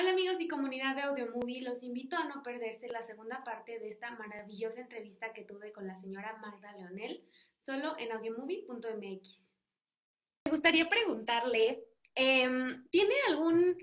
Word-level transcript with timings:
Hola 0.00 0.12
amigos 0.12 0.40
y 0.40 0.48
comunidad 0.48 0.96
de 0.96 1.02
Audio 1.02 1.30
Movie, 1.30 1.60
los 1.60 1.82
invito 1.82 2.16
a 2.16 2.24
no 2.24 2.42
perderse 2.42 2.88
la 2.88 3.02
segunda 3.02 3.44
parte 3.44 3.78
de 3.78 3.90
esta 3.90 4.12
maravillosa 4.12 4.80
entrevista 4.80 5.34
que 5.34 5.42
tuve 5.42 5.72
con 5.72 5.86
la 5.86 5.94
señora 5.94 6.38
Magda 6.40 6.72
Leonel, 6.72 7.22
solo 7.58 7.94
en 7.98 8.10
audiomovie.mx. 8.10 9.52
Me 10.46 10.50
gustaría 10.50 10.88
preguntarle, 10.88 11.84
em, 12.14 12.88
¿tiene 12.88 13.12
algún, 13.28 13.76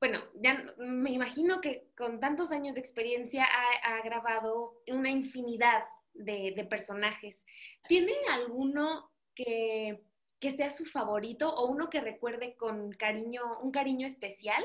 bueno, 0.00 0.22
ya 0.36 0.64
me 0.78 1.10
imagino 1.10 1.60
que 1.60 1.90
con 1.94 2.20
tantos 2.20 2.52
años 2.52 2.74
de 2.74 2.80
experiencia 2.80 3.44
ha, 3.82 4.00
grabado 4.00 4.80
una 4.88 5.10
infinidad 5.10 5.84
de, 6.14 6.54
de 6.56 6.64
personajes. 6.64 7.44
¿Tiene 7.86 8.14
alguno 8.32 9.10
que, 9.34 10.02
que 10.38 10.52
sea 10.52 10.70
su 10.70 10.86
favorito 10.86 11.54
o 11.54 11.66
uno 11.66 11.90
que 11.90 12.00
recuerde 12.00 12.56
con 12.56 12.92
cariño, 12.92 13.42
un 13.60 13.72
cariño 13.72 14.06
especial? 14.06 14.64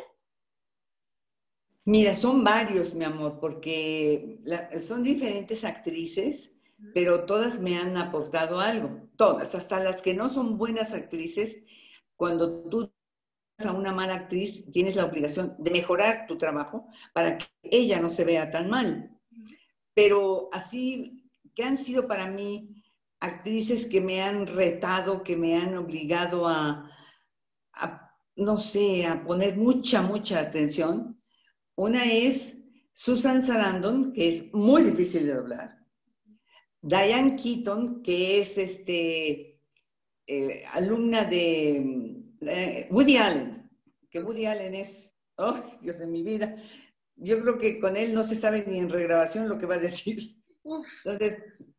Mira, 1.86 2.16
son 2.16 2.44
varios, 2.44 2.96
mi 2.96 3.06
amor, 3.06 3.40
porque 3.40 4.40
son 4.80 5.04
diferentes 5.04 5.64
actrices, 5.64 6.52
pero 6.96 7.26
todas 7.26 7.60
me 7.60 7.78
han 7.78 7.96
aportado 7.96 8.60
algo, 8.60 9.08
todas, 9.16 9.54
hasta 9.54 9.80
las 9.80 10.02
que 10.02 10.16
no 10.16 10.30
son 10.30 10.58
buenas 10.58 10.94
actrices, 10.94 11.60
cuando 12.16 12.64
tú 12.70 12.92
a 13.64 13.72
una 13.72 13.94
mala 13.94 14.16
actriz, 14.16 14.70
tienes 14.72 14.96
la 14.96 15.06
obligación 15.06 15.56
de 15.60 15.72
mejorar 15.72 16.26
tu 16.28 16.38
trabajo 16.38 16.88
para 17.14 17.38
que 17.38 17.46
ella 17.62 18.00
no 18.00 18.10
se 18.10 18.26
vea 18.26 18.52
tan 18.52 18.70
mal. 18.70 19.18
Pero 19.94 20.50
así, 20.52 21.30
que 21.56 21.64
han 21.64 21.78
sido 21.78 22.08
para 22.08 22.28
mí 22.28 22.84
actrices 23.22 23.86
que 23.86 24.02
me 24.02 24.22
han 24.22 24.48
retado, 24.48 25.24
que 25.24 25.38
me 25.38 25.56
han 25.56 25.78
obligado 25.78 26.48
a, 26.48 26.92
a 27.74 28.18
no 28.36 28.58
sé, 28.58 29.06
a 29.06 29.24
poner 29.24 29.56
mucha, 29.56 30.02
mucha 30.02 30.40
atención, 30.40 31.22
una 31.76 32.06
es 32.06 32.58
Susan 32.94 33.42
Sarandon, 33.42 34.14
que 34.14 34.30
es 34.30 34.54
muy 34.54 34.84
difícil 34.84 35.26
de 35.26 35.36
doblar. 35.36 35.86
Diane 36.82 37.36
Keaton, 37.36 38.02
que 38.02 38.40
es 38.40 38.58
este, 38.58 39.60
eh, 40.28 40.64
alumna 40.74 41.26
de 41.26 42.24
eh, 42.42 42.88
Woody 42.92 43.18
Allen, 43.18 43.70
que 44.10 44.22
Woody 44.22 44.46
Allen 44.46 44.76
es, 44.76 45.16
oh, 45.38 45.60
Dios 45.82 46.00
de 46.00 46.08
mi 46.08 46.24
vida, 46.24 46.56
yo 47.16 47.42
creo 47.42 47.58
que 47.58 47.80
con 47.80 47.98
él 47.98 48.14
no 48.14 48.24
se 48.24 48.36
sabe 48.36 48.64
ni 48.68 48.80
en 48.80 48.90
regrabación 48.90 49.50
lo 49.50 49.58
que 49.58 49.66
va 49.66 49.76
a 49.76 49.80
decir. 49.80 50.20
Entonces, 51.04 51.38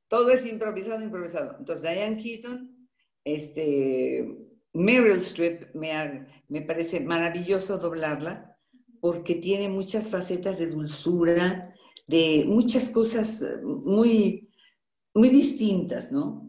todo 0.08 0.30
es 0.30 0.44
improvisado, 0.44 1.02
improvisado. 1.02 1.56
Entonces, 1.58 1.82
Diane 1.82 2.22
Keaton, 2.22 2.88
este, 3.24 4.36
Meryl 4.72 5.18
Streep, 5.18 5.74
me, 5.74 6.26
me 6.48 6.62
parece 6.62 7.00
maravilloso 7.00 7.78
doblarla 7.78 8.55
porque 9.00 9.36
tiene 9.36 9.68
muchas 9.68 10.08
facetas 10.08 10.58
de 10.58 10.68
dulzura, 10.68 11.74
de 12.06 12.44
muchas 12.46 12.88
cosas 12.90 13.42
eh, 13.42 13.62
muy, 13.62 14.48
muy 15.14 15.28
distintas, 15.28 16.12
¿no? 16.12 16.46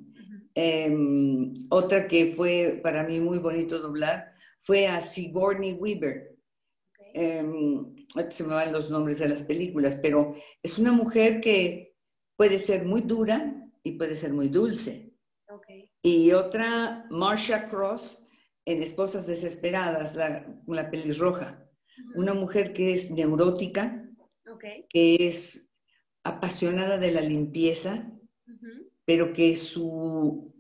Em, 0.54 1.54
otra 1.70 2.08
que 2.08 2.34
fue 2.36 2.80
para 2.82 3.04
mí 3.04 3.20
muy 3.20 3.38
bonito 3.38 3.80
doblar 3.80 4.34
fue 4.60 4.88
a 4.88 5.02
Sigourney 5.02 5.74
Weaver. 5.74 6.36
Em, 7.14 7.96
se 8.30 8.44
me 8.44 8.54
van 8.54 8.74
los 8.74 8.90
nombres 8.90 9.20
de 9.20 9.30
las 9.30 9.44
películas, 9.44 9.98
pero 10.02 10.36
es 10.64 10.78
una 10.78 10.92
mujer 10.92 11.42
que 11.42 11.96
puede 12.36 12.60
ser 12.60 12.86
muy 12.86 13.02
dura 13.02 13.54
y 13.84 13.94
puede 13.94 14.16
ser 14.16 14.34
muy 14.34 14.50
dulce. 14.50 15.14
Y 16.02 16.32
otra, 16.32 17.06
Marsha 17.10 17.68
Cross, 17.68 18.24
en 18.66 18.82
Esposas 18.82 19.28
Desesperadas, 19.28 20.16
la, 20.16 20.46
la 20.68 20.90
pelirroja 20.90 21.67
una 22.16 22.34
mujer 22.34 22.74
que 22.74 22.94
es 22.94 23.12
neurótica, 23.12 24.04
que 24.90 25.28
es 25.28 25.72
apasionada 26.24 26.98
de 26.98 27.12
la 27.12 27.22
limpieza, 27.22 28.12
pero 29.06 29.34
que 29.34 29.56
su 29.56 30.54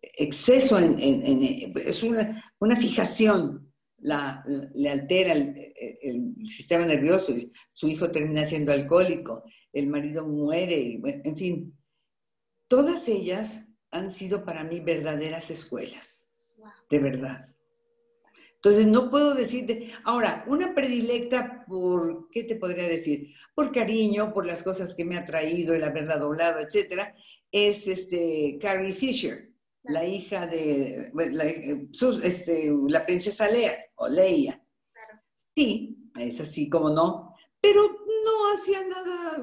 exceso 0.00 0.78
en, 0.78 0.98
es 0.98 2.02
una, 2.02 2.76
fijación, 2.76 3.72
la, 3.98 4.42
le 4.74 4.90
altera 4.90 5.32
el, 5.32 6.34
sistema 6.46 6.84
nervioso, 6.84 7.34
su 7.72 7.88
hijo 7.88 8.10
termina 8.10 8.44
siendo 8.46 8.72
alcohólico, 8.72 9.44
el 9.72 9.88
marido 9.88 10.26
muere, 10.26 11.00
en 11.04 11.36
fin, 11.36 11.78
todas 12.68 13.08
ellas 13.08 13.66
han 13.90 14.10
sido 14.10 14.44
para 14.44 14.64
mí 14.64 14.80
verdaderas 14.80 15.50
escuelas, 15.50 16.28
de 16.90 16.98
verdad. 16.98 17.44
Entonces, 18.66 18.88
no 18.88 19.12
puedo 19.12 19.32
decirte, 19.32 19.92
ahora, 20.02 20.44
una 20.48 20.74
predilecta 20.74 21.64
por, 21.68 22.28
¿qué 22.32 22.42
te 22.42 22.56
podría 22.56 22.88
decir? 22.88 23.32
Por 23.54 23.70
cariño, 23.70 24.34
por 24.34 24.44
las 24.44 24.64
cosas 24.64 24.92
que 24.96 25.04
me 25.04 25.16
ha 25.16 25.24
traído, 25.24 25.72
el 25.72 25.84
haberla 25.84 26.18
doblado, 26.18 26.58
etcétera, 26.58 27.14
es 27.52 27.86
este, 27.86 28.58
Carrie 28.60 28.92
Fisher, 28.92 29.52
la 29.84 30.04
hija 30.04 30.48
de 30.48 31.12
la, 31.14 31.44
este, 31.44 32.74
la 32.88 33.06
princesa 33.06 33.48
Lea, 33.48 33.84
o 33.94 34.08
Leia. 34.08 34.60
Sí, 35.54 36.10
es 36.18 36.40
así 36.40 36.68
como 36.68 36.90
no, 36.90 37.36
pero 37.60 37.82
no 37.82 38.52
hacía 38.52 38.84
nada 38.84 39.36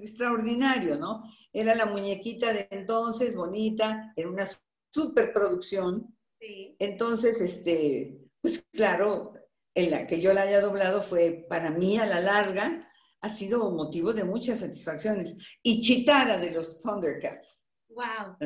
extraordinario, 0.00 0.96
¿no? 0.96 1.24
Era 1.52 1.74
la 1.74 1.86
muñequita 1.86 2.52
de 2.52 2.68
entonces, 2.70 3.34
bonita, 3.34 4.12
en 4.14 4.28
una 4.28 4.46
superproducción. 4.92 6.16
Sí. 6.40 6.76
Entonces, 6.78 7.40
este, 7.40 8.27
pues 8.40 8.64
claro, 8.72 9.34
en 9.74 9.90
la 9.90 10.06
que 10.06 10.20
yo 10.20 10.32
la 10.32 10.42
haya 10.42 10.60
doblado 10.60 11.00
fue 11.00 11.46
para 11.48 11.70
mí 11.70 11.98
a 11.98 12.06
la 12.06 12.20
larga, 12.20 12.88
ha 13.20 13.28
sido 13.28 13.70
motivo 13.70 14.12
de 14.12 14.24
muchas 14.24 14.60
satisfacciones. 14.60 15.36
Y 15.62 15.80
Chitara 15.80 16.38
de 16.38 16.50
los 16.50 16.80
Thundercats. 16.80 17.64
Wow. 17.88 18.36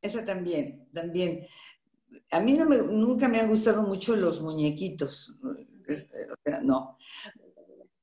Esa 0.00 0.24
también, 0.24 0.88
también. 0.92 1.46
A 2.30 2.40
mí 2.40 2.52
no 2.52 2.66
me, 2.66 2.78
nunca 2.78 3.28
me 3.28 3.40
han 3.40 3.48
gustado 3.48 3.82
mucho 3.82 4.14
los 4.16 4.40
muñequitos. 4.40 5.34
O 5.42 6.34
sea, 6.44 6.60
no. 6.60 6.96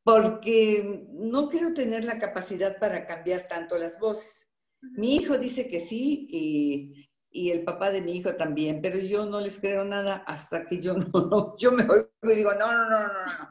Porque 0.03 1.07
no 1.11 1.49
quiero 1.49 1.73
tener 1.73 2.03
la 2.03 2.19
capacidad 2.19 2.77
para 2.77 3.07
cambiar 3.07 3.47
tanto 3.47 3.77
las 3.77 3.99
voces. 3.99 4.49
Mi 4.81 5.15
hijo 5.15 5.37
dice 5.37 5.67
que 5.67 5.79
sí 5.79 6.27
y 6.29 7.09
y 7.33 7.49
el 7.49 7.63
papá 7.63 7.89
de 7.89 7.99
mi 7.99 8.13
hijo 8.13 8.35
también, 8.35 8.79
pero 8.79 8.99
yo 8.99 9.25
no 9.25 9.41
les 9.41 9.59
creo 9.59 9.83
nada 9.83 10.17
hasta 10.27 10.65
que 10.67 10.79
yo 10.79 10.93
no, 11.13 11.57
yo 11.57 11.71
me 11.71 11.83
oigo 11.83 12.07
y 12.21 12.35
digo, 12.35 12.51
no, 12.53 12.71
no, 12.71 12.89
no, 12.89 13.07
no, 13.07 13.23
no. 13.25 13.49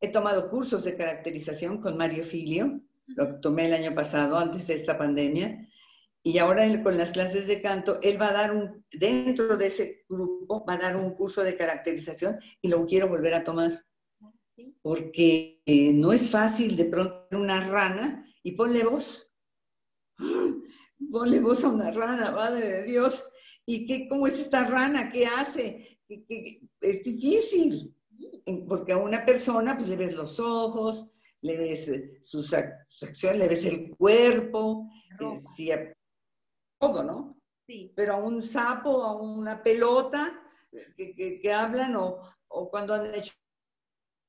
He 0.00 0.08
tomado 0.08 0.48
cursos 0.48 0.84
de 0.84 0.96
caracterización 0.96 1.78
con 1.78 1.96
Mario 1.96 2.24
Filio, 2.24 2.80
lo 3.06 3.40
tomé 3.40 3.66
el 3.66 3.74
año 3.74 3.94
pasado, 3.94 4.38
antes 4.38 4.68
de 4.68 4.74
esta 4.74 4.96
pandemia, 4.96 5.68
y 6.24 6.38
ahora 6.38 6.82
con 6.82 6.96
las 6.96 7.12
clases 7.12 7.48
de 7.48 7.60
canto, 7.60 7.98
él 8.02 8.20
va 8.20 8.28
a 8.28 8.32
dar 8.32 8.56
un, 8.56 8.84
dentro 8.92 9.56
de 9.56 9.66
ese 9.66 10.04
grupo, 10.08 10.64
va 10.64 10.74
a 10.74 10.78
dar 10.78 10.96
un 10.96 11.14
curso 11.14 11.42
de 11.42 11.56
caracterización 11.56 12.38
y 12.60 12.68
lo 12.68 12.86
quiero 12.86 13.08
volver 13.08 13.34
a 13.34 13.44
tomar. 13.44 13.84
Porque 14.82 15.60
eh, 15.66 15.92
no 15.92 16.12
es 16.12 16.30
fácil 16.30 16.76
de 16.76 16.84
pronto 16.84 17.26
una 17.32 17.66
rana 17.68 18.24
y 18.42 18.52
ponle 18.52 18.84
voz 18.84 19.32
ponle 21.10 21.40
voz 21.40 21.64
a 21.64 21.68
una 21.68 21.90
rana, 21.90 22.30
madre 22.30 22.68
de 22.68 22.82
Dios. 22.84 23.24
¿Y 23.64 23.86
qué, 23.86 24.08
cómo 24.08 24.26
es 24.26 24.38
esta 24.38 24.66
rana? 24.66 25.10
¿Qué 25.10 25.26
hace? 25.26 25.88
es 26.80 27.02
difícil, 27.02 27.94
porque 28.68 28.92
a 28.92 28.98
una 28.98 29.24
persona 29.24 29.76
pues 29.76 29.88
le 29.88 29.96
ves 29.96 30.14
los 30.14 30.38
ojos, 30.40 31.08
le 31.42 31.56
ves 31.56 31.88
eh, 31.88 32.18
sus, 32.20 32.52
acciones, 32.54 33.38
le 33.38 33.48
ves 33.48 33.64
el 33.64 33.96
cuerpo, 33.96 34.88
eh, 35.58 35.94
todo, 36.78 37.02
¿no? 37.02 37.40
Sí. 37.66 37.92
Pero 37.94 38.14
a 38.14 38.16
un 38.16 38.42
sapo, 38.42 39.02
a 39.02 39.16
una 39.16 39.62
pelota 39.62 40.40
que, 40.96 41.52
hablan 41.52 41.96
o, 41.96 42.20
o, 42.48 42.70
cuando 42.70 42.94
han 42.94 43.14
hecho, 43.14 43.32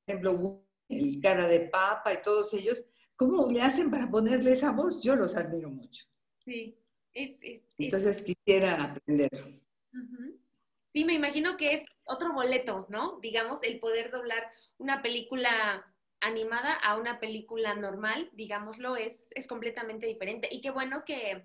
por 0.06 0.16
ejemplo, 0.16 0.65
el 0.89 1.19
cara 1.21 1.48
de 1.48 1.62
papa 1.62 2.13
y 2.13 2.21
todos 2.21 2.53
ellos, 2.53 2.83
¿cómo 3.15 3.48
le 3.48 3.62
hacen 3.62 3.89
para 3.89 4.09
ponerle 4.09 4.53
esa 4.53 4.71
voz? 4.71 5.01
Yo 5.01 5.15
los 5.15 5.36
admiro 5.36 5.69
mucho. 5.69 6.06
Sí, 6.45 6.78
es, 7.13 7.40
Entonces 7.78 8.24
quisiera 8.24 8.84
aprender. 8.84 9.30
Sí, 10.92 11.06
me 11.06 11.13
imagino 11.13 11.57
que 11.57 11.74
es 11.74 11.86
otro 12.06 12.34
boleto, 12.34 12.86
¿no? 12.90 13.19
Digamos, 13.19 13.60
el 13.63 13.80
poder 13.80 14.12
doblar 14.12 14.51
una 14.78 15.01
película 15.01 15.86
animada 16.19 16.74
a 16.74 16.98
una 16.98 17.19
película 17.19 17.75
normal, 17.75 18.30
digámoslo, 18.34 18.95
es, 18.95 19.30
es 19.36 19.48
completamente 19.48 20.06
diferente. 20.06 20.48
Y 20.51 20.62
qué 20.62 20.72
bueno 20.72 21.04
que, 21.06 21.44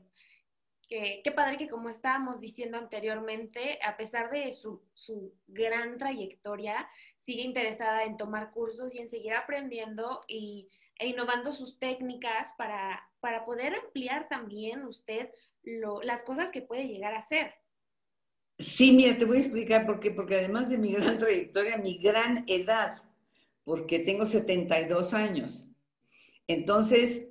qué 0.88 1.32
padre 1.34 1.56
que 1.56 1.68
como 1.68 1.88
estábamos 1.88 2.40
diciendo 2.40 2.78
anteriormente, 2.78 3.78
a 3.82 3.96
pesar 3.96 4.30
de 4.30 4.52
su, 4.52 4.82
su, 4.94 5.34
gran 5.46 5.98
trayectoria, 5.98 6.88
sigue 7.18 7.42
interesada 7.42 8.04
en 8.04 8.16
tomar 8.16 8.50
cursos 8.50 8.94
y 8.94 8.98
en 8.98 9.10
seguir 9.10 9.34
aprendiendo 9.34 10.24
y, 10.28 10.68
e 10.98 11.08
innovando 11.08 11.52
sus 11.52 11.78
técnicas 11.78 12.52
para, 12.58 13.08
para 13.20 13.44
poder 13.44 13.74
ampliar 13.74 14.28
también 14.28 14.84
usted 14.84 15.30
las 16.02 16.22
cosas 16.22 16.50
que 16.50 16.62
puede 16.62 16.88
llegar 16.88 17.14
a 17.14 17.20
hacer. 17.20 17.54
Sí, 18.58 18.92
mira, 18.92 19.16
te 19.16 19.24
voy 19.24 19.36
a 19.36 19.40
explicar 19.40 19.86
por 19.86 20.00
qué. 20.00 20.10
Porque 20.10 20.36
además 20.36 20.68
de 20.68 20.78
mi 20.78 20.92
gran 20.92 21.18
trayectoria, 21.18 21.76
mi 21.76 21.98
gran 21.98 22.44
edad, 22.48 23.02
porque 23.64 24.00
tengo 24.00 24.26
72 24.26 25.14
años. 25.14 25.68
Entonces, 26.48 27.28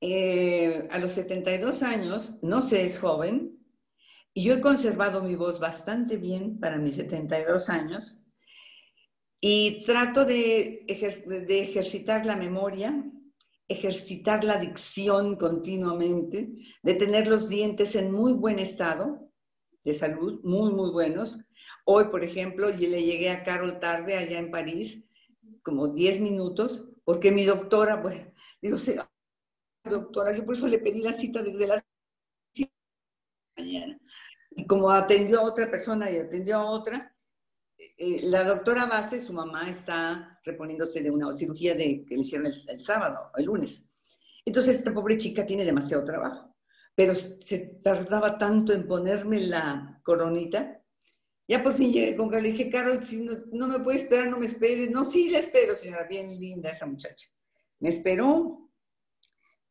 eh, 0.00 0.88
a 0.90 0.98
los 0.98 1.12
72 1.12 1.82
años, 1.82 2.36
no 2.42 2.62
sé, 2.62 2.84
es 2.84 2.98
joven, 2.98 3.58
y 4.32 4.44
yo 4.44 4.54
he 4.54 4.60
conservado 4.60 5.22
mi 5.22 5.34
voz 5.34 5.58
bastante 5.58 6.16
bien 6.16 6.60
para 6.60 6.76
mis 6.76 6.96
72 6.96 7.68
años, 7.70 8.20
y 9.40 9.82
trato 9.84 10.24
de, 10.24 10.84
de 10.86 11.60
ejercitar 11.60 12.26
la 12.26 12.36
memoria, 12.36 13.04
ejercitar 13.68 14.44
la 14.44 14.58
dicción 14.58 15.36
continuamente, 15.36 16.50
de 16.82 16.94
tener 16.94 17.26
los 17.26 17.48
dientes 17.48 17.96
en 17.96 18.12
muy 18.12 18.32
buen 18.32 18.58
estado 18.58 19.30
de 19.84 19.94
salud, 19.94 20.40
muy, 20.42 20.72
muy 20.72 20.90
buenos. 20.90 21.38
Hoy, 21.84 22.04
por 22.04 22.24
ejemplo, 22.24 22.70
le 22.70 23.02
llegué 23.02 23.30
a 23.30 23.44
Carol 23.44 23.78
tarde 23.78 24.16
allá 24.16 24.38
en 24.38 24.50
París, 24.50 25.04
como 25.62 25.88
10 25.88 26.20
minutos, 26.20 26.84
porque 27.04 27.30
mi 27.30 27.44
doctora, 27.44 27.96
bueno, 27.96 28.32
digo, 28.60 28.78
sí, 28.78 28.94
doctora, 29.84 30.36
yo 30.36 30.44
por 30.44 30.56
eso 30.56 30.66
le 30.66 30.78
pedí 30.78 31.00
la 31.00 31.12
cita 31.12 31.42
desde 31.42 31.66
las 31.66 31.84
mañana. 33.56 33.98
Y 34.50 34.66
como 34.66 34.90
atendió 34.90 35.40
a 35.40 35.44
otra 35.44 35.70
persona 35.70 36.10
y 36.10 36.18
atendió 36.18 36.58
a 36.58 36.70
otra, 36.70 37.15
eh, 37.78 38.20
la 38.24 38.42
doctora 38.44 38.86
Base, 38.86 39.20
su 39.22 39.32
mamá, 39.32 39.68
está 39.68 40.40
reponiéndose 40.44 41.02
de 41.02 41.10
una 41.10 41.32
cirugía 41.36 41.74
de, 41.74 42.04
que 42.06 42.16
le 42.16 42.22
hicieron 42.22 42.46
el, 42.46 42.80
sábado, 42.80 43.30
el 43.36 43.44
lunes. 43.44 43.84
Entonces, 44.44 44.76
esta 44.76 44.94
pobre 44.94 45.16
chica 45.16 45.44
tiene 45.44 45.64
demasiado 45.64 46.04
trabajo, 46.04 46.56
pero 46.94 47.14
se 47.14 47.58
tardaba 47.82 48.38
tanto 48.38 48.72
en 48.72 48.86
ponerme 48.86 49.40
la 49.40 50.00
coronita. 50.04 50.82
Ya 51.48 51.62
por 51.62 51.74
fin 51.74 51.92
llegué 51.92 52.16
con 52.16 52.28
Carol 52.28 52.46
y 52.46 52.52
dije, 52.52 52.70
Carol, 52.70 53.04
si 53.04 53.20
no, 53.20 53.34
no 53.52 53.68
me 53.68 53.78
puede 53.80 53.98
esperar, 53.98 54.28
no 54.28 54.38
me 54.38 54.46
esperes. 54.46 54.90
No, 54.90 55.04
sí, 55.04 55.30
la 55.30 55.38
espero, 55.38 55.74
señora, 55.74 56.04
bien 56.04 56.26
linda 56.40 56.70
esa 56.70 56.86
muchacha. 56.86 57.28
Me 57.80 57.90
esperó, 57.90 58.70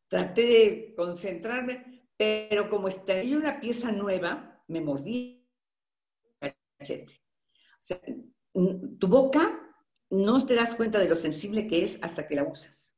traté 0.07 0.42
de 0.44 0.94
concentrarme, 0.96 2.07
pero 2.16 2.69
como 2.69 2.88
estaba 2.88 3.22
una 3.22 3.60
pieza 3.60 3.92
nueva, 3.92 4.63
me 4.68 4.80
mordí 4.80 5.50
el 6.40 6.56
cachete 6.78 7.25
sea, 7.85 8.01
tu 8.99 9.07
boca 9.07 9.61
no 10.09 10.45
te 10.45 10.55
das 10.55 10.75
cuenta 10.75 10.99
de 10.99 11.09
lo 11.09 11.15
sensible 11.15 11.67
que 11.67 11.83
es 11.83 11.99
hasta 12.01 12.27
que 12.27 12.35
la 12.35 12.43
usas. 12.43 12.95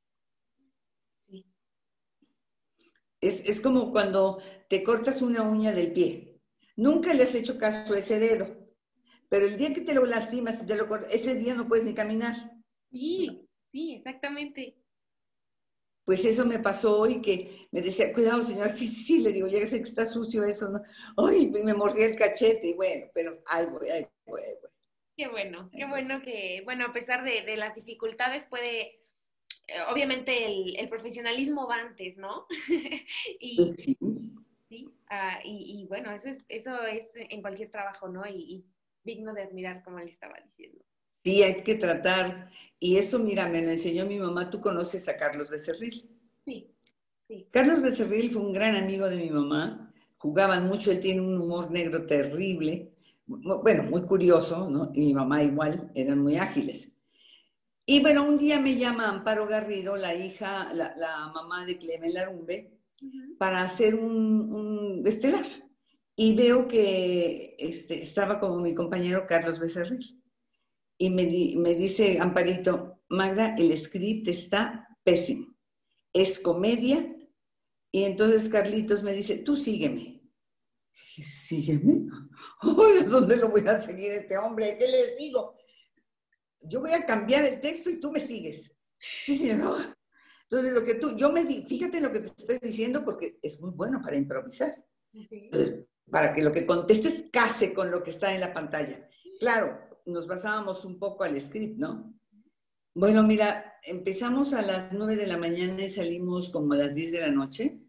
Es, 3.20 3.60
como 3.60 3.92
cuando 3.92 4.40
te 4.70 4.84
cortas 4.84 5.22
una 5.22 5.42
uña 5.42 5.74
del 5.74 5.92
pie. 5.92 6.40
Nunca 6.76 7.14
le 7.14 7.24
has 7.24 7.34
hecho 7.34 7.58
caso 7.58 7.96
a 7.96 7.98
ese 7.98 8.20
dedo, 8.20 8.56
pero 9.28 9.48
el 9.48 9.58
día 9.58 9.74
que 9.74 9.82
te 9.82 9.96
lo 9.96 10.06
lastimas, 10.06 10.66
te 10.66 10.76
lo 10.76 10.96
ese 11.10 11.34
día 11.34 11.56
no 11.56 11.68
puedes 11.68 11.86
ni 11.86 11.96
caminar. 11.96 12.54
Sí, 12.92 13.50
sí, 13.72 13.96
exactamente. 13.96 14.78
Pues 16.06 16.24
eso 16.24 16.46
me 16.46 16.60
pasó 16.60 17.00
hoy 17.00 17.20
que 17.20 17.68
me 17.72 17.82
decía, 17.82 18.14
cuidado 18.14 18.44
señora, 18.44 18.70
sí, 18.76 18.88
sí, 18.88 19.04
sí, 19.04 19.20
le 19.20 19.34
digo, 19.34 19.48
ya 19.48 19.66
sé 19.66 19.78
que 19.78 19.90
está 19.90 20.06
sucio 20.06 20.44
eso, 20.44 20.70
¿no? 20.70 20.82
Ay, 21.18 21.48
me 21.48 21.74
mordí 21.74 22.04
el 22.04 22.16
cachete, 22.16 22.76
bueno, 22.76 23.08
pero 23.14 23.38
voy, 23.52 23.66
voy, 23.66 23.90
ahí 23.90 24.08
voy. 24.28 24.42
Qué 25.18 25.28
bueno, 25.28 25.72
qué 25.76 25.88
bueno 25.88 26.22
que, 26.22 26.62
bueno, 26.64 26.86
a 26.86 26.94
pesar 26.94 27.24
de, 27.24 27.58
las 27.58 27.74
dificultades 27.74 28.46
puede, 28.46 29.00
eh, 29.68 29.82
obviamente 29.92 30.46
el, 30.80 30.88
profesionalismo 30.90 31.68
va 31.68 31.78
antes, 31.78 32.18
¿no? 32.18 32.46
y, 33.40 33.56
pues 33.56 33.74
sí. 33.74 33.98
Sí, 34.70 34.94
ah, 35.10 35.40
y, 35.44 35.88
bueno, 35.90 36.12
eso 36.12 36.30
es, 36.30 36.46
eso 36.50 36.84
es 36.84 37.10
en 37.16 37.42
cualquier 37.42 37.72
trabajo, 37.72 38.08
¿no? 38.10 38.28
Y, 38.28 38.64
digno 39.04 39.34
de 39.34 39.42
admirar, 39.42 39.82
como 39.84 39.98
le 39.98 40.12
estaba 40.12 40.36
diciendo. 40.46 40.84
Sí, 41.24 41.42
hay 41.42 41.64
que 41.64 41.76
tratar. 41.76 42.52
Y 42.80 42.98
eso, 42.98 43.18
mira, 43.18 43.48
me 43.48 43.64
lo 43.64 43.72
enseñó 43.72 44.06
mi 44.06 44.20
mamá. 44.20 44.52
Tú 44.52 44.62
conoces 44.62 45.08
a 45.08 45.18
Carlos 45.18 45.50
Becerril. 45.50 46.12
Sí, 46.46 46.76
sí. 47.28 47.48
Carlos 47.52 47.82
Becerril 47.82 48.32
fue 48.32 48.42
un 48.42 48.54
gran 48.54 48.76
amigo 48.76 49.10
de 49.10 49.18
mi 49.18 49.30
mamá. 49.30 49.94
Jugaban 50.18 50.68
mucho, 50.68 50.92
él 50.92 51.00
tiene 51.00 51.22
un 51.22 51.42
humor 51.42 51.72
negro 51.72 52.06
terrible 52.06 52.97
bueno, 53.28 53.84
muy 53.84 54.04
curioso, 54.04 54.70
¿no? 54.70 54.92
Y 54.94 55.02
mi 55.02 55.14
mamá 55.14 55.44
igual, 55.44 55.92
eran 55.94 56.20
muy 56.20 56.38
ágiles. 56.38 56.92
Y 57.86 58.02
bueno, 58.02 58.26
un 58.26 58.38
día 58.38 58.60
me 58.60 58.78
llama 58.78 59.10
Amparo 59.10 59.48
Garrido, 59.48 59.96
la 59.96 60.16
hija, 60.16 60.74
la, 60.74 61.32
mamá 61.34 61.66
de 61.66 61.78
Clemen 61.78 62.14
Larumbe, 62.14 62.80
para 63.38 63.62
hacer 63.62 63.96
un, 63.96 64.52
un, 64.52 65.08
estelar. 65.08 65.46
Y 66.16 66.36
veo 66.36 66.68
que 66.68 67.56
este, 67.60 68.02
estaba 68.02 68.40
como 68.40 68.60
mi 68.60 68.74
compañero 68.74 69.26
Carlos 69.28 69.60
Becerril. 69.60 70.22
Y 70.98 71.10
me, 71.12 71.28
me 71.58 71.76
dice 71.76 72.20
Amparito, 72.20 73.00
Magda, 73.10 73.56
el 73.58 73.78
script 73.78 74.28
está 74.28 74.88
pésimo. 75.04 75.56
Es 76.12 76.40
comedia. 76.40 77.16
Y 77.92 78.04
entonces 78.04 78.50
Carlitos 78.50 79.04
me 79.04 79.14
dice, 79.14 79.38
tú 79.38 79.56
sígueme. 79.56 80.18
Sígueme. 81.24 82.08
¿Dónde 83.08 83.38
lo 83.38 83.50
voy 83.50 83.68
a 83.68 83.80
seguir 83.80 84.12
este 84.12 84.38
hombre? 84.38 84.78
¿Qué 84.78 84.88
le 84.88 85.16
digo? 85.16 85.56
Yo 86.62 86.82
voy 86.82 86.92
a 86.92 87.06
cambiar 87.06 87.46
el 87.46 87.62
texto 87.62 87.90
y 87.90 88.00
tú 88.00 88.12
me 88.12 88.20
sigues. 88.20 88.76
Sí, 89.24 89.38
señor. 89.38 89.98
Entonces, 90.44 90.74
lo 90.74 90.84
que 90.84 90.96
tú, 90.96 91.16
yo 91.18 91.32
me 91.32 91.44
di, 91.44 91.64
fíjate 91.64 92.00
lo 92.00 92.12
que 92.12 92.22
te 92.22 92.28
estoy 92.28 92.60
diciendo 92.60 93.04
porque 93.04 93.38
es 93.42 93.60
muy 93.60 93.72
bueno 93.72 94.02
para 94.02 94.16
improvisar. 94.16 94.74
para 96.10 96.34
que 96.34 96.42
lo 96.42 96.52
que 96.52 96.66
contestes 96.66 97.26
case 97.32 97.74
con 97.74 97.92
lo 97.92 98.02
que 98.02 98.12
está 98.12 98.34
en 98.34 98.42
la 98.42 98.54
pantalla. 98.54 99.10
Claro, 99.40 99.80
nos 100.06 100.26
basábamos 100.26 100.86
un 100.86 101.00
poco 101.00 101.24
al 101.24 101.40
script, 101.40 101.78
¿no? 101.78 102.14
Bueno, 102.94 103.24
mira, 103.24 103.76
empezamos 103.84 104.54
a 104.54 104.62
las 104.62 104.92
9 104.92 105.18
de 105.18 105.28
la 105.28 105.38
mañana 105.38 105.84
y 105.84 105.90
salimos 105.90 106.50
como 106.50 106.74
a 106.74 106.78
las 106.78 106.96
10 106.96 107.12
de 107.12 107.22
la 107.22 107.32
noche. 107.32 107.80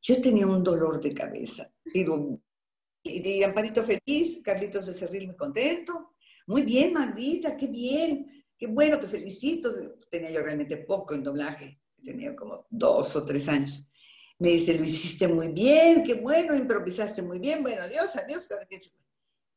Yo 0.00 0.20
tenía 0.20 0.46
un 0.46 0.62
dolor 0.62 1.02
de 1.02 1.12
cabeza. 1.12 1.70
Digo, 1.84 2.40
y, 3.04 3.42
Amparito 3.42 3.82
feliz, 3.82 4.40
Carlitos 4.42 4.86
Becerril 4.86 5.26
muy 5.26 5.36
contento. 5.36 6.14
Muy 6.46 6.62
bien, 6.62 6.94
Magdita, 6.94 7.56
qué 7.56 7.66
bien, 7.66 8.44
qué 8.58 8.66
bueno, 8.66 8.98
te 8.98 9.06
felicito. 9.06 9.70
Tenía 10.10 10.30
yo 10.30 10.42
realmente 10.42 10.78
poco 10.78 11.14
en 11.14 11.22
doblaje, 11.22 11.80
tenía 12.02 12.34
como 12.34 12.66
dos 12.70 13.14
o 13.16 13.24
tres 13.24 13.48
años. 13.48 13.86
Me 14.38 14.50
dice, 14.50 14.76
lo 14.76 14.84
hiciste 14.84 15.28
muy 15.28 15.48
bien, 15.48 16.02
qué 16.02 16.14
bueno, 16.14 16.54
improvisaste 16.54 17.22
muy 17.22 17.38
bien, 17.38 17.62
bueno, 17.62 17.82
adiós, 17.82 18.16
adiós. 18.16 18.48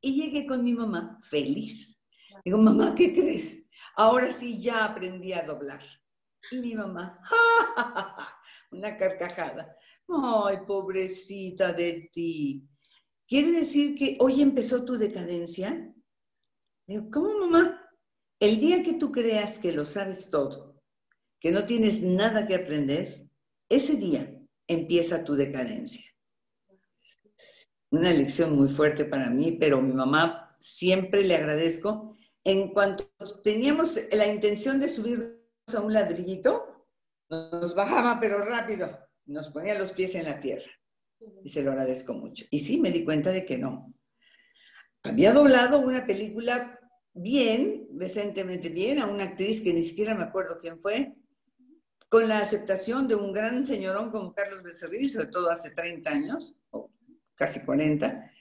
Y 0.02 0.22
llegué 0.22 0.46
con 0.46 0.64
mi 0.64 0.74
mamá 0.74 1.18
feliz. 1.22 2.00
Digo, 2.46 2.58
mamá, 2.58 2.94
¿qué 2.96 3.14
crees? 3.14 3.64
Ahora 3.96 4.32
sí 4.32 4.60
ya 4.60 4.86
aprendí 4.86 5.34
a 5.34 5.42
doblar. 5.42 5.82
Y 6.52 6.60
mi 6.60 6.76
mamá, 6.76 7.20
una 8.72 8.96
carcajada. 8.96 9.76
Ay, 10.08 10.58
pobrecita 10.66 11.74
de 11.74 12.10
ti. 12.14 12.68
¿Quiere 13.28 13.52
decir 13.52 13.98
que 13.98 14.18
hoy 14.22 14.42
empezó 14.42 14.86
tu 14.86 14.98
decadencia? 14.98 15.94
Digo, 16.88 17.10
¿cómo 17.12 17.40
mamá? 17.40 17.92
El 18.40 18.62
día 18.62 18.84
que 18.84 18.94
tú 18.94 19.12
creas 19.12 19.60
que 19.60 19.74
lo 19.74 19.84
sabes 19.84 20.30
todo, 20.30 20.82
que 21.42 21.52
no 21.52 21.66
tienes 21.66 22.02
nada 22.02 22.48
que 22.48 22.56
aprender, 22.56 23.30
ese 23.68 23.98
día 23.98 24.34
empieza 24.66 25.26
tu 25.26 25.36
decadencia. 25.36 26.06
Una 27.92 28.14
lección 28.14 28.56
muy 28.56 28.70
fuerte 28.70 29.04
para 29.04 29.30
mí, 29.30 29.58
pero 29.60 29.82
mi 29.82 29.94
mamá 29.94 30.56
siempre 30.62 31.24
le 31.24 31.36
agradezco. 31.36 32.16
En 32.46 32.70
cuanto 32.70 33.10
teníamos 33.44 34.00
la 34.14 34.28
intención 34.28 34.80
de 34.80 34.88
subirnos 34.88 35.36
a 35.76 35.82
un 35.82 35.92
ladrillito, 35.92 36.86
nos 37.30 37.76
bajaba 37.76 38.22
pero 38.22 38.40
rápido, 38.40 38.98
nos 39.26 39.50
ponía 39.50 39.78
los 39.78 39.92
pies 39.92 40.16
en 40.16 40.24
la 40.24 40.40
tierra 40.40 40.77
y 41.44 41.50
se 41.50 41.62
lo 41.62 41.72
agradezco 41.72 42.14
mucho. 42.14 42.46
Y 42.50 42.60
sí, 42.60 42.80
me 42.80 42.92
di 42.92 43.04
cuenta 43.04 43.32
de 43.32 43.46
que 43.46 43.58
no. 43.58 43.94
Había 45.04 45.34
doblado 45.34 45.80
una 45.80 46.06
película 46.06 46.80
bien, 47.14 47.88
decentemente 47.92 48.70
bien, 48.70 49.00
a 49.00 49.08
una 49.08 49.24
actriz 49.24 49.62
que 49.62 49.74
ni 49.74 49.84
siquiera 49.84 50.14
me 50.14 50.24
acuerdo 50.24 50.60
quién 50.60 50.80
fue, 50.82 51.14
con 52.10 52.28
la 52.28 52.40
aceptación 52.40 53.08
de 53.08 53.16
un 53.16 53.34
gran 53.34 53.66
señorón 53.66 54.12
como 54.12 54.34
Carlos 54.34 54.64
Becerril, 54.64 55.12
sobre 55.12 55.28
todo 55.28 55.50
hace 55.50 55.72
30 55.72 56.10
años, 56.10 56.56
o 56.70 56.92
casi 57.36 57.62
40, 57.62 58.32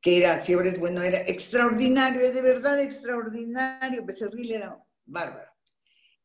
que 0.00 0.18
era, 0.18 0.40
si 0.40 0.52
ahora 0.52 0.68
es 0.68 0.78
bueno, 0.78 1.02
era 1.02 1.20
extraordinario, 1.20 2.32
de 2.32 2.42
verdad 2.42 2.80
extraordinario, 2.80 4.04
Becerril 4.04 4.52
era 4.52 4.78
bárbaro. 5.04 5.50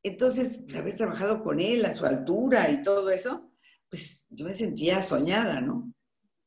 Entonces, 0.03 0.62
haber 0.75 0.96
trabajado 0.96 1.44
con 1.44 1.60
él 1.60 1.86
a 1.86 1.94
su 1.94 2.06
altura 2.06 2.70
y 2.70 2.82
todo 2.82 3.10
eso, 3.12 3.50
pues 3.91 4.25
yo 4.29 4.45
me 4.45 4.53
sentía 4.53 5.03
soñada, 5.03 5.60
¿no? 5.60 5.93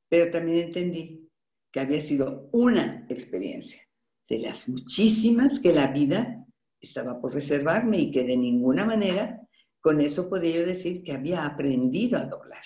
Pero 0.08 0.30
también 0.30 0.68
entendí 0.68 1.28
que 1.70 1.80
había 1.80 2.00
sido 2.00 2.48
una 2.52 3.06
experiencia 3.10 3.86
de 4.28 4.38
las 4.38 4.68
muchísimas 4.68 5.60
que 5.60 5.74
la 5.74 5.88
vida 5.88 6.46
estaba 6.80 7.20
por 7.20 7.34
reservarme 7.34 7.98
y 7.98 8.10
que 8.10 8.24
de 8.24 8.38
ninguna 8.38 8.86
manera 8.86 9.46
con 9.80 10.00
eso 10.00 10.30
podía 10.30 10.56
yo 10.56 10.66
decir 10.66 11.02
que 11.04 11.12
había 11.12 11.44
aprendido 11.44 12.18
a 12.18 12.24
doblar. 12.24 12.64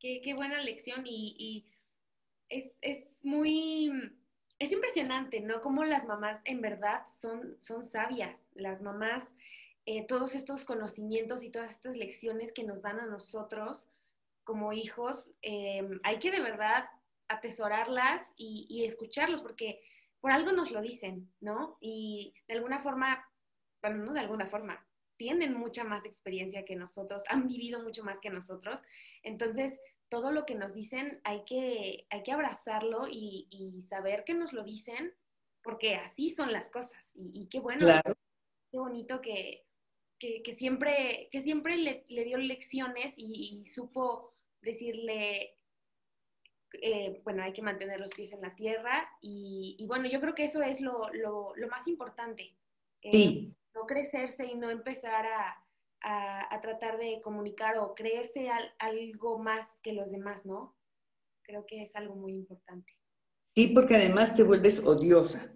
Qué, 0.00 0.22
qué 0.22 0.32
buena 0.32 0.62
lección 0.62 1.02
y, 1.04 1.34
y 1.38 1.66
es, 2.48 2.72
es, 2.80 3.04
muy, 3.22 3.90
es 4.58 4.72
impresionante, 4.72 5.40
¿no? 5.40 5.60
Cómo 5.60 5.84
las 5.84 6.06
mamás 6.06 6.40
en 6.44 6.60
verdad 6.60 7.02
son, 7.16 7.56
son 7.60 7.86
sabias. 7.86 8.48
Las 8.54 8.82
mamás, 8.82 9.24
eh, 9.86 10.06
todos 10.06 10.34
estos 10.34 10.64
conocimientos 10.64 11.42
y 11.42 11.50
todas 11.50 11.72
estas 11.72 11.96
lecciones 11.96 12.52
que 12.52 12.64
nos 12.64 12.82
dan 12.82 12.98
a 13.00 13.06
nosotros 13.06 13.88
como 14.44 14.72
hijos, 14.72 15.30
eh, 15.42 15.88
hay 16.02 16.18
que 16.18 16.30
de 16.30 16.40
verdad 16.40 16.88
atesorarlas 17.28 18.32
y, 18.36 18.66
y 18.70 18.84
escucharlos 18.84 19.42
porque 19.42 19.82
por 20.20 20.32
algo 20.32 20.52
nos 20.52 20.70
lo 20.70 20.80
dicen, 20.80 21.30
¿no? 21.40 21.76
Y 21.80 22.34
de 22.48 22.54
alguna 22.54 22.80
forma, 22.80 23.28
bueno, 23.82 24.04
no 24.04 24.12
de 24.12 24.20
alguna 24.20 24.46
forma, 24.46 24.84
tienen 25.18 25.54
mucha 25.54 25.84
más 25.84 26.04
experiencia 26.06 26.64
que 26.64 26.76
nosotros, 26.76 27.22
han 27.28 27.46
vivido 27.46 27.82
mucho 27.82 28.04
más 28.04 28.20
que 28.20 28.30
nosotros. 28.30 28.80
Entonces, 29.22 29.78
todo 30.08 30.30
lo 30.30 30.46
que 30.46 30.54
nos 30.54 30.74
dicen 30.74 31.20
hay 31.24 31.44
que, 31.44 32.06
hay 32.10 32.22
que 32.22 32.32
abrazarlo 32.32 33.06
y, 33.10 33.46
saber 33.88 34.24
que 34.24 34.34
nos 34.34 34.52
lo 34.52 34.64
dicen 34.64 35.14
porque 35.62 35.96
así 35.96 36.30
son 36.30 36.52
las 36.52 36.70
cosas. 36.70 37.12
Y, 37.14 37.48
qué 37.48 37.60
bueno, 37.60 37.86
qué 38.70 38.78
bonito 38.78 39.20
que, 39.20 39.66
siempre, 40.56 41.28
que 41.30 41.40
siempre 41.40 41.76
le, 41.76 42.24
dio 42.24 42.38
lecciones 42.38 43.14
y, 43.16 43.64
supo 43.66 44.34
decirle, 44.62 45.56
eh, 46.82 47.20
bueno, 47.24 47.42
hay 47.42 47.52
que 47.52 47.62
mantener 47.62 48.00
los 48.00 48.12
pies 48.12 48.32
en 48.32 48.40
la 48.40 48.54
tierra. 48.54 49.10
Y, 49.20 49.84
bueno, 49.86 50.08
yo 50.08 50.20
creo 50.20 50.34
que 50.34 50.44
eso 50.44 50.62
es 50.62 50.80
lo, 50.80 51.10
más 51.70 51.86
importante. 51.86 52.56
Eh, 53.02 53.12
sí. 53.12 53.56
no 53.74 53.86
crecerse 53.86 54.44
y 54.46 54.56
no 54.56 54.70
empezar 54.70 55.24
a, 55.26 55.67
a, 56.02 56.60
tratar 56.60 56.98
de 56.98 57.20
comunicar 57.22 57.78
o 57.78 57.94
creerse 57.94 58.48
algo 58.78 59.38
más 59.38 59.66
que 59.82 59.92
los 59.92 60.10
demás, 60.10 60.44
¿no? 60.44 60.76
Creo 61.42 61.66
que 61.66 61.82
es 61.82 61.94
algo 61.96 62.14
muy 62.14 62.32
importante. 62.32 62.96
Sí, 63.54 63.68
porque 63.68 63.96
además 63.96 64.34
te 64.34 64.42
vuelves 64.42 64.80
odiosa. 64.80 65.52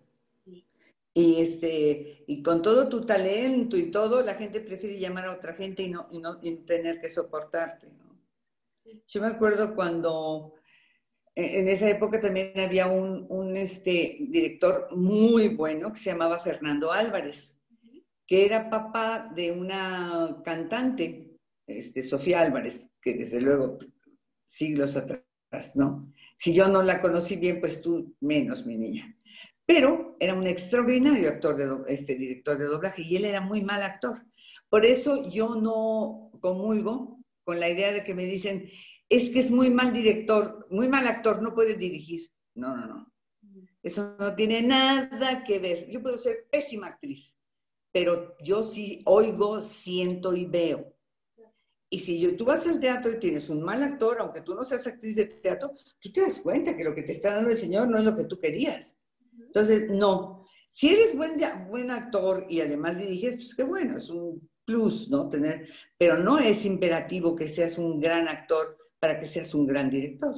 Y, 1.14 1.42
este, 1.42 2.25
y 2.26 2.42
con 2.42 2.62
todo 2.62 2.88
tu 2.88 3.04
talento 3.04 3.76
y 3.76 3.90
todo, 3.90 4.22
la 4.22 4.34
gente 4.34 4.61
prefiere 4.61 4.99
llamar 4.99 5.26
a 5.26 5.32
otra 5.32 5.52
gente 5.52 5.82
y 5.82 5.90
no, 5.90 6.08
y 6.11 6.18
no 6.18 6.38
tener 6.64 7.00
que 7.02 7.11
soportarte. 7.11 7.88
¿no? 7.92 8.18
Yo 9.06 9.20
me 9.20 9.26
acuerdo 9.26 9.75
cuando 9.75 10.54
e, 11.34 11.61
en 11.61 11.68
esa 11.68 11.90
época 11.90 12.18
también 12.18 12.58
había 12.58 12.87
un, 12.87 13.26
un 13.28 13.56
este, 13.58 14.16
director 14.20 14.88
muy 14.96 15.49
bueno 15.49 15.92
que 15.92 16.00
se 16.00 16.11
llamaba 16.11 16.40
Fernando 16.40 16.90
Álvarez 16.90 17.62
que 18.32 18.46
era 18.46 18.70
papá 18.70 19.30
de 19.34 19.52
una 19.52 20.40
cantante, 20.42 21.36
este, 21.66 22.02
Sofía 22.02 22.40
Álvarez, 22.40 22.90
que 23.02 23.12
desde 23.12 23.42
luego 23.42 23.78
siglos 24.42 24.96
atrás, 24.96 25.76
¿no? 25.76 26.10
Si 26.34 26.54
yo 26.54 26.66
no 26.66 26.82
la 26.82 27.02
conocí 27.02 27.36
bien, 27.36 27.60
pues 27.60 27.82
tú 27.82 28.16
menos, 28.20 28.64
mi 28.64 28.78
niña. 28.78 29.14
Pero 29.66 30.16
era 30.18 30.32
un 30.32 30.46
extraordinario 30.46 31.28
actor, 31.28 31.58
de, 31.58 31.92
este 31.92 32.14
director 32.14 32.56
de 32.56 32.64
doblaje, 32.64 33.02
y 33.02 33.16
él 33.16 33.26
era 33.26 33.42
muy 33.42 33.60
mal 33.60 33.82
actor. 33.82 34.24
Por 34.70 34.86
eso 34.86 35.28
yo 35.28 35.54
no 35.54 36.30
comulgo 36.40 37.22
con 37.44 37.60
la 37.60 37.68
idea 37.68 37.92
de 37.92 38.02
que 38.02 38.14
me 38.14 38.24
dicen, 38.24 38.70
es 39.10 39.28
que 39.28 39.40
es 39.40 39.50
muy 39.50 39.68
mal 39.68 39.92
director, 39.92 40.66
muy 40.70 40.88
mal 40.88 41.06
actor, 41.06 41.42
no 41.42 41.54
puede 41.54 41.74
dirigir. 41.74 42.30
No, 42.54 42.74
no, 42.74 42.86
no. 42.86 43.12
Eso 43.82 44.16
no 44.18 44.34
tiene 44.34 44.62
nada 44.62 45.44
que 45.44 45.58
ver. 45.58 45.90
Yo 45.90 46.00
puedo 46.00 46.16
ser 46.16 46.46
pésima 46.50 46.86
actriz, 46.86 47.36
pero 47.92 48.34
yo 48.42 48.62
sí 48.62 49.02
oigo, 49.04 49.61
siento 49.61 50.34
y 50.34 50.46
veo. 50.46 50.92
Y 51.90 51.99
si 51.99 52.18
yo, 52.18 52.34
tú 52.37 52.46
vas 52.46 52.66
al 52.66 52.80
teatro 52.80 53.12
y 53.12 53.20
tienes 53.20 53.50
un 53.50 53.62
mal 53.62 53.82
actor, 53.82 54.16
aunque 54.18 54.40
tú 54.40 54.54
no 54.54 54.64
seas 54.64 54.87
actriz 54.87 55.14
de 55.14 55.26
teatro, 55.26 55.72
tú 56.00 56.11
te 56.11 56.22
das 56.22 56.40
cuenta 56.40 56.75
que 56.75 56.84
lo 56.84 56.94
que 56.94 57.02
te 57.02 57.12
está 57.12 57.34
dando 57.34 57.50
el 57.50 57.58
Señor 57.58 57.88
no 57.88 57.99
es 57.99 58.04
lo 58.04 58.16
que 58.16 58.25
tú 58.25 58.38
querías. 58.38 58.96
Entonces, 59.38 59.90
no. 59.90 60.46
Si 60.70 60.88
eres 60.88 61.14
buen, 61.14 61.38
buen 61.68 61.90
actor 61.90 62.46
y 62.49 62.62
además 62.62 62.96
diriges, 62.96 63.34
pues 63.34 63.54
qué 63.54 63.64
bueno, 63.64 63.99
es 63.99 64.08
un 64.08 64.49
plus, 64.64 65.11
¿no? 65.11 65.28
Tener, 65.28 65.68
pero 65.99 66.16
no 66.16 66.38
es 66.38 66.64
imperativo 66.64 67.37
que 67.37 67.46
seas 67.46 67.76
un 67.76 68.00
gran 68.00 68.26
actor 68.26 68.78
para 68.99 69.20
que 69.20 69.26
seas 69.26 69.54
un 69.54 69.66
gran 69.66 69.90
director. 69.90 70.34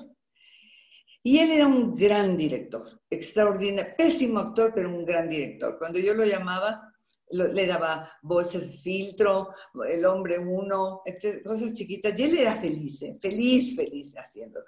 Y 1.23 1.39
él 1.39 1.53
era 1.53 1.69
un 1.69 1.95
gran 1.95 2.37
director, 2.37 3.01
extraordinario, 3.09 3.95
pésimo 3.97 4.41
actor, 4.41 4.73
pero 4.75 4.91
un 4.91 5.05
gran 5.05 5.29
director. 5.29 5.79
Cuando 5.79 6.01
yo 6.01 6.15
lo 6.15 6.25
llamaba, 6.25 6.94
le 7.31 7.67
daba 7.67 8.11
voces, 8.23 8.81
filtro, 8.83 9.51
el 9.89 10.05
hombre 10.05 10.39
uno, 10.39 11.03
cosas 11.45 11.73
chiquitas. 11.73 12.19
Y 12.19 12.25
él 12.25 12.39
era 12.39 12.55
feliz, 12.57 13.03
¿eh? 13.03 13.15
feliz, 13.21 13.75
feliz 13.75 14.15
haciéndolo. 14.17 14.67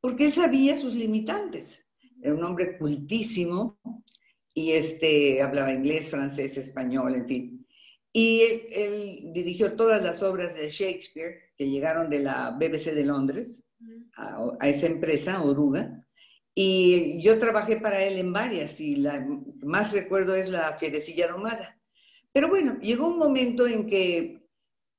Porque 0.00 0.26
él 0.26 0.32
sabía 0.32 0.76
sus 0.76 0.94
limitantes. 0.94 1.84
Era 2.22 2.34
un 2.34 2.44
hombre 2.44 2.78
cultísimo 2.78 3.78
y 4.54 4.72
este, 4.72 5.42
hablaba 5.42 5.72
inglés, 5.72 6.08
francés, 6.08 6.56
español, 6.56 7.14
en 7.14 7.26
fin. 7.26 7.66
Y 8.12 8.40
él, 8.72 9.32
dirigió 9.32 9.74
todas 9.74 10.02
las 10.02 10.22
obras 10.22 10.54
de 10.54 10.70
Shakespeare 10.70 11.52
que 11.56 11.68
llegaron 11.68 12.10
de 12.10 12.20
la 12.20 12.50
BBC 12.50 12.94
de 12.94 13.04
Londres 13.04 13.62
a, 14.16 14.42
a 14.58 14.68
esa 14.68 14.86
empresa, 14.86 15.42
Oruga. 15.42 16.06
Y 16.54 17.22
yo 17.22 17.38
trabajé 17.38 17.76
para 17.76 18.02
él 18.02 18.18
en 18.18 18.32
varias 18.32 18.80
y 18.80 18.96
la 18.96 19.24
más 19.62 19.92
recuerdo 19.92 20.34
es 20.34 20.48
la 20.48 20.76
Fierecilla 20.78 21.28
Domada 21.28 21.79
pero 22.32 22.48
bueno, 22.48 22.78
llegó 22.80 23.08
un 23.08 23.18
momento 23.18 23.66
en 23.66 23.86
que 23.86 24.48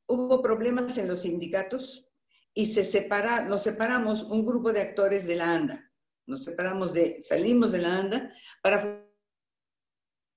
hubo 0.08 0.42
problemas 0.42 0.98
en 0.98 1.08
los 1.08 1.22
sindicatos 1.22 2.08
y 2.54 2.66
se 2.68 2.84
separa, 2.84 3.46
nos 3.46 3.64
separamos 3.64 4.24
un 4.24 4.46
grupo 4.46 4.74
de 4.74 4.82
actores 4.82 5.26
de 5.26 5.36
la 5.38 5.54
ANDA. 5.54 5.92
Nos 6.28 6.44
separamos 6.44 6.94
de, 6.94 7.22
salimos 7.22 7.72
de 7.72 7.80
la 7.80 7.98
ANDA 7.98 8.34
para 8.62 9.08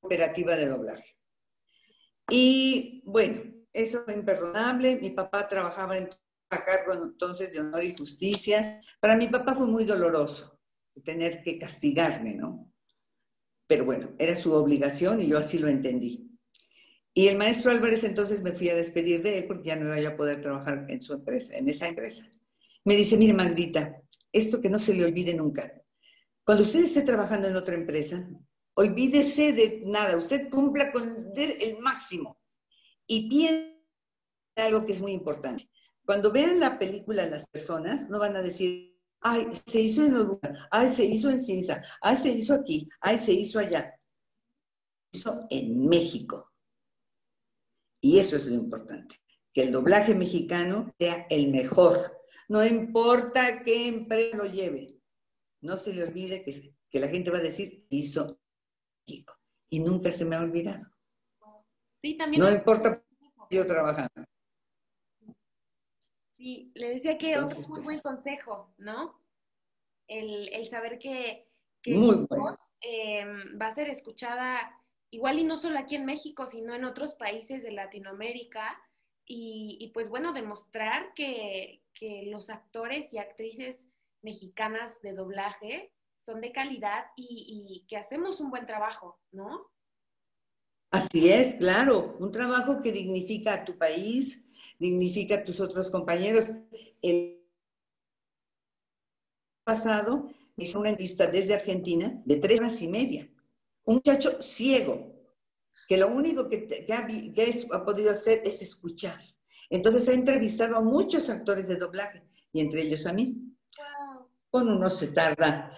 operativa 0.00 0.54
de 0.54 0.66
doblaje. 0.66 1.16
Y 2.30 3.02
bueno, 3.04 3.42
eso 3.72 4.04
fue 4.04 4.14
imperdonable. 4.14 4.96
Mi 4.96 5.10
papá 5.10 5.48
trabajaba 5.48 5.96
en 5.96 6.08
a 6.50 6.64
cargo 6.64 6.92
entonces 6.92 7.52
de 7.52 7.60
honor 7.60 7.84
y 7.84 7.96
justicia. 7.96 8.80
Para 9.00 9.16
mi 9.16 9.28
papá 9.28 9.54
fue 9.54 9.66
muy 9.66 9.84
doloroso 9.84 10.60
tener 11.04 11.42
que 11.42 11.58
castigarme, 11.58 12.34
¿no? 12.34 12.70
Pero 13.66 13.84
bueno, 13.84 14.14
era 14.18 14.36
su 14.36 14.52
obligación 14.52 15.20
y 15.20 15.26
yo 15.26 15.38
así 15.38 15.58
lo 15.58 15.68
entendí. 15.68 16.33
Y 17.16 17.28
el 17.28 17.37
maestro 17.37 17.71
Álvarez 17.71 18.02
entonces 18.02 18.42
me 18.42 18.52
fui 18.52 18.68
a 18.68 18.75
despedir 18.75 19.23
de 19.23 19.38
él 19.38 19.47
porque 19.47 19.68
ya 19.68 19.76
no 19.76 19.97
iba 19.97 20.11
a 20.11 20.16
poder 20.16 20.42
trabajar 20.42 20.85
en 20.88 21.00
su 21.00 21.12
empresa, 21.12 21.56
en 21.56 21.68
esa 21.68 21.87
empresa. 21.87 22.28
Me 22.85 22.97
dice, 22.97 23.16
mire 23.16 23.33
Magdita, 23.33 24.02
esto 24.33 24.61
que 24.61 24.68
no 24.68 24.80
se 24.80 24.94
le 24.94 25.04
olvide 25.04 25.33
nunca. 25.33 25.73
Cuando 26.44 26.64
usted 26.64 26.80
esté 26.80 27.02
trabajando 27.02 27.47
en 27.47 27.56
otra 27.56 27.76
empresa, 27.76 28.28
olvídese 28.75 29.52
de 29.52 29.83
nada, 29.87 30.16
usted 30.16 30.50
cumpla 30.50 30.90
con 30.90 31.33
el 31.37 31.78
máximo 31.78 32.40
y 33.06 33.28
piense 33.28 33.78
algo 34.56 34.85
que 34.85 34.92
es 34.92 35.00
muy 35.00 35.12
importante. 35.12 35.71
Cuando 36.04 36.33
vean 36.33 36.59
la 36.59 36.78
película 36.78 37.26
las 37.26 37.49
personas, 37.49 38.11
no 38.11 38.18
van 38.18 38.37
a 38.37 38.42
decir, 38.42 38.99
ay, 39.21 39.49
se 39.64 39.80
hizo 39.80 40.04
en 40.04 40.16
Uruguay, 40.16 40.52
ay, 40.71 40.90
se 40.90 41.04
hizo 41.04 41.30
en 41.30 41.40
Cinza, 41.40 41.83
ay, 42.02 42.16
se 42.16 42.28
hizo 42.28 42.54
aquí, 42.54 42.88
ay, 43.00 43.18
se 43.18 43.33
hizo 43.33 43.59
allá. 43.61 43.94
Se 45.12 45.18
hizo 45.18 45.40
en 45.49 45.87
México. 45.87 46.53
Y 48.04 48.18
eso 48.18 48.37
es 48.37 48.44
lo 48.44 48.54
importante, 48.54 49.16
que 49.50 49.62
el 49.62 49.73
doblaje 49.73 50.14
mexicano 50.14 50.92
sea 50.99 51.26
el 51.30 51.50
mejor. 51.50 52.20
No 52.50 52.62
importa 52.62 53.62
qué 53.64 53.88
empresa 53.88 54.37
lo 54.37 54.44
lleve. 54.44 55.00
No 55.62 55.78
se 55.78 55.94
le 55.94 56.02
olvide 56.02 56.44
que, 56.44 56.76
que 56.90 57.00
la 57.00 57.08
gente 57.08 57.30
va 57.30 57.38
a 57.38 57.40
decir, 57.40 57.87
hizo 57.88 58.38
México. 59.08 59.32
Y 59.70 59.80
nunca 59.80 60.12
se 60.12 60.26
me 60.26 60.37
ha 60.37 60.42
olvidado. 60.42 60.84
Sí, 62.02 62.18
también. 62.18 62.42
No 62.42 62.50
importa 62.50 63.02
yo 63.50 63.66
trabajando. 63.66 64.23
Sí, 66.37 66.73
le 66.75 66.96
decía 66.96 67.16
que 67.16 67.32
es 67.32 67.38
un 67.38 67.70
muy 67.70 67.80
buen 67.80 67.84
pues 67.84 68.02
consejo, 68.02 68.75
¿no? 68.76 69.18
El, 70.08 70.68
saber 70.68 70.99
que, 70.99 71.49
que 71.80 71.96
voz 71.96 72.58
eh, 72.82 73.25
va 73.58 73.68
a 73.68 73.75
ser 73.75 73.88
escuchada 73.88 74.78
igual 75.14 75.38
y 75.38 75.44
no 75.44 75.56
solo 75.56 75.78
aquí 75.78 75.94
en 75.94 76.04
México, 76.04 76.47
sino 76.47 76.75
en 76.75 76.85
otros 76.85 77.14
países 77.14 77.62
de 77.62 77.71
Latinoamérica. 77.71 78.76
Y, 79.26 79.90
pues 79.94 80.11
bueno, 80.11 80.33
demostrar 80.33 81.14
que, 81.14 81.80
los 82.26 82.50
actores 82.50 83.14
y 83.14 83.18
actrices 83.18 83.87
mexicanas 84.21 85.00
de 85.00 85.14
doblaje 85.14 85.90
son 86.26 86.42
de 86.42 86.52
calidad 86.52 87.06
y, 87.16 87.87
que 87.88 87.97
hacemos 87.97 88.40
un 88.40 88.50
buen 88.50 88.66
trabajo, 88.66 89.18
¿no? 89.33 89.71
Así 90.90 91.30
es, 91.30 91.54
claro, 91.54 92.16
un 92.18 92.30
trabajo 92.30 92.83
que 92.83 92.92
dignifica 92.92 93.54
a 93.54 93.64
tu 93.64 93.78
país, 93.78 94.47
dignifica 94.78 95.37
a 95.37 95.44
tus 95.44 95.61
otros 95.61 95.90
compañeros. 95.90 96.50
El 97.00 97.42
pasado 99.64 100.28
hice 100.59 100.76
una 100.76 100.90
entrevista 100.90 101.26
desde 101.26 101.54
Argentina 101.54 102.21
de 102.26 102.37
tres 102.37 102.61
horas 102.61 102.83
y 102.83 102.88
media 102.88 103.33
un 103.84 103.96
muchacho 103.96 104.40
ciego, 104.40 105.14
que 105.88 105.96
lo 105.96 106.08
único 106.08 106.48
que, 106.48 106.86
ha, 106.92 107.84
podido 107.84 108.10
hacer 108.10 108.42
es 108.44 108.62
escuchar. 108.62 109.20
Entonces 109.70 110.08
ha 110.08 110.12
entrevistado 110.12 110.76
a 110.76 110.80
muchos 110.80 111.28
actores 111.28 111.68
de 111.68 111.76
doblaje 111.76 112.22
y 112.52 112.60
entre 112.60 112.82
ellos 112.82 113.06
a 113.06 113.12
mí. 113.12 113.36
Con 114.50 114.68
unos 114.68 114.98
se 114.98 115.08
tarda 115.08 115.76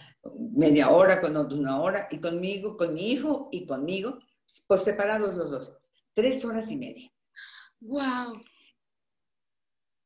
media 0.54 0.90
hora, 0.90 1.20
con 1.20 1.36
otros 1.36 1.58
una 1.58 1.80
hora, 1.80 2.08
y 2.10 2.18
conmigo, 2.18 2.76
con 2.76 2.94
mi 2.94 3.12
hijo 3.12 3.48
y 3.52 3.66
conmigo, 3.66 4.18
por 4.66 4.80
separados 4.80 5.34
los 5.34 5.50
dos. 5.50 5.72
Tres 6.14 6.44
horas 6.44 6.70
y 6.70 6.76
media. 6.76 7.12
¡Wow! 7.80 8.40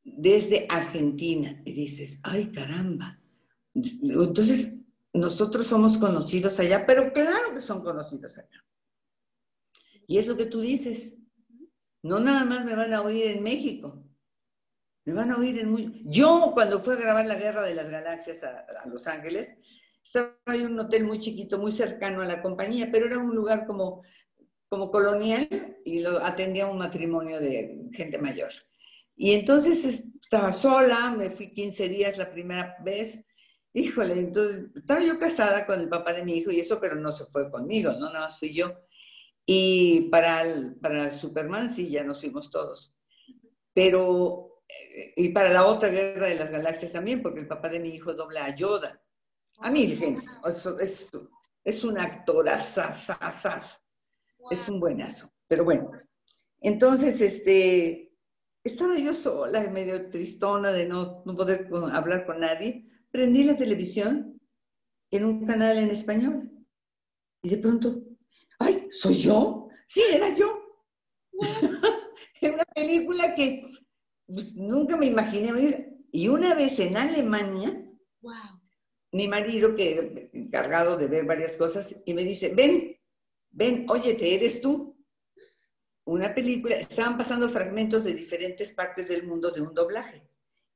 Desde 0.05 0.67
Argentina. 0.69 1.63
Y 1.65 1.73
dices, 1.73 2.21
ay, 2.23 2.49
caramba. 2.49 3.21
Entonces, 3.75 4.77
nosotros 5.13 5.67
somos 5.67 5.99
conocidos 5.99 6.59
allá, 6.61 6.87
pero 6.87 7.13
claro 7.13 7.55
que 7.55 7.61
son 7.61 7.83
conocidos 7.83 8.39
allá. 8.39 8.65
Y 10.07 10.19
es 10.19 10.27
lo 10.27 10.37
que 10.37 10.47
tú 10.47 10.61
dices. 10.61 11.19
No 12.03 12.19
nada 12.19 12.45
más 12.45 12.65
me 12.65 12.75
van 12.75 12.93
a 12.93 13.03
oír 13.03 13.27
en 13.27 13.43
México. 13.43 14.03
Me 15.05 15.13
van 15.13 15.31
a 15.31 15.37
oír 15.37 15.59
en 15.59 15.71
muy... 15.71 16.03
Yo 16.05 16.51
cuando 16.55 16.79
fui 16.79 16.95
a 16.95 16.99
grabar 16.99 17.27
La 17.27 17.35
Guerra 17.35 17.63
de 17.63 17.75
las 17.75 17.89
Galaxias 17.89 18.43
a, 18.43 18.61
a 18.61 18.87
Los 18.87 19.07
Ángeles, 19.07 19.55
estaba 20.03 20.35
en 20.47 20.67
un 20.67 20.79
hotel 20.81 21.05
muy 21.05 21.19
chiquito, 21.19 21.59
muy 21.59 21.73
cercano 21.73 22.23
a 22.23 22.27
la 22.27 22.43
compañía, 22.43 22.91
pero 22.91 23.07
era 23.07 23.19
un 23.19 23.35
lugar 23.35 23.67
como, 23.67 24.03
como 24.69 24.91
colonial 24.91 25.79
y 25.85 26.01
lo 26.01 26.19
atendía 26.25 26.67
un 26.67 26.79
matrimonio 26.79 27.41
de 27.41 27.89
gente 27.93 28.19
mayor. 28.19 28.51
Y 29.17 29.33
entonces 29.33 29.85
estaba 30.23 30.53
sola, 30.53 31.11
me 31.11 31.31
fui 31.31 31.53
15 31.53 31.89
días 31.89 32.17
la 32.17 32.31
primera 32.31 32.77
vez. 32.83 33.25
Híjole, 33.73 34.19
entonces 34.19 34.67
estaba 34.75 35.01
yo 35.01 35.19
casada 35.19 35.65
con 35.65 35.81
el 35.81 35.89
papá 35.89 36.13
de 36.13 36.25
mi 36.25 36.37
hijo 36.37 36.51
y 36.51 36.61
eso, 36.61 36.81
pero 36.81 36.97
no 36.97 37.13
se 37.13 37.25
fue 37.27 37.51
conmigo, 37.51 37.93
¿no? 37.93 38.07
Nada 38.07 38.27
más 38.27 38.39
fui 38.39 38.53
yo. 38.55 38.75
Y 39.47 40.09
para, 40.11 40.45
para 40.81 41.11
Superman 41.11 41.69
sí, 41.69 41.89
ya 41.89 42.03
nos 42.03 42.21
fuimos 42.21 42.51
todos. 42.51 42.95
Pero, 43.73 44.63
eh, 44.69 45.13
y 45.17 45.29
para 45.31 45.51
la 45.51 45.67
otra 45.67 45.89
guerra 45.89 46.27
de 46.27 46.35
las 46.35 46.51
galaxias 46.51 46.93
también, 46.93 47.23
porque 47.23 47.41
el 47.41 47.49
papá 47.49 47.69
de 47.69 47.81
mi 47.81 47.91
hijo 47.91 48.13
dobla 48.15 48.45
a 48.45 48.55
Yoda. 48.55 49.01
A 49.59 49.71
mí, 49.71 49.89
gente, 49.89 50.23
es, 50.81 51.11
es 51.65 51.85
un 51.85 51.99
actor 51.99 52.49
es 54.51 54.69
un 54.69 54.81
buenazo. 54.81 55.33
Pero 55.47 55.65
bueno, 55.65 55.91
entonces, 56.61 57.21
este, 57.21 58.13
estaba 58.65 58.99
yo 58.99 59.15
sola, 59.15 59.61
medio 59.71 60.11
tristona 60.11 60.73
de 60.73 60.87
no, 60.87 61.23
no 61.25 61.37
poder 61.37 61.69
hablar 61.93 62.27
con 62.27 62.41
nadie. 62.41 62.90
Prendí 63.11 63.45
la 63.45 63.57
televisión 63.57 64.41
en 65.11 65.25
un 65.25 65.45
canal 65.45 65.79
en 65.79 65.91
español. 65.91 66.51
Y 67.43 67.51
de 67.51 67.59
pronto, 67.59 68.03
¡ay, 68.59 68.89
soy 68.91 69.15
yo! 69.15 69.69
Sí, 69.87 70.03
era 70.13 70.35
yo. 70.35 70.61
Era 72.43 72.55
una 72.55 72.65
película 72.65 73.35
que 73.35 73.63
pues, 74.27 74.55
nunca 74.55 74.97
me 74.97 75.07
imaginé 75.07 75.53
ver. 75.53 75.93
Y 76.11 76.29
una 76.29 76.55
vez 76.55 76.79
en 76.79 76.97
Alemania, 76.97 77.87
wow 78.23 78.61
mi 79.13 79.27
marido, 79.29 79.75
que 79.75 80.31
encargado 80.33 80.97
de 80.97 81.09
ver 81.09 81.25
varias 81.25 81.57
cosas, 81.57 81.95
y 82.05 82.15
me 82.15 82.23
dice, 82.23 82.55
ven, 82.55 82.97
ven, 83.51 83.87
óyete, 83.89 84.35
¿eres 84.35 84.61
tú? 84.61 84.97
Una 86.05 86.35
película, 86.35 86.77
estaban 86.77 87.19
pasando 87.19 87.49
fragmentos 87.49 88.05
de 88.05 88.15
diferentes 88.15 88.73
partes 88.73 89.09
del 89.09 89.27
mundo 89.27 89.51
de 89.51 89.61
un 89.63 89.75
doblaje. 89.75 90.29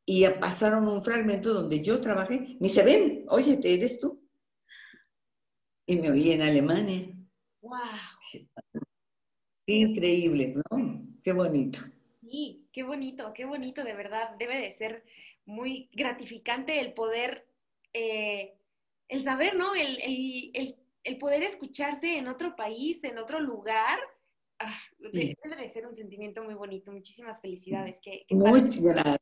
Y 0.06 0.26
pasaron 0.40 0.86
un 0.88 1.02
fragmento 1.02 1.54
donde 1.54 1.80
yo 1.82 2.00
trabajé. 2.00 2.56
Me 2.60 2.68
dice, 2.68 2.84
ven, 2.84 3.24
óyete, 3.28 3.72
¿eres 3.72 4.00
tú? 4.00 4.22
Y 5.86 5.96
me 5.96 6.10
oí 6.10 6.32
en 6.32 6.42
Alemania. 6.42 7.08
¡Wow! 7.60 7.78
increíble, 9.66 10.54
¿no? 10.70 11.06
Qué 11.22 11.32
bonito. 11.32 11.78
Sí, 12.20 12.68
qué 12.70 12.82
bonito, 12.82 13.32
qué 13.32 13.46
bonito, 13.46 13.82
de 13.82 13.94
verdad. 13.94 14.36
Debe 14.38 14.58
de 14.58 14.74
ser 14.74 15.04
muy 15.46 15.88
gratificante 15.92 16.80
el 16.80 16.92
poder 16.92 17.46
eh, 17.94 18.58
el 19.08 19.22
saber, 19.22 19.56
¿no? 19.56 19.72
El, 19.74 20.76
poder 21.20 21.42
escucharse 21.42 22.18
en 22.18 22.26
otro 22.28 22.56
país, 22.56 23.02
en 23.04 23.18
otro 23.18 23.38
lugar, 23.38 23.98
ah, 24.58 24.74
debe 24.98 25.56
de 25.56 25.70
ser 25.70 25.86
un 25.86 25.94
sentimiento 25.94 26.42
muy 26.42 26.54
bonito. 26.54 26.90
Muchísimas 26.90 27.40
felicidades. 27.40 27.96
Muchas 28.30 28.80
gracias. 28.80 29.18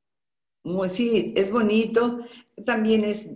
Sí, 0.88 1.34
es 1.36 1.50
bonito. 1.50 2.26
También 2.64 3.04
es, 3.04 3.30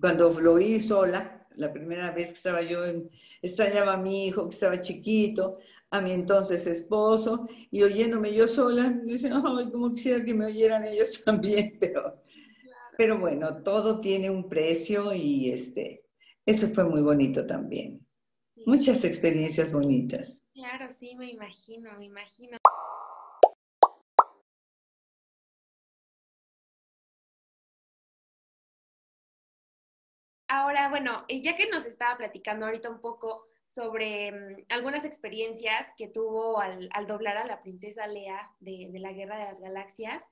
cuando 0.00 0.30
lo 0.40 0.54
oí 0.54 0.80
sola, 0.80 1.46
la 1.56 1.72
primera 1.72 2.12
vez 2.12 2.28
que 2.28 2.34
estaba 2.34 2.62
yo, 2.62 2.84
en, 2.84 3.10
extrañaba 3.42 3.94
a 3.94 3.96
mi 3.96 4.26
hijo 4.26 4.48
que 4.48 4.54
estaba 4.54 4.80
chiquito, 4.80 5.58
a 5.90 6.00
mi 6.00 6.12
entonces 6.12 6.66
esposo, 6.66 7.48
y 7.70 7.82
oyéndome 7.82 8.34
yo 8.34 8.46
sola, 8.46 8.90
me 8.90 9.14
dicen, 9.14 9.32
ay, 9.32 9.70
como 9.70 9.94
quisiera 9.94 10.24
que 10.24 10.34
me 10.34 10.46
oyeran 10.46 10.84
ellos 10.84 11.22
también, 11.24 11.76
pero 11.80 12.22
pero 12.98 13.16
bueno, 13.16 13.62
todo 13.62 14.00
tiene 14.00 14.28
un 14.28 14.48
precio 14.48 15.14
y 15.14 15.50
este, 15.52 16.04
eso 16.44 16.66
fue 16.66 16.84
muy 16.84 17.00
bonito 17.00 17.46
también. 17.46 18.04
Muchas 18.66 19.04
experiencias 19.04 19.70
bonitas. 19.70 20.42
Claro, 20.52 20.92
sí, 20.98 21.14
me 21.14 21.30
imagino, 21.30 21.96
me 21.96 22.06
imagino. 22.06 22.58
Ahora, 30.48 30.88
bueno, 30.88 31.24
ya 31.28 31.56
que 31.56 31.68
nos 31.68 31.84
estaba 31.84 32.16
platicando 32.16 32.66
ahorita 32.66 32.88
un 32.88 33.00
poco 33.00 33.44
sobre 33.68 34.32
mm, 34.32 34.64
algunas 34.70 35.04
experiencias 35.04 35.86
que 35.96 36.08
tuvo 36.08 36.58
al, 36.58 36.88
doblar 37.06 37.36
a 37.36 37.46
la 37.46 37.60
princesa 37.62 38.06
Lea 38.06 38.50
de, 38.60 38.90
la 38.94 39.12
Guerra 39.12 39.38
de 39.38 39.44
las 39.44 39.60
Galaxias, 39.60 40.24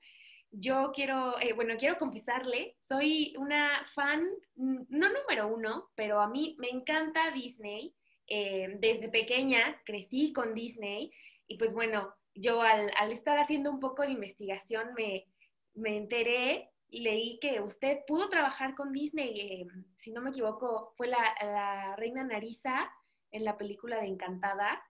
yo 0.49 0.91
quiero, 0.93 1.39
eh, 1.39 1.53
bueno, 1.53 1.75
quiero 1.77 1.97
confesarle, 1.97 2.77
soy 2.81 3.35
una 3.37 3.85
fan, 3.93 4.23
mm, 4.55 4.83
no 4.89 5.09
número 5.09 5.47
uno, 5.47 5.89
pero 5.95 6.19
a 6.19 6.27
mí 6.27 6.55
me 6.59 6.69
encanta 6.69 7.31
Disney. 7.31 7.93
Eh, 8.29 8.75
desde 8.79 9.07
pequeña 9.07 9.81
crecí 9.85 10.33
con 10.33 10.53
Disney 10.53 11.13
y 11.47 11.57
pues 11.57 11.73
bueno, 11.73 12.13
yo 12.33 12.61
al, 12.61 12.91
estar 13.11 13.39
haciendo 13.39 13.71
un 13.71 13.79
poco 13.79 14.01
de 14.01 14.11
investigación 14.11 14.93
me, 14.95 15.27
me 15.73 15.95
enteré, 15.95 16.71
leí 16.89 17.39
que 17.39 17.61
usted 17.61 17.99
pudo 18.07 18.29
trabajar 18.29 18.75
con 18.75 18.91
Disney, 18.91 19.39
eh, 19.39 19.67
si 19.97 20.11
no 20.11 20.21
me 20.21 20.29
equivoco, 20.29 20.93
fue 20.95 21.07
la, 21.07 21.95
reina 21.97 22.23
Narisa 22.23 22.91
en 23.31 23.43
la 23.43 23.57
película 23.57 23.97
de 23.97 24.07
Encantada. 24.07 24.83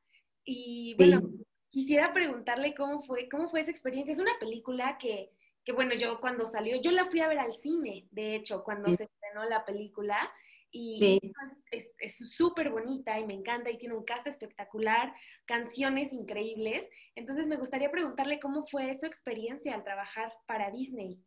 Y 0.43 0.95
bueno, 0.97 1.21
quisiera 1.69 2.11
preguntarle 2.13 2.73
cómo 2.73 3.01
fue, 3.01 3.27
cómo 3.29 3.49
fue 3.49 3.61
esa 3.61 3.71
experiencia. 3.71 4.13
Es 4.13 4.19
una 4.19 4.37
película 4.39 4.97
que 4.97 5.31
que 5.67 5.73
bueno, 5.73 5.93
yo 5.95 6.21
cuando 6.21 6.45
salió, 6.45 6.79
yo 6.81 6.91
la 6.91 7.07
fui 7.07 7.19
a 7.19 7.27
ver 7.27 7.39
al 7.39 7.51
cine, 7.57 8.07
de 8.11 8.35
hecho, 8.35 8.63
cuando 8.63 8.87
se 8.87 9.03
estrenó 9.03 9.43
la 9.49 9.65
película, 9.65 10.17
y 10.71 11.19
es 11.99 12.17
súper 12.35 12.69
bonita 12.69 13.19
y 13.19 13.25
me 13.25 13.33
encanta 13.33 13.69
y 13.69 13.77
tiene 13.77 13.95
un 13.95 14.05
cast 14.05 14.27
espectacular, 14.27 15.13
canciones 15.45 16.13
increíbles. 16.13 16.89
Entonces 17.15 17.47
me 17.47 17.57
gustaría 17.57 17.91
preguntarle 17.91 18.39
cómo 18.39 18.65
fue 18.65 18.95
su 18.95 19.05
experiencia 19.05 19.75
al 19.75 19.83
trabajar 19.83 20.33
para 20.45 20.71
Disney. 20.71 21.19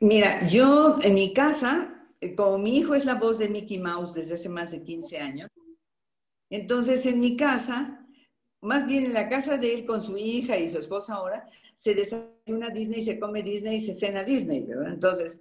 Mira, 0.00 0.46
yo 0.48 0.98
en 1.02 1.14
mi 1.14 1.32
casa, 1.32 2.08
eh, 2.20 2.34
como 2.34 2.58
mi 2.58 2.78
hijo 2.78 2.94
es 2.94 3.04
la 3.04 3.14
voz 3.14 3.38
de 3.38 3.48
Mickey 3.48 3.78
Mouse 3.78 4.14
desde 4.14 4.34
hace 4.34 4.48
más 4.48 4.70
de 4.70 4.82
15 4.82 5.18
años, 5.18 5.50
entonces 6.50 7.04
en 7.06 7.20
mi 7.20 7.36
casa, 7.36 8.06
más 8.60 8.86
bien 8.86 9.06
en 9.06 9.12
la 9.12 9.28
casa 9.28 9.56
de 9.56 9.74
él 9.74 9.86
con 9.86 10.00
su 10.00 10.16
hija 10.16 10.56
y 10.56 10.70
su 10.70 10.78
esposa 10.78 11.14
ahora, 11.14 11.48
se 11.74 11.94
desayuna 11.94 12.70
Disney, 12.70 13.02
se 13.04 13.18
come 13.18 13.42
Disney, 13.42 13.80
se 13.80 13.94
cena 13.94 14.22
Disney, 14.22 14.62
¿verdad? 14.62 14.92
Entonces, 14.92 15.38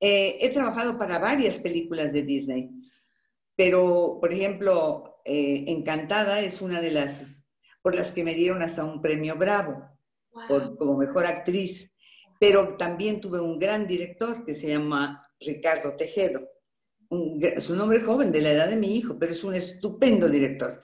eh, 0.00 0.38
he 0.40 0.50
trabajado 0.50 0.98
para 0.98 1.18
varias 1.18 1.58
películas 1.58 2.12
de 2.12 2.22
Disney, 2.22 2.70
pero, 3.56 4.18
por 4.20 4.32
ejemplo, 4.32 5.20
eh, 5.24 5.64
Encantada 5.68 6.40
es 6.40 6.60
una 6.60 6.80
de 6.80 6.90
las 6.90 7.46
por 7.82 7.94
las 7.94 8.12
que 8.12 8.24
me 8.24 8.34
dieron 8.34 8.62
hasta 8.62 8.84
un 8.84 9.00
premio 9.00 9.36
Bravo 9.36 9.90
como 10.78 10.96
mejor 10.96 11.26
actriz, 11.26 11.92
pero 12.40 12.76
también 12.78 13.20
tuve 13.20 13.38
un 13.38 13.58
gran 13.58 13.86
director 13.86 14.44
que 14.44 14.54
se 14.54 14.68
llama 14.68 15.30
Ricardo 15.38 15.94
Tejedo, 15.94 16.48
es 17.40 17.68
un 17.68 17.80
hombre 17.80 18.00
joven 18.00 18.32
de 18.32 18.40
la 18.40 18.52
edad 18.52 18.68
de 18.68 18.76
mi 18.76 18.96
hijo, 18.96 19.18
pero 19.18 19.32
es 19.32 19.44
un 19.44 19.54
estupendo 19.54 20.28
director. 20.28 20.82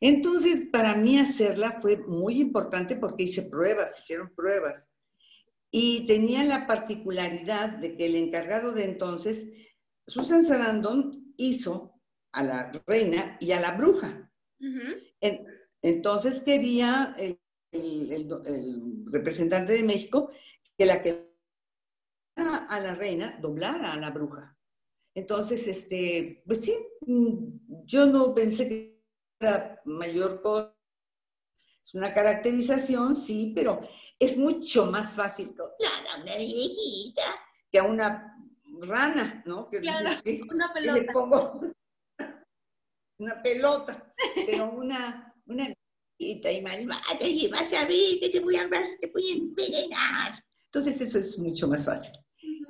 Entonces, 0.00 0.68
para 0.70 0.94
mí 0.94 1.18
hacerla 1.18 1.78
fue 1.80 1.96
muy 1.96 2.40
importante 2.40 2.96
porque 2.96 3.24
hice 3.24 3.42
pruebas, 3.42 3.98
hicieron 3.98 4.34
pruebas. 4.34 4.88
Y 5.70 6.06
tenía 6.06 6.44
la 6.44 6.66
particularidad 6.66 7.70
de 7.70 7.96
que 7.96 8.06
el 8.06 8.16
encargado 8.16 8.72
de 8.72 8.84
entonces, 8.84 9.46
Susan 10.06 10.44
Sarandon, 10.44 11.34
hizo 11.36 11.94
a 12.32 12.42
la 12.42 12.72
reina 12.86 13.38
y 13.40 13.52
a 13.52 13.60
la 13.60 13.72
bruja. 13.72 14.30
entonces 15.80 16.42
quería 16.42 17.14
el, 17.18 17.38
representante 19.06 19.72
de 19.72 19.82
México 19.82 20.30
que 20.76 20.86
la 20.86 21.02
que 21.02 21.32
a 22.36 22.80
la 22.80 22.94
reina 22.94 23.38
doblara 23.40 23.92
a 23.92 23.98
la 23.98 24.10
bruja. 24.10 24.56
Entonces, 25.14 25.66
este, 25.66 26.42
pues 26.46 26.60
sí, 26.60 26.74
mm, 27.02 27.84
yo 27.84 28.06
no 28.06 28.34
pensé 28.34 28.68
que 28.68 29.02
mayor 29.84 30.40
cosa. 30.40 30.74
Es 31.84 31.94
una 31.94 32.14
caracterización, 32.14 33.16
sí, 33.16 33.52
pero 33.54 33.80
es 34.18 34.36
mucho 34.36 34.86
más 34.86 35.14
fácil 35.14 35.54
con 35.54 35.68
la 36.24 36.36
viejita 36.36 37.22
que 37.70 37.78
a 37.78 37.82
una 37.82 38.38
rana, 38.80 39.42
¿no? 39.46 39.68
Que, 39.68 39.80
claro, 39.80 40.10
una 40.50 40.72
pelota. 40.72 41.00
le 41.00 41.12
pongo 41.12 41.60
una 43.18 43.42
pelota, 43.42 44.14
pero 44.46 44.70
una, 44.70 45.34
una 45.46 45.74
y 46.18 46.60
malvada 46.62 47.18
y 47.20 47.48
vas 47.48 47.72
a 47.72 47.84
ver 47.84 48.20
que 48.20 48.28
te 48.30 48.40
voy 48.40 48.56
a, 48.56 48.68
te 49.00 49.06
voy 49.08 49.30
a 49.30 49.34
envenenar. 49.34 50.44
Entonces 50.74 51.02
eso 51.02 51.18
es 51.18 51.38
mucho 51.38 51.68
más 51.68 51.84
fácil. 51.84 52.18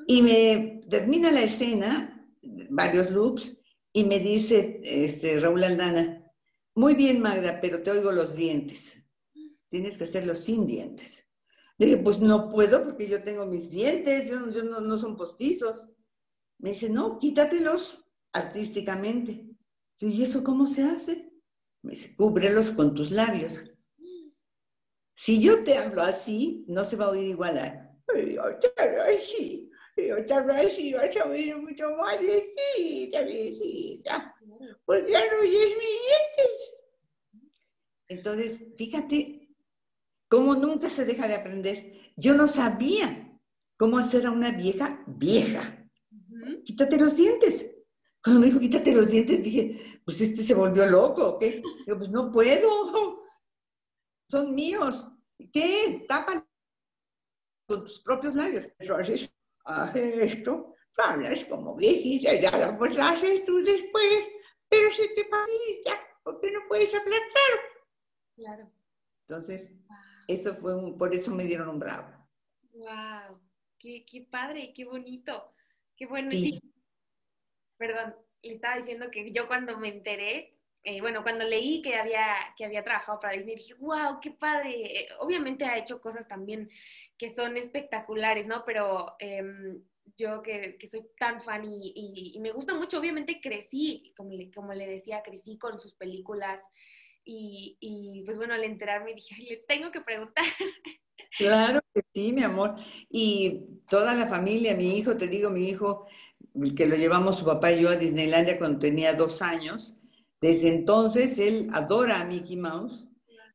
Y 0.09 0.23
me 0.23 0.83
termina 0.91 1.31
la 1.31 1.43
escena, 1.43 2.29
varios 2.71 3.13
loops, 3.13 3.57
y 3.93 4.03
me 4.03 4.19
dice 4.19 4.81
este, 4.83 5.39
Raúl 5.39 5.63
Aldana, 5.63 6.29
muy 6.75 6.95
bien 6.95 7.21
Magda, 7.21 7.61
pero 7.61 7.81
te 7.83 7.93
oigo 7.93 8.11
los 8.11 8.35
dientes. 8.35 9.05
Tienes 9.69 9.97
que 9.97 10.05
hacerlo 10.05 10.35
sin 10.35 10.67
dientes. 10.67 11.31
Le 11.79 11.87
dije, 11.87 11.99
pues 11.99 12.19
no 12.19 12.51
puedo 12.51 12.85
porque 12.85 13.09
yo 13.09 13.23
tengo 13.23 13.47
mis 13.47 13.71
dientes, 13.71 14.29
yo, 14.29 14.41
no, 14.41 14.99
son 14.99 15.17
postizos. 15.17 15.89
Me 16.59 16.71
dice, 16.71 16.91
no, 16.91 17.21
quítatelos 17.21 18.05
artísticamente. 18.33 19.47
¿Y 20.01 20.25
eso 20.25 20.43
cómo 20.43 20.67
se 20.67 20.83
hace? 20.83 21.33
Me 21.83 21.93
dice, 21.93 22.17
cúbrelos 22.17 22.73
con 22.73 22.95
tus 22.95 23.13
labios. 23.13 23.63
Si 25.15 25.41
yo 25.41 25.63
te 25.63 25.79
hablo 25.79 26.03
así, 26.03 26.65
no 26.67 26.85
se 26.85 26.97
va 26.97 27.05
a 27.05 27.11
oír 27.11 27.29
igual 27.29 27.59
a... 27.59 27.82
Te 28.43 30.33
hablo 30.35 30.53
así, 30.55 30.93
vas 30.95 31.17
a 31.17 31.25
oír 31.29 31.57
mucho 31.57 31.91
más 31.91 32.19
viejita, 32.19 33.23
viejita, 33.23 34.35
porque 34.85 35.13
no 35.13 35.41
oyes 35.41 35.77
mis 35.79 35.99
dientes. 36.07 36.75
Entonces, 38.09 38.61
fíjate 38.77 39.49
cómo 40.29 40.55
nunca 40.55 40.89
se 40.89 41.05
deja 41.05 41.29
de 41.29 41.35
aprender. 41.35 41.93
Yo 42.17 42.35
no 42.35 42.49
sabía 42.49 43.39
cómo 43.77 43.99
hacer 43.99 44.27
a 44.27 44.31
una 44.31 44.51
vieja 44.51 45.05
vieja. 45.07 45.87
Quítate 46.65 46.99
los 46.99 47.17
dientes. 47.17 47.71
Cuando 48.23 48.41
me 48.41 48.47
dijo 48.47 48.61
quítate 48.61 48.95
los 48.95 49.09
dientes, 49.09 49.43
dije, 49.43 50.01
pues 50.05 50.21
este 50.21 50.43
se 50.43 50.55
volvió 50.55 50.87
loco. 50.87 51.39
Digo, 51.41 51.99
pues 51.99 52.11
no 52.11 52.31
puedo. 52.31 53.25
Son 54.29 54.55
míos. 54.55 55.09
¿Qué? 55.53 56.05
Tápalo 56.09 56.47
con 57.67 57.85
tus 57.85 58.01
propios 58.01 58.35
labios. 58.35 58.67
Haces, 58.79 59.33
haces 59.65 60.35
esto, 60.35 60.75
hablas 60.97 61.45
como 61.45 61.75
viejita, 61.75 62.35
ya 62.35 62.51
lo 62.51 62.79
pues 62.79 62.99
haces 62.99 63.45
tú 63.45 63.63
después, 63.63 64.25
pero 64.69 64.91
se 64.93 65.09
te 65.09 65.25
pasa, 65.25 66.01
porque 66.23 66.51
no 66.51 66.61
puedes 66.69 66.95
hablar 66.95 67.21
claro. 67.33 67.63
Claro. 68.35 68.73
Entonces, 69.29 69.71
eso 70.29 70.55
fue 70.55 70.75
un, 70.75 70.99
por 70.99 71.15
eso 71.15 71.35
me 71.35 71.45
dieron 71.45 71.69
un 71.69 71.79
bravo. 71.79 72.09
Wow, 72.73 73.41
qué, 73.79 74.05
qué 74.05 74.23
padre, 74.23 74.73
qué 74.75 74.85
bonito, 74.85 75.55
qué 75.97 76.07
bueno. 76.07 76.31
Sí. 76.31 76.61
Perdón, 77.77 78.15
le 78.43 78.55
estaba 78.55 78.77
diciendo 78.77 79.11
que 79.11 79.33
yo 79.33 79.47
cuando 79.47 79.79
me 79.79 79.89
enteré, 79.89 80.59
eh, 80.85 81.01
bueno, 81.01 81.23
cuando 81.23 81.45
leí 81.45 81.81
que 81.81 81.95
había, 81.95 82.35
que 82.57 82.65
había 82.65 82.83
trabajado 82.83 83.21
para 83.21 83.37
Disney, 83.37 83.57
dije, 83.57 83.75
wow, 83.75 84.19
qué 84.21 84.33
padre. 84.33 85.09
Obviamente 85.21 85.65
ha 85.65 85.79
hecho 85.79 86.01
cosas 86.01 86.27
también 86.27 86.69
que 87.17 87.31
son 87.31 87.57
espectaculares, 87.57 88.47
¿no? 88.47 88.65
Pero 88.67 89.15
em, 89.21 89.83
yo 90.17 90.43
que, 90.43 90.77
que, 90.79 90.89
soy 90.89 91.07
tan 91.19 91.41
fan 91.43 91.65
y, 91.65 92.33
y, 92.35 92.41
me 92.41 92.51
gusta 92.51 92.75
mucho, 92.75 92.99
obviamente 92.99 93.41
crecí, 93.41 94.13
como 94.17 94.33
le, 94.33 94.51
como 94.51 94.73
le 94.73 94.87
decía, 94.87 95.23
crecí 95.23 95.57
con 95.57 95.79
sus 95.79 95.95
películas. 95.95 96.61
Y, 97.25 97.77
y, 97.81 98.25
pues 98.25 98.37
bueno, 98.37 98.55
al 98.55 98.65
enterarme 98.65 99.15
dije, 99.15 99.37
le 99.49 99.59
tengo 99.59 99.91
que 99.91 100.01
preguntar. 100.01 100.45
Claro 101.39 101.81
que 101.95 102.03
sí, 102.13 102.35
mi 102.35 102.43
amor. 102.43 102.77
Y 103.09 103.63
toda 103.89 104.13
la 104.15 104.27
familia, 104.27 104.75
mi 104.77 104.99
hijo, 104.99 105.17
te 105.17 105.29
digo, 105.29 105.49
mi 105.49 105.67
hijo, 105.67 106.07
que 106.77 106.87
lo 106.87 106.95
llevamos 106.95 107.39
su 107.39 107.47
papá 107.47 107.73
y 107.73 107.81
yo 107.81 107.89
a 107.89 107.97
Disneylandia 107.97 108.59
cuando 108.59 108.81
tenía 108.81 109.15
dos 109.15 109.41
años, 109.41 109.97
desde 110.43 110.69
entonces 110.69 111.39
él 111.39 111.69
adora 111.73 112.21
a 112.21 112.25
Mickey 112.27 112.57
Mouse 112.57 113.09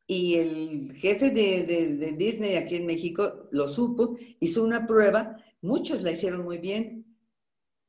y 0.07 0.35
el 0.35 0.93
jefe 0.95 1.29
de, 1.29 1.63
de, 1.63 2.13
Disney 2.13 2.55
aquí 2.55 2.77
en 2.77 2.85
México 2.85 3.47
lo 3.51 3.67
supo, 3.67 4.17
hizo 4.39 4.63
una 4.63 4.87
prueba, 4.87 5.37
muchos 5.61 6.01
la 6.01 6.11
hicieron 6.11 6.43
muy 6.43 6.57
bien, 6.57 7.07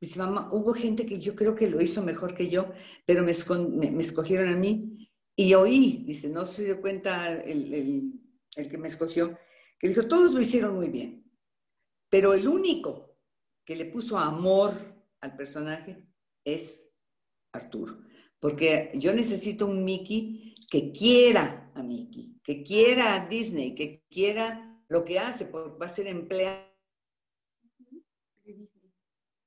Dice, 0.01 0.19
mamá, 0.21 0.49
hubo 0.53 0.75
gente 0.75 1.07
que 1.07 1.19
yo 1.19 1.35
creo 1.35 1.57
que 1.57 1.69
lo 1.69 1.81
hizo 1.81 2.03
mejor 2.03 2.35
que 2.35 2.49
yo, 2.49 2.71
pero 3.05 3.25
me, 3.25 3.33
me, 3.91 4.01
escogieron 4.01 4.49
a 4.49 4.57
mí. 4.57 5.11
Y 5.35 5.55
oí, 5.55 6.05
dice, 6.07 6.29
no 6.29 6.47
se 6.47 6.67
dio 6.67 6.81
cuenta 6.81 7.35
el, 7.35 8.13
que 8.55 8.79
me 8.79 8.89
escogió, 8.89 9.37
que 9.79 9.89
dijo, 9.89 10.07
todos 10.07 10.33
lo 10.33 10.41
hicieron 10.41 10.77
muy 10.77 10.89
bien, 10.89 11.25
pero 12.09 12.33
el 12.33 12.47
único 12.47 13.17
que 13.65 13.77
le 13.77 13.87
puso 13.87 14.19
amor 14.19 14.73
al 15.21 15.37
personaje 15.37 16.07
es 16.45 16.93
Arturo. 17.53 17.99
Porque 18.41 18.93
yo 18.95 19.13
necesito 19.13 19.67
un 19.67 19.85
Mickey 19.85 20.55
que 20.71 20.93
quiera 20.93 21.71
a 21.75 21.83
Mickey, 21.83 22.41
que 22.43 22.63
quiera 22.63 23.15
a 23.15 23.27
Disney, 23.27 23.75
que 23.75 24.05
quiera 24.11 24.83
lo 24.89 25.05
que 25.05 25.19
hace, 25.19 25.47
porque 25.47 25.79
va 25.79 25.87
a 25.87 25.91
ser 25.91 26.07
empleado. 26.07 26.67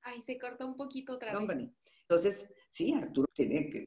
Ay, 0.02 0.22
se 0.24 0.38
cortó 0.38 0.68
un 0.68 0.76
poquito 0.76 1.14
otra 1.14 1.38
vez. 1.38 1.70
Entonces, 2.02 2.48
sí, 2.68 2.94
Arturo 2.94 3.30
tiene 3.34 3.70
que, 3.70 3.86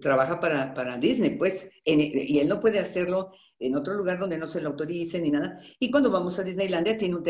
trabaja 0.00 0.40
para, 0.40 0.72
para 0.74 0.96
Disney, 0.96 1.36
pues, 1.36 1.70
y 1.84 2.38
él 2.38 2.48
no 2.48 2.60
puede 2.60 2.78
hacerlo 2.78 3.32
en 3.58 3.76
otro 3.76 3.94
lugar 3.94 4.18
donde 4.18 4.38
no 4.38 4.46
se 4.46 4.60
lo 4.60 4.70
autorice 4.70 5.20
ni 5.20 5.30
nada. 5.30 5.60
Y 5.78 5.90
cuando 5.90 6.10
vamos 6.10 6.38
a 6.38 6.44
Disneylandia 6.44 6.96
tiene 6.96 7.16
un 7.16 7.24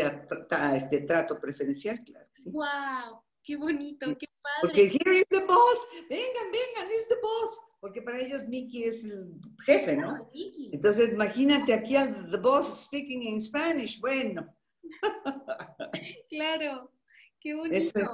este, 0.75 1.01
trato 1.01 1.39
preferencial, 1.39 2.01
claro. 2.03 2.27
Sí. 2.31 2.49
¡Wow! 2.51 3.23
¡Qué 3.51 3.57
bonito! 3.57 4.05
¡Qué 4.17 4.27
padre! 4.41 4.61
Porque 4.61 4.83
here 4.83 5.13
is 5.13 5.25
the 5.27 5.45
boss. 5.45 5.87
Vengan, 6.09 6.51
vengan, 6.53 6.89
is 6.89 7.05
the 7.09 7.17
boss. 7.21 7.59
Porque 7.81 8.01
para 8.01 8.21
ellos 8.21 8.47
Mickey 8.47 8.85
es 8.85 9.03
el 9.03 9.41
jefe, 9.65 9.97
¿no? 9.97 10.29
Entonces, 10.71 11.11
imagínate 11.11 11.73
aquí 11.73 11.97
al 11.97 12.31
the 12.31 12.37
boss 12.37 12.85
speaking 12.85 13.23
in 13.23 13.41
Spanish. 13.41 13.99
Bueno. 13.99 14.55
claro. 16.29 16.93
¡Qué 17.41 17.53
bonito! 17.53 17.75
Eso 17.75 17.99
es 17.99 18.07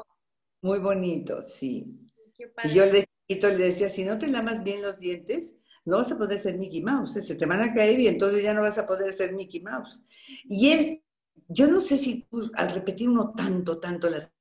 muy 0.64 0.80
bonito, 0.80 1.44
sí. 1.44 1.86
Qué 2.36 2.48
padre. 2.48 2.72
Y 2.72 2.74
yo 2.74 2.86
le 2.88 3.06
y 3.28 3.36
le 3.36 3.58
decía, 3.58 3.90
si 3.90 4.06
no 4.06 4.18
te 4.18 4.26
lamas 4.26 4.64
bien 4.64 4.82
los 4.82 4.98
dientes, 4.98 5.54
no 5.86 5.98
vas 5.98 6.12
a 6.12 6.18
poder 6.18 6.40
ser 6.40 6.58
Mickey 6.58 6.82
Mouse, 6.82 7.16
¿eh? 7.18 7.22
se 7.22 7.36
te 7.36 7.46
van 7.46 7.62
a 7.62 7.76
caer 7.76 8.00
y 8.00 8.08
entonces 8.08 8.42
ya 8.42 8.56
no 8.56 8.62
vas 8.62 8.80
a 8.80 8.88
poder 8.88 9.14
ser 9.14 9.34
Mickey 9.34 9.62
Mouse. 9.62 10.00
Y 10.46 10.72
él, 10.72 11.04
yo 11.48 11.68
no 11.68 11.80
sé 11.80 12.00
si 12.00 12.28
al 12.56 12.74
repetir 12.74 13.08
uno 13.08 13.36
tanto, 13.36 13.80
tanto 13.80 14.10
las, 14.10 14.32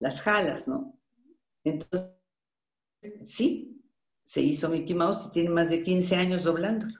las 0.00 0.22
jalas, 0.22 0.66
¿no? 0.66 0.98
Entonces, 1.62 2.10
sí, 3.24 3.80
se 4.24 4.40
hizo 4.40 4.68
Mickey 4.68 4.96
Mouse 4.96 5.26
y 5.26 5.30
tiene 5.30 5.50
más 5.50 5.70
de 5.70 5.82
15 5.82 6.16
años 6.16 6.44
doblándolo. 6.44 6.98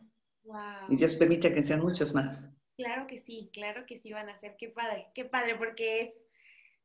Y 0.89 0.97
Dios 0.97 1.15
permite 1.15 1.55
que 1.55 1.63
sean 1.63 1.81
muchos 1.81 2.13
más. 2.13 2.51
Claro 2.77 3.07
que 3.07 3.19
sí, 3.19 3.51
claro 3.53 3.87
que 3.87 3.99
sí 3.99 4.13
van 4.13 4.29
a 4.29 4.39
ser. 4.41 4.57
Qué 4.59 4.69
padre, 4.69 5.09
qué 5.15 5.25
padre, 5.25 5.57
porque 5.57 6.03
es, 6.03 6.13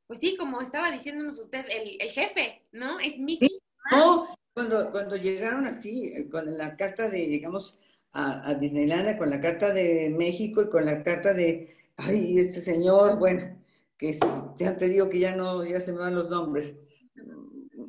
pues 0.08 0.19
sí, 0.19 0.38
como 0.38 0.62
estaba 0.62 0.91
diciéndonos 0.91 1.39
usted, 1.39 1.65
el, 1.69 2.10
jefe, 2.12 2.63
¿no? 2.71 2.99
Es 2.99 3.17
Mickey. 3.17 3.49
No, 3.91 4.36
cuando, 4.54 4.91
cuando 4.91 5.15
llegaron 5.17 5.65
así, 5.65 6.13
eh, 6.13 6.30
con 6.30 6.58
la 6.58 6.75
carta 6.78 7.10
de, 7.10 7.25
llegamos 7.25 7.78
a, 8.12 8.47
a 8.49 8.54
Disneylandia, 8.54 9.17
con 9.17 9.30
la 9.32 9.41
carta 9.41 9.73
de 9.73 10.10
México 10.15 10.62
y 10.62 10.69
con 10.69 10.86
la 10.86 11.01
carta 11.04 11.34
de, 11.34 11.75
ay, 11.97 12.39
este 12.39 12.62
señor, 12.62 13.17
bueno, 13.17 13.58
que 13.97 14.17
ya 14.58 14.77
te 14.77 14.89
digo 14.89 15.10
que 15.10 15.19
ya 15.19 15.36
no, 15.36 15.63
ya 15.65 15.79
se 15.79 15.93
me 15.93 15.99
van 15.99 16.15
los 16.15 16.29
nombres, 16.29 16.75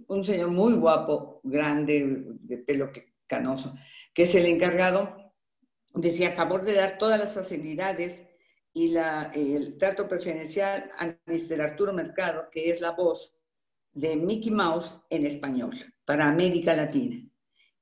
un 0.08 0.24
señor 0.24 0.50
muy 0.50 0.74
guapo, 0.74 1.40
grande, 1.42 2.24
de 2.40 2.58
pelo 2.58 2.90
canoso, 3.26 3.74
que 4.14 4.24
es 4.24 4.34
el 4.34 4.46
encargado, 4.46 5.32
decía 5.94 6.30
a 6.30 6.36
favor 6.36 6.64
de 6.64 6.74
dar 6.74 6.98
todas 6.98 7.18
las 7.18 7.34
facilidades 7.34 8.22
y 8.72 8.88
la, 8.88 9.32
el 9.34 9.76
trato 9.78 10.08
preferencial 10.08 10.90
a 10.98 11.16
Mr. 11.26 11.60
Arturo 11.60 11.92
Mercado, 11.92 12.48
que 12.50 12.70
es 12.70 12.80
la 12.80 12.92
voz 12.92 13.34
de 13.92 14.16
Mickey 14.16 14.52
Mouse 14.52 15.00
en 15.08 15.26
español 15.26 15.74
para 16.04 16.28
América 16.28 16.76
Latina. 16.76 17.26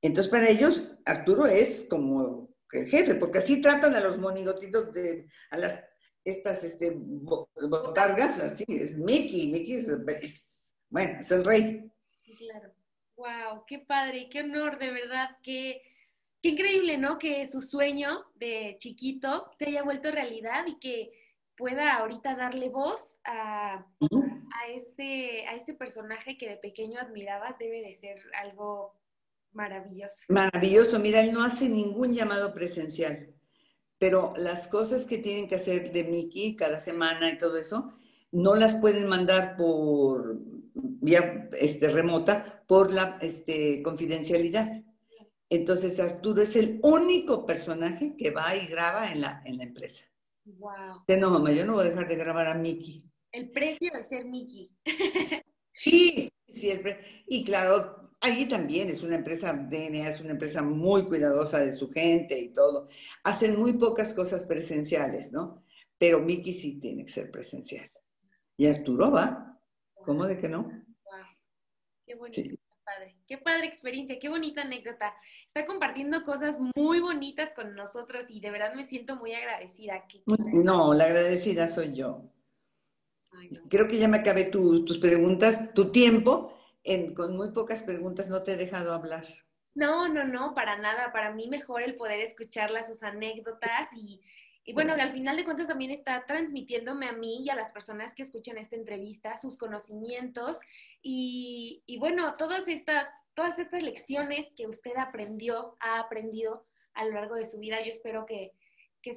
Entonces, 0.00 0.30
para 0.30 0.48
ellos, 0.48 0.96
Arturo 1.04 1.46
es 1.46 1.86
como 1.90 2.54
el 2.70 2.86
jefe, 2.86 3.16
porque 3.16 3.38
así 3.38 3.60
tratan 3.60 3.94
a 3.96 4.00
los 4.00 4.18
monigotitos, 4.18 4.92
de, 4.92 5.28
a 5.50 5.58
las, 5.58 5.80
estas 6.24 6.64
este, 6.64 6.90
botargas, 6.90 8.40
así, 8.40 8.64
es 8.68 8.96
Mickey, 8.96 9.48
Mickey 9.48 9.74
es, 9.74 10.74
bueno, 10.88 11.20
es 11.20 11.30
el 11.30 11.44
rey. 11.44 11.90
Claro. 12.36 12.72
Wow, 13.16 13.64
qué 13.66 13.78
padre, 13.80 14.28
qué 14.30 14.40
honor, 14.40 14.78
de 14.78 14.90
verdad, 14.90 15.36
qué, 15.42 15.82
qué 16.42 16.50
increíble, 16.50 16.98
¿no? 16.98 17.18
Que 17.18 17.46
su 17.46 17.60
sueño 17.60 18.24
de 18.34 18.76
chiquito 18.78 19.50
se 19.58 19.66
haya 19.66 19.84
vuelto 19.84 20.10
realidad 20.10 20.66
y 20.66 20.78
que 20.78 21.12
pueda 21.56 21.94
ahorita 21.96 22.34
darle 22.34 22.68
voz 22.70 23.18
a, 23.24 23.74
a, 23.74 24.68
este, 24.68 25.46
a 25.46 25.54
este 25.54 25.74
personaje 25.74 26.36
que 26.36 26.48
de 26.48 26.56
pequeño 26.56 26.98
admirabas, 27.00 27.56
debe 27.58 27.82
de 27.82 27.94
ser 27.94 28.20
algo 28.42 28.98
maravilloso. 29.52 30.24
Maravilloso, 30.28 30.98
mira, 30.98 31.20
él 31.20 31.32
no 31.32 31.44
hace 31.44 31.68
ningún 31.68 32.12
llamado 32.12 32.52
presencial, 32.52 33.33
pero 34.04 34.34
las 34.36 34.68
cosas 34.68 35.06
que 35.06 35.16
tienen 35.16 35.48
que 35.48 35.54
hacer 35.54 35.90
de 35.90 36.04
Mickey 36.04 36.56
cada 36.56 36.78
semana 36.78 37.30
y 37.30 37.38
todo 37.38 37.56
eso, 37.56 37.94
no 38.32 38.54
las 38.54 38.74
pueden 38.74 39.08
mandar 39.08 39.56
por 39.56 40.36
vía 40.74 41.48
este, 41.58 41.88
remota 41.88 42.62
por 42.68 42.92
la 42.92 43.16
este, 43.22 43.82
confidencialidad. 43.82 44.82
Entonces 45.48 45.98
Arturo 46.00 46.42
es 46.42 46.54
el 46.54 46.80
único 46.82 47.46
personaje 47.46 48.14
que 48.14 48.30
va 48.30 48.54
y 48.54 48.66
graba 48.66 49.10
en 49.10 49.22
la, 49.22 49.42
en 49.46 49.56
la 49.56 49.64
empresa. 49.64 50.04
Wow. 50.44 51.04
no, 51.18 51.30
mamá, 51.30 51.52
yo 51.52 51.64
no 51.64 51.72
voy 51.72 51.86
a 51.86 51.88
dejar 51.88 52.06
de 52.06 52.16
grabar 52.16 52.48
a 52.48 52.54
Mickey. 52.54 53.10
El 53.32 53.52
precio 53.52 53.90
de 53.90 54.04
ser 54.04 54.26
Mickey. 54.26 54.70
sí, 55.82 56.28
sí, 56.52 56.78
y 57.26 57.42
claro, 57.42 58.03
allí 58.24 58.46
también 58.46 58.88
es 58.88 59.02
una 59.02 59.16
empresa, 59.16 59.52
DNA 59.52 60.08
es 60.08 60.20
una 60.20 60.32
empresa 60.32 60.62
muy 60.62 61.06
cuidadosa 61.06 61.60
de 61.60 61.72
su 61.72 61.90
gente 61.90 62.38
y 62.38 62.48
todo. 62.52 62.88
Hacen 63.22 63.58
muy 63.58 63.74
pocas 63.74 64.14
cosas 64.14 64.44
presenciales, 64.44 65.32
¿no? 65.32 65.62
Pero 65.98 66.20
Mickey 66.20 66.52
sí 66.52 66.80
tiene 66.80 67.04
que 67.04 67.12
ser 67.12 67.30
presencial. 67.30 67.90
Y 68.56 68.66
Arturo 68.66 69.10
va. 69.10 69.60
¿Cómo 69.94 70.26
de 70.26 70.38
que 70.38 70.48
no? 70.48 70.62
Wow. 70.62 71.24
Qué 72.06 72.14
bonito. 72.14 72.42
Qué 72.42 72.58
padre. 72.84 73.16
Qué 73.26 73.38
padre 73.38 73.66
experiencia, 73.66 74.18
qué 74.18 74.28
bonita 74.28 74.62
anécdota. 74.62 75.14
Está 75.46 75.64
compartiendo 75.64 76.24
cosas 76.24 76.58
muy 76.76 77.00
bonitas 77.00 77.50
con 77.54 77.74
nosotros 77.74 78.24
y 78.28 78.40
de 78.40 78.50
verdad 78.50 78.74
me 78.74 78.84
siento 78.84 79.16
muy 79.16 79.32
agradecida. 79.32 80.04
No, 80.26 80.92
la 80.92 81.04
agradecida 81.04 81.68
soy 81.68 81.94
yo. 81.94 82.30
Creo 83.68 83.88
que 83.88 83.98
ya 83.98 84.08
me 84.08 84.18
acabé 84.18 84.44
tus 84.44 84.98
preguntas, 84.98 85.72
tu 85.74 85.90
tiempo. 85.90 86.53
Con 87.14 87.36
muy 87.36 87.52
pocas 87.52 87.82
preguntas 87.82 88.28
no 88.28 88.42
te 88.42 88.52
he 88.52 88.56
dejado 88.56 88.92
hablar. 88.92 89.26
No, 89.74 90.08
no, 90.08 90.24
no, 90.24 90.54
para 90.54 90.78
nada. 90.78 91.12
Para 91.12 91.32
mí 91.32 91.48
mejor 91.48 91.82
el 91.82 91.96
poder 91.96 92.20
escucharlas, 92.20 92.88
sus 92.88 93.02
anécdotas 93.02 93.88
y 93.96 94.20
y 94.66 94.72
bueno, 94.72 94.94
al 94.94 95.12
final 95.12 95.36
de 95.36 95.44
cuentas 95.44 95.68
también 95.68 95.90
está 95.90 96.24
transmitiéndome 96.26 97.06
a 97.06 97.12
mí 97.12 97.44
y 97.44 97.50
a 97.50 97.54
las 97.54 97.70
personas 97.70 98.14
que 98.14 98.22
escuchan 98.22 98.56
esta 98.56 98.76
entrevista 98.76 99.36
sus 99.36 99.58
conocimientos 99.58 100.58
y, 101.02 101.84
bueno, 101.98 102.34
todas 102.36 102.66
estas, 102.68 103.06
todas 103.34 103.58
estas 103.58 103.82
lecciones 103.82 104.54
que 104.56 104.66
usted 104.66 104.96
aprendió, 104.96 105.76
ha 105.80 105.98
aprendido 105.98 106.66
a 106.94 107.04
lo 107.04 107.12
largo 107.12 107.34
de 107.34 107.44
su 107.44 107.58
vida, 107.58 107.84
yo 107.84 107.92
espero 107.92 108.24
que, 108.24 108.52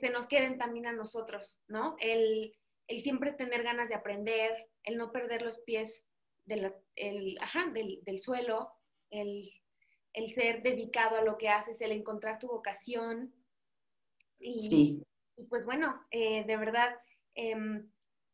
se 0.01 0.09
nos 0.09 0.27
queden 0.27 0.57
también 0.57 0.85
a 0.85 0.91
nosotros, 0.91 1.61
¿no? 1.69 1.95
El, 2.01 2.53
siempre 2.97 3.31
tener 3.31 3.63
ganas 3.63 3.87
de 3.87 3.95
aprender, 3.95 4.67
el 4.83 4.97
no 4.97 5.13
perder 5.13 5.43
los 5.43 5.59
pies 5.59 6.03
del, 6.47 6.73
del, 6.95 8.19
suelo, 8.19 8.71
el, 9.11 9.51
el, 10.13 10.31
ser 10.31 10.63
dedicado 10.63 11.17
a 11.17 11.23
lo 11.23 11.37
que 11.37 11.49
haces, 11.49 11.79
el 11.81 11.91
encontrar 11.91 12.39
tu 12.39 12.47
vocación. 12.47 13.33
Y, 14.39 14.63
sí 14.63 15.07
y 15.37 15.45
pues 15.45 15.65
bueno, 15.65 16.05
eh, 16.11 16.43
de 16.45 16.57
verdad, 16.57 16.89
em, 17.35 17.89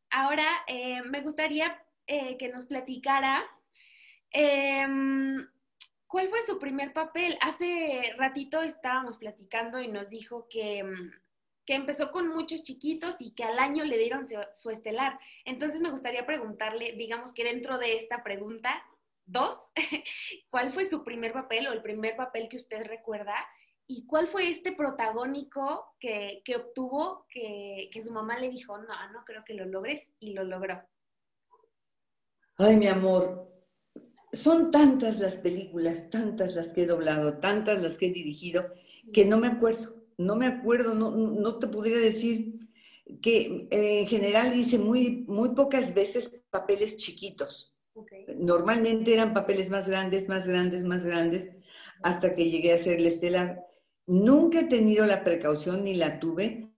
ahora 0.09 0.47
eh, 0.67 1.01
me 1.03 1.21
gustaría 1.21 1.77
eh, 2.07 2.37
que 2.37 2.47
nos 2.47 2.65
platicara 2.65 3.43
em, 4.31 5.45
cuál 6.07 6.29
fue 6.29 6.41
su 6.43 6.57
primer 6.59 6.93
papel. 6.93 7.37
Hace 7.41 8.13
ratito 8.17 8.61
estábamos 8.61 9.17
platicando 9.17 9.81
y 9.81 9.89
nos 9.89 10.09
dijo 10.09 10.47
que, 10.49 10.79
em, 10.79 11.11
que 11.65 11.75
empezó 11.75 12.11
con 12.11 12.29
muchos 12.29 12.63
chiquitos 12.63 13.15
y 13.19 13.31
que 13.31 13.43
al 13.43 13.59
año 13.59 13.83
le 13.85 13.97
dieron 13.97 14.27
su, 14.53 14.69
estelar. 14.69 15.19
Entonces 15.45 15.79
me 15.79 15.91
gustaría 15.91 16.25
preguntarle, 16.25 16.93
digamos 16.93 17.33
que 17.33 17.43
dentro 17.43 17.77
de 17.77 17.97
esta 17.97 18.23
pregunta, 18.23 18.83
dos, 19.25 19.57
¿cuál 20.49 20.71
fue 20.73 20.85
su 20.85 21.03
primer 21.03 21.33
papel 21.33 21.67
o 21.67 21.73
el 21.73 21.81
primer 21.81 22.15
papel 22.15 22.49
que 22.49 22.57
usted 22.57 22.85
recuerda? 22.85 23.35
¿Y 23.87 24.05
cuál 24.05 24.27
fue 24.27 24.49
este 24.49 24.71
protagónico 24.73 25.95
que, 25.99 26.41
obtuvo 26.55 27.25
que, 27.29 27.89
su 28.03 28.11
mamá 28.11 28.39
le 28.39 28.49
dijo, 28.49 28.77
no, 28.77 29.11
no 29.11 29.23
creo 29.25 29.43
que 29.45 29.53
lo 29.53 29.65
logres 29.65 30.09
y 30.19 30.33
lo 30.33 30.43
logró? 30.43 30.81
Ay, 32.57 32.77
mi 32.77 32.87
amor, 32.87 33.51
son 34.31 34.71
tantas 34.71 35.19
las 35.19 35.37
películas, 35.37 36.09
tantas 36.09 36.55
las 36.55 36.71
que 36.73 36.83
he 36.83 36.87
doblado, 36.87 37.39
tantas 37.39 37.81
las 37.81 37.97
que 37.97 38.07
he 38.07 38.11
dirigido, 38.11 38.73
que 39.11 39.25
no 39.25 39.37
me 39.37 39.47
acuerdo, 39.47 40.02
no 40.25 40.35
me 40.35 40.47
acuerdo, 40.47 40.93
no, 40.93 41.11
no 41.11 41.59
te 41.59 41.67
podría 41.67 41.97
decir 41.97 42.63
que 43.21 43.67
eh, 43.71 43.99
en 44.01 44.07
general 44.07 44.55
hice 44.57 44.77
muy, 44.77 45.25
muy 45.27 45.49
pocas 45.49 45.93
veces 45.93 46.43
papeles 46.49 46.97
chiquitos. 46.97 47.75
Normalmente 48.37 49.13
eran 49.13 49.33
papeles 49.33 49.69
más 49.69 49.87
grandes, 49.87 50.27
más 50.27 50.47
grandes, 50.47 50.83
más 50.83 51.05
grandes, 51.05 51.49
hasta 52.01 52.33
que 52.33 52.49
llegué 52.49 52.73
a 52.73 52.77
ser 52.77 52.99
el 52.99 53.07
estelar. 53.07 53.63
Nunca 54.07 54.61
he 54.61 54.65
tenido 54.65 55.05
la 55.05 55.23
precaución 55.23 55.83
ni 55.83 55.93
la 55.93 56.19
tuve 56.19 56.71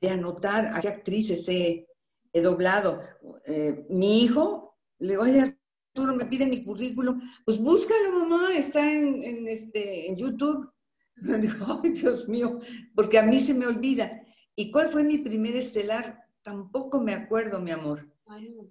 de 0.00 0.08
anotar 0.08 0.70
a 0.74 0.80
qué 0.80 0.88
actrices 0.88 1.46
he, 1.48 1.86
doblado. 2.32 3.02
Eh, 3.44 3.86
mi 3.90 4.22
hijo, 4.22 4.78
le 4.98 5.10
digo, 5.10 5.24
ay, 5.24 5.40
Arturo, 5.40 6.14
me 6.14 6.24
pide 6.24 6.46
mi 6.46 6.64
currículum. 6.64 7.20
Pues 7.44 7.58
búscalo, 7.58 8.12
mamá, 8.12 8.54
está 8.54 8.90
en, 8.92 9.46
este, 9.46 10.08
en 10.08 10.16
YouTube. 10.16 10.72
Le 11.22 11.38
digo, 11.38 11.80
ay, 11.82 11.90
Dios 11.90 12.28
mío, 12.28 12.60
porque 12.94 13.18
a 13.18 13.22
mí 13.22 13.38
se 13.38 13.54
me 13.54 13.66
olvida. 13.66 14.22
¿Y 14.56 14.70
cuál 14.70 14.88
fue 14.88 15.02
mi 15.02 15.18
primer 15.18 15.56
estelar? 15.56 16.24
Tampoco 16.42 17.00
me 17.00 17.12
acuerdo, 17.12 17.60
mi 17.60 17.70
amor. 17.70 18.08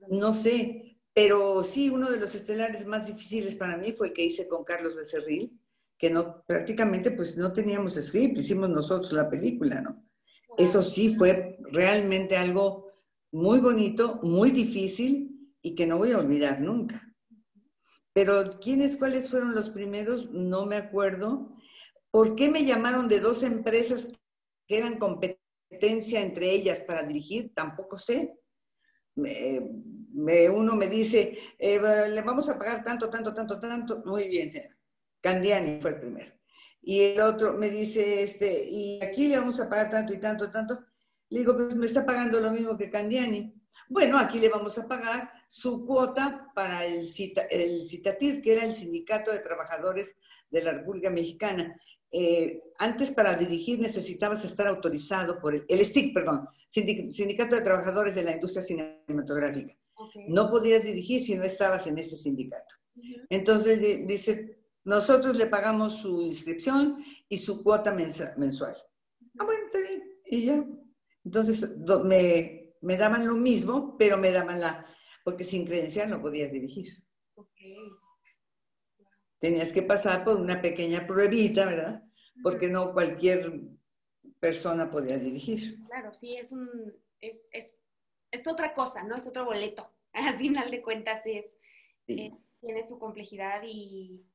No 0.09 0.33
sé, 0.33 0.99
pero 1.13 1.63
sí, 1.63 1.89
uno 1.89 2.09
de 2.09 2.17
los 2.17 2.33
estelares 2.35 2.85
más 2.85 3.07
difíciles 3.07 3.55
para 3.55 3.77
mí 3.77 3.93
fue 3.93 4.07
el 4.07 4.13
que 4.13 4.25
hice 4.25 4.47
con 4.47 4.63
Carlos 4.63 4.95
Becerril 4.95 5.59
que 5.99 6.09
no, 6.09 6.43
prácticamente 6.47 7.11
pues 7.11 7.37
no 7.37 7.51
teníamos 7.51 7.95
script, 7.95 8.37
hicimos 8.39 8.69
nosotros 8.69 9.11
la 9.11 9.29
película, 9.29 9.81
¿no? 9.81 10.01
Eso 10.57 10.81
sí 10.81 11.15
fue 11.15 11.59
realmente 11.71 12.37
algo 12.37 12.87
muy 13.31 13.59
bonito, 13.59 14.19
muy 14.23 14.51
difícil 14.51 15.53
y 15.61 15.75
que 15.75 15.85
no 15.85 15.97
voy 15.97 16.11
a 16.11 16.17
olvidar 16.17 16.61
nunca. 16.61 17.13
Pero 18.13 18.59
¿quiénes, 18.61 18.95
cuáles 18.95 19.29
fueron 19.29 19.53
los 19.53 19.69
primeros? 19.69 20.31
No 20.31 20.65
me 20.65 20.77
acuerdo. 20.77 21.53
¿Por 22.11 22.35
qué 22.35 22.49
me 22.49 22.65
llamaron 22.65 23.07
de 23.07 23.19
dos 23.19 23.43
empresas 23.43 24.07
que 24.67 24.77
eran 24.77 24.97
competencia 24.97 26.21
entre 26.21 26.51
ellas 26.51 26.79
para 26.81 27.03
dirigir? 27.03 27.53
Tampoco 27.53 27.97
sé. 27.97 28.35
uno 29.15 30.75
me 30.75 30.87
dice, 30.87 31.37
eh, 31.57 31.79
le 32.09 32.21
vamos 32.21 32.49
a 32.49 32.57
pagar 32.57 32.83
tanto, 32.83 33.09
tanto, 33.09 33.33
tanto, 33.33 33.59
tanto. 33.59 34.01
Muy 34.05 34.27
bien, 34.27 34.49
señor. 34.49 34.75
Candiani 35.21 35.81
fue 35.81 35.91
el 35.91 35.99
primero. 35.99 36.33
Y 36.81 37.01
el 37.01 37.21
otro 37.21 37.53
me 37.53 37.69
dice, 37.69 38.23
este, 38.23 38.67
y 38.69 39.03
aquí 39.03 39.27
le 39.27 39.37
vamos 39.37 39.59
a 39.59 39.69
pagar 39.69 39.91
tanto 39.91 40.13
y 40.13 40.19
tanto, 40.19 40.49
tanto. 40.49 40.85
Le 41.29 41.39
digo, 41.39 41.55
pues 41.55 41.75
me 41.75 41.85
está 41.85 42.05
pagando 42.05 42.39
lo 42.39 42.51
mismo 42.51 42.77
que 42.77 42.89
Candiani. 42.89 43.53
Bueno, 43.87 44.17
aquí 44.17 44.39
le 44.39 44.49
vamos 44.49 44.77
a 44.77 44.87
pagar 44.87 45.31
su 45.47 45.85
cuota 45.85 46.51
para 46.55 46.85
el, 46.85 47.07
el 47.49 47.85
CITATIR, 47.85 48.41
que 48.41 48.53
era 48.53 48.63
el 48.63 48.73
Sindicato 48.73 49.31
de 49.31 49.39
Trabajadores 49.39 50.15
de 50.49 50.63
la 50.63 50.71
República 50.71 51.09
Mexicana. 51.09 51.79
Eh, 52.11 52.63
antes 52.79 53.11
para 53.11 53.35
dirigir 53.35 53.79
necesitabas 53.79 54.43
estar 54.43 54.67
autorizado 54.67 55.39
por 55.39 55.53
el, 55.53 55.65
el 55.67 55.85
STIC, 55.85 56.13
perdón, 56.13 56.47
Sindicato 56.67 57.55
de 57.55 57.61
Trabajadores 57.61 58.15
de 58.15 58.23
la 58.23 58.31
Industria 58.33 58.63
Cinematográfica. 58.63 59.75
No 60.27 60.49
podías 60.49 60.83
dirigir 60.83 61.21
si 61.21 61.35
no 61.35 61.43
estabas 61.43 61.87
en 61.87 61.97
ese 61.97 62.15
sindicato. 62.15 62.75
Entonces 63.29 64.07
dice, 64.07 64.59
nosotros 64.83 65.35
le 65.35 65.47
pagamos 65.47 65.97
su 65.97 66.21
inscripción 66.21 67.03
y 67.27 67.37
su 67.37 67.63
cuota 67.63 67.93
mensual. 67.93 68.77
Ah, 69.37 69.45
bueno, 69.45 69.65
está 69.65 69.79
bien. 69.79 70.03
Y 70.25 70.45
ya. 70.45 70.65
Entonces 71.25 71.69
me, 72.05 72.73
me, 72.81 72.97
daban 72.97 73.27
lo 73.27 73.35
mismo, 73.35 73.97
pero 73.97 74.17
me 74.17 74.31
daban 74.31 74.61
la, 74.61 74.85
porque 75.23 75.43
sin 75.43 75.65
credencial 75.65 76.09
no 76.09 76.21
podías 76.21 76.51
dirigir. 76.51 76.87
Tenías 79.39 79.71
que 79.71 79.81
pasar 79.81 80.23
por 80.23 80.35
una 80.35 80.61
pequeña 80.61 81.07
pruebita, 81.07 81.65
¿verdad? 81.65 82.03
Porque 82.43 82.67
no 82.67 82.93
cualquier 82.93 83.61
persona 84.39 84.89
podía 84.89 85.17
dirigir. 85.17 85.83
Claro, 85.87 86.13
sí, 86.13 86.35
es 86.35 86.51
un, 86.51 86.93
es, 87.19 87.43
es, 87.51 87.75
es 88.31 88.47
otra 88.47 88.73
cosa, 88.73 89.03
¿no? 89.03 89.15
Es 89.15 89.27
otro 89.27 89.45
boleto. 89.45 89.89
Al 90.13 90.37
final 90.37 90.71
de 90.71 90.81
cuentas 90.81 91.25
es, 91.25 91.45
eh, 92.07 92.31
tiene 92.59 92.87
su 92.87 92.97
complejidad 92.97 93.61
y, 93.63 94.25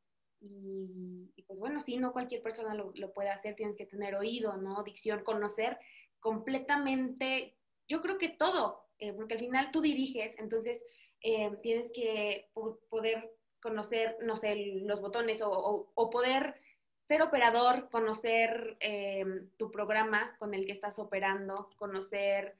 y, 0.40 1.42
pues 1.46 1.58
bueno, 1.60 1.80
sí, 1.80 1.96
no 1.96 2.12
cualquier 2.12 2.42
persona 2.42 2.74
lo, 2.74 3.12
puede 3.12 3.30
hacer, 3.30 3.54
tienes 3.54 3.76
que 3.76 3.86
tener 3.86 4.14
oído, 4.14 4.56
¿no? 4.56 4.82
Dicción, 4.82 5.22
conocer 5.22 5.78
completamente, 6.20 7.56
yo 7.86 8.00
creo 8.00 8.16
que 8.16 8.30
todo, 8.30 8.86
eh, 8.98 9.12
porque 9.12 9.34
al 9.34 9.40
final 9.40 9.70
tú 9.70 9.82
diriges, 9.82 10.38
entonces 10.38 10.82
eh, 11.20 11.50
tienes 11.62 11.90
que 11.92 12.50
poder 12.88 13.30
conocer, 13.64 14.18
no 14.20 14.36
sé, 14.36 14.54
los 14.82 15.00
botones 15.00 15.40
o, 15.42 16.10
poder 16.12 16.60
ser 17.02 17.22
operador, 17.22 17.88
conocer 17.90 18.76
eh, 18.78 19.24
tu 19.56 19.70
programa 19.70 20.36
con 20.38 20.52
el 20.52 20.66
que 20.66 20.72
estás 20.72 20.98
operando, 20.98 21.70
conocer 21.76 22.58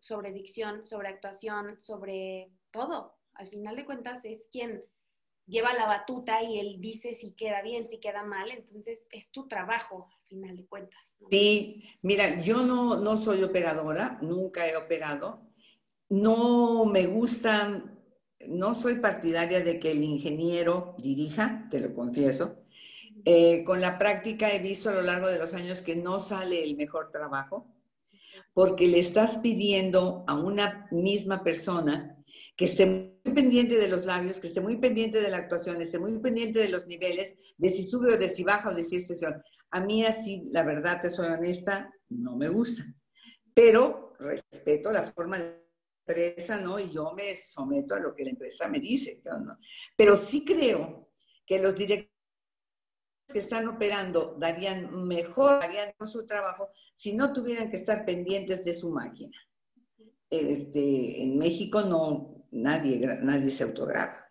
sobre 0.00 0.32
dicción, 0.32 0.82
sobre 0.82 1.08
actuación, 1.08 1.78
sobre 1.78 2.50
todo. 2.70 3.18
Al 3.34 3.48
final 3.48 3.76
de 3.76 3.84
cuentas 3.84 4.24
es 4.24 4.48
quien 4.50 4.82
lleva 5.46 5.74
la 5.74 5.86
batuta 5.86 6.42
y 6.42 6.58
él 6.58 6.80
dice 6.80 7.14
si 7.14 7.32
queda 7.32 7.60
bien, 7.60 7.88
si 7.88 7.98
queda 7.98 8.22
mal, 8.22 8.50
entonces 8.50 9.06
es 9.10 9.30
tu 9.30 9.48
trabajo 9.48 10.08
al 10.10 10.26
final 10.26 10.56
de 10.56 10.66
cuentas. 10.66 11.18
Sí, 11.30 11.84
mira, 12.00 12.40
yo 12.40 12.62
no, 12.62 12.96
no 12.96 13.16
soy 13.16 13.42
operadora, 13.42 14.18
nunca 14.22 14.66
he 14.66 14.76
operado, 14.76 15.42
no 16.08 16.86
me 16.86 17.06
gusta, 17.06 17.84
no 18.48 18.74
soy 18.74 18.96
partidaria 18.96 19.60
de 19.60 19.78
que 19.78 19.92
el 19.92 20.02
ingeniero 20.02 20.96
dirija, 20.98 21.68
te 21.70 21.80
lo 21.80 21.94
confieso. 21.94 22.62
Eh, 23.24 23.62
con 23.64 23.80
la 23.80 23.98
práctica 23.98 24.52
he 24.52 24.58
visto 24.58 24.90
a 24.90 24.94
lo 24.94 25.02
largo 25.02 25.28
de 25.28 25.38
los 25.38 25.54
años 25.54 25.80
que 25.80 25.94
no 25.94 26.18
sale 26.18 26.64
el 26.64 26.76
mejor 26.76 27.10
trabajo 27.12 27.68
porque 28.52 28.88
le 28.88 28.98
estás 28.98 29.38
pidiendo 29.38 30.24
a 30.26 30.34
una 30.34 30.88
misma 30.90 31.42
persona 31.42 32.16
que 32.56 32.66
esté 32.66 32.86
muy 32.86 33.34
pendiente 33.34 33.76
de 33.76 33.88
los 33.88 34.04
labios, 34.04 34.40
que 34.40 34.46
esté 34.46 34.60
muy 34.60 34.76
pendiente 34.76 35.20
de 35.20 35.30
la 35.30 35.38
actuación, 35.38 35.80
esté 35.80 35.98
muy 35.98 36.18
pendiente 36.18 36.58
de 36.58 36.68
los 36.68 36.86
niveles, 36.86 37.34
de 37.56 37.70
si 37.70 37.86
sube 37.86 38.12
o 38.12 38.18
de 38.18 38.28
si 38.28 38.42
baja 38.42 38.70
o 38.70 38.74
de 38.74 38.84
si 38.84 38.96
esto 38.96 39.14
es 39.14 39.24
A 39.70 39.80
mí 39.80 40.04
así, 40.04 40.42
la 40.50 40.64
verdad, 40.64 41.00
te 41.00 41.10
soy 41.10 41.28
honesta, 41.28 41.92
no 42.10 42.36
me 42.36 42.48
gusta. 42.48 42.84
Pero 43.54 44.14
respeto 44.18 44.90
la 44.92 45.04
forma 45.04 45.38
de 45.38 45.61
empresa, 46.12 46.60
¿no? 46.60 46.78
Y 46.78 46.90
yo 46.90 47.12
me 47.12 47.34
someto 47.36 47.94
a 47.94 48.00
lo 48.00 48.14
que 48.14 48.24
la 48.24 48.30
empresa 48.30 48.68
me 48.68 48.80
dice, 48.80 49.22
¿no? 49.24 49.58
Pero 49.96 50.16
sí 50.16 50.44
creo 50.44 51.10
que 51.46 51.58
los 51.58 51.74
directores 51.74 52.12
que 53.32 53.38
están 53.38 53.66
operando 53.68 54.36
darían 54.38 55.06
mejor, 55.06 55.62
harían 55.62 55.94
su 56.06 56.26
trabajo 56.26 56.70
si 56.94 57.14
no 57.14 57.32
tuvieran 57.32 57.70
que 57.70 57.78
estar 57.78 58.04
pendientes 58.04 58.64
de 58.64 58.74
su 58.74 58.90
máquina. 58.90 59.36
Este, 60.28 61.22
en 61.22 61.38
México 61.38 61.82
no, 61.82 62.46
nadie, 62.50 62.98
nadie 63.22 63.50
se 63.50 63.64
autograba. 63.64 64.30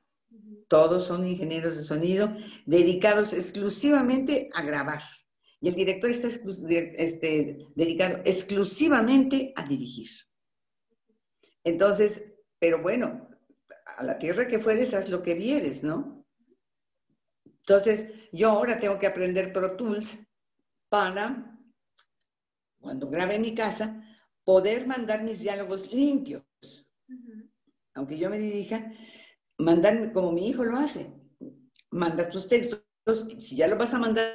Todos 0.68 1.06
son 1.06 1.28
ingenieros 1.28 1.76
de 1.76 1.84
sonido 1.84 2.34
dedicados 2.66 3.34
exclusivamente 3.34 4.50
a 4.54 4.62
grabar. 4.64 5.02
Y 5.60 5.70
el 5.70 5.76
director 5.76 6.10
está 6.10 6.28
este, 6.28 7.68
dedicado 7.76 8.22
exclusivamente 8.26 9.54
a 9.56 9.64
dirigir. 9.68 10.08
Entonces, 11.64 12.24
pero 12.60 12.82
bueno, 12.82 13.30
a 13.98 14.04
la 14.04 14.18
tierra 14.18 14.48
que 14.48 14.60
fueres, 14.60 14.94
haz 14.94 15.10
lo 15.10 15.22
que 15.22 15.36
vieres, 15.36 15.84
¿no? 15.84 16.26
Entonces, 17.46 18.08
yo 18.32 18.50
ahora 18.50 18.80
tengo 18.80 18.98
que 18.98 19.08
aprender 19.08 19.54
Pro 19.54 19.76
Tools 19.76 20.20
para, 20.90 21.58
cuando 22.80 23.10
grabe 23.10 23.36
en 23.36 23.42
mi 23.42 23.54
casa, 23.54 24.04
poder 24.44 24.88
mandar 24.88 25.24
mis 25.24 25.40
diálogos 25.40 25.94
limpios. 25.94 26.44
Aunque 27.94 28.18
yo 28.18 28.30
me 28.30 28.40
dirija, 28.40 28.92
mandarme 29.58 30.12
como 30.12 30.32
mi 30.32 30.48
hijo 30.48 30.64
lo 30.64 30.78
hace. 30.78 31.14
Mandas 31.92 32.30
tus 32.30 32.48
textos, 32.48 32.84
si 33.40 33.56
ya 33.56 33.68
lo 33.68 33.78
vas 33.78 33.94
a 33.94 34.00
mandar, 34.00 34.26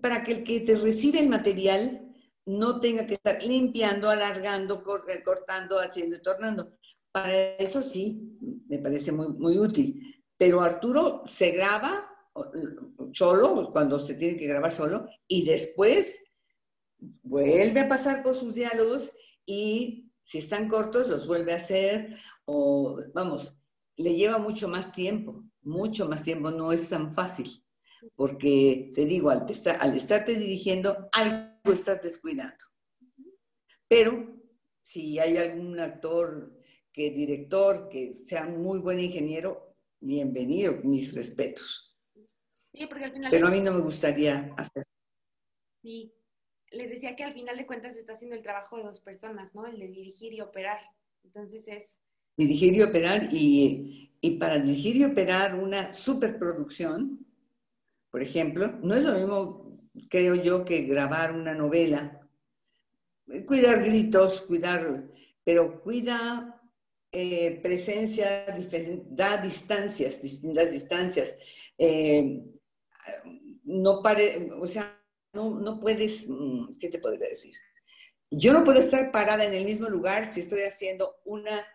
para 0.00 0.22
que 0.22 0.32
el 0.32 0.44
que 0.44 0.60
te 0.60 0.76
recibe 0.76 1.18
el 1.18 1.28
material 1.28 2.07
no 2.48 2.80
tenga 2.80 3.06
que 3.06 3.14
estar 3.14 3.42
limpiando, 3.42 4.08
alargando, 4.08 4.82
cortando, 4.82 5.78
haciendo 5.78 6.16
y 6.16 6.22
tornando. 6.22 6.78
Para 7.12 7.56
eso 7.56 7.82
sí, 7.82 8.38
me 8.68 8.78
parece 8.78 9.12
muy, 9.12 9.58
útil. 9.58 10.24
Pero 10.36 10.62
Arturo 10.62 11.24
se 11.26 11.50
graba 11.50 12.08
solo, 13.12 13.70
cuando 13.70 13.98
se 13.98 14.14
tiene 14.14 14.36
que 14.36 14.46
grabar 14.46 14.72
solo, 14.72 15.06
y 15.26 15.44
después 15.44 16.18
vuelve 17.22 17.80
a 17.80 17.88
pasar 17.88 18.22
por 18.22 18.34
sus 18.34 18.54
diálogos 18.54 19.12
y 19.44 20.10
si 20.22 20.38
están 20.38 20.68
cortos 20.68 21.08
los 21.08 21.26
vuelve 21.26 21.52
a 21.52 21.56
hacer, 21.56 22.16
o 22.46 22.98
vamos, 23.12 23.54
le 23.96 24.14
lleva 24.14 24.38
mucho 24.38 24.68
más 24.68 24.92
tiempo, 24.92 25.44
mucho 25.60 26.08
más 26.08 26.24
tiempo, 26.24 26.50
no 26.50 26.72
es 26.72 26.88
tan 26.88 27.12
fácil, 27.12 27.50
porque 28.16 28.92
te 28.94 29.04
digo, 29.04 29.28
al, 29.28 29.46
al 29.80 29.96
estarte 29.96 30.36
dirigiendo, 30.36 31.08
algo 31.12 31.47
estás 31.64 32.02
descuidando. 32.02 32.64
Pero 33.88 34.36
si 34.80 35.18
hay 35.18 35.36
algún 35.36 35.78
actor 35.80 36.58
que 36.92 37.10
director, 37.10 37.88
que 37.88 38.14
sea 38.16 38.46
muy 38.46 38.78
buen 38.78 39.00
ingeniero, 39.00 39.76
bienvenido, 40.00 40.74
mis 40.82 41.14
respetos. 41.14 41.96
Pero 43.30 43.46
a 43.46 43.50
mí 43.50 43.60
no 43.60 43.72
me 43.72 43.80
gustaría 43.80 44.54
hacer. 44.56 44.84
Sí, 45.82 46.12
les 46.70 46.90
decía 46.90 47.16
que 47.16 47.24
al 47.24 47.32
final 47.32 47.56
de 47.56 47.66
cuentas 47.66 47.96
está 47.96 48.12
haciendo 48.12 48.36
el 48.36 48.42
trabajo 48.42 48.76
de 48.76 48.84
dos 48.84 49.00
personas, 49.00 49.54
¿no? 49.54 49.66
El 49.66 49.78
de 49.78 49.88
dirigir 49.88 50.32
y 50.34 50.40
operar. 50.40 50.78
Entonces 51.24 51.66
es... 51.68 52.00
Dirigir 52.36 52.74
y 52.74 52.82
operar 52.82 53.28
y, 53.32 54.14
y 54.20 54.38
para 54.38 54.58
dirigir 54.58 54.96
y 54.96 55.04
operar 55.04 55.54
una 55.54 55.92
superproducción, 55.92 57.26
por 58.10 58.22
ejemplo, 58.22 58.68
no 58.82 58.94
es 58.94 59.02
lo 59.02 59.12
mismo, 59.14 59.67
creo 60.08 60.34
yo, 60.34 60.64
que 60.64 60.82
grabar 60.82 61.34
una 61.34 61.54
novela. 61.54 62.20
Cuidar 63.46 63.84
gritos, 63.84 64.42
cuidar, 64.42 65.08
pero 65.44 65.82
cuida 65.82 66.60
eh, 67.12 67.60
presencia, 67.62 68.46
da 69.10 69.36
distancias, 69.38 70.22
distintas 70.22 70.70
distancias. 70.70 71.36
Eh, 71.76 72.46
no 73.64 74.02
pare, 74.02 74.50
o 74.58 74.66
sea, 74.66 74.98
no, 75.32 75.58
no 75.60 75.78
puedes, 75.78 76.26
mm, 76.28 76.78
¿qué 76.78 76.88
te 76.88 76.98
podría 76.98 77.28
decir? 77.28 77.54
Yo 78.30 78.52
no 78.52 78.64
puedo 78.64 78.80
estar 78.80 79.10
parada 79.10 79.44
en 79.44 79.54
el 79.54 79.64
mismo 79.64 79.88
lugar 79.88 80.32
si 80.32 80.40
estoy 80.40 80.60
haciendo 80.60 81.16
una, 81.24 81.66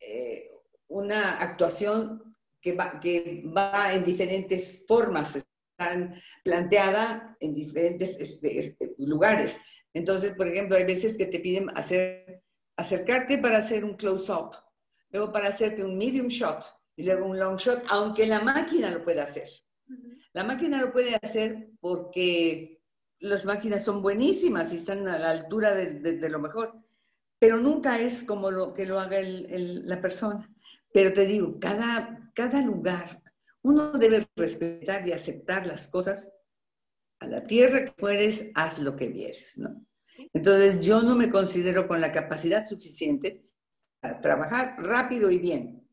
eh, 0.00 0.50
una 0.88 1.40
actuación 1.40 2.36
que 2.60 2.72
va, 2.72 2.98
que 3.00 3.42
va 3.46 3.92
en 3.92 4.04
diferentes 4.04 4.84
formas, 4.86 5.43
están 5.76 6.14
planteada 6.44 7.36
en 7.40 7.54
diferentes 7.54 8.16
este, 8.20 8.58
este, 8.58 8.94
lugares. 8.98 9.58
Entonces, 9.92 10.32
por 10.36 10.46
ejemplo, 10.46 10.76
hay 10.76 10.84
veces 10.84 11.16
que 11.16 11.26
te 11.26 11.40
piden 11.40 11.68
hacer, 11.74 12.42
acercarte 12.76 13.38
para 13.38 13.58
hacer 13.58 13.84
un 13.84 13.96
close-up, 13.96 14.56
luego 15.10 15.32
para 15.32 15.48
hacerte 15.48 15.84
un 15.84 15.98
medium 15.98 16.28
shot 16.28 16.64
y 16.96 17.04
luego 17.04 17.26
un 17.26 17.38
long 17.38 17.56
shot, 17.56 17.84
aunque 17.90 18.26
la 18.26 18.40
máquina 18.40 18.90
lo 18.90 19.04
pueda 19.04 19.24
hacer. 19.24 19.48
La 20.32 20.44
máquina 20.44 20.80
lo 20.80 20.92
puede 20.92 21.16
hacer 21.20 21.70
porque 21.80 22.80
las 23.20 23.44
máquinas 23.44 23.84
son 23.84 24.02
buenísimas 24.02 24.72
y 24.72 24.76
están 24.76 25.06
a 25.08 25.18
la 25.18 25.30
altura 25.30 25.74
de, 25.74 26.28
lo 26.28 26.38
mejor, 26.38 26.74
pero 27.38 27.56
nunca 27.56 28.00
es 28.00 28.24
como 28.24 28.50
lo 28.50 28.74
que 28.74 28.86
lo 28.86 29.00
haga 29.00 29.18
la 29.22 30.00
persona. 30.00 30.48
Pero 30.92 31.12
te 31.12 31.26
digo, 31.26 31.58
cada, 31.60 32.30
cada 32.34 32.62
lugar, 32.62 33.23
uno 33.64 33.92
debe 33.92 34.28
respetar 34.36 35.06
y 35.08 35.12
aceptar 35.12 35.66
las 35.66 35.88
cosas. 35.88 36.30
A 37.20 37.26
la 37.26 37.42
tierra 37.44 37.84
que 37.84 37.94
fueres, 37.96 38.50
haz 38.54 38.78
lo 38.78 38.94
que 38.96 39.08
vieres, 39.08 39.56
¿no? 39.58 39.84
Entonces, 40.32 40.84
yo 40.84 41.02
no 41.02 41.16
me 41.16 41.30
considero 41.30 41.88
con 41.88 42.00
la 42.00 42.12
capacidad 42.12 42.66
suficiente 42.66 43.44
para 44.00 44.20
trabajar 44.20 44.76
rápido 44.78 45.30
y 45.30 45.38
bien, 45.38 45.88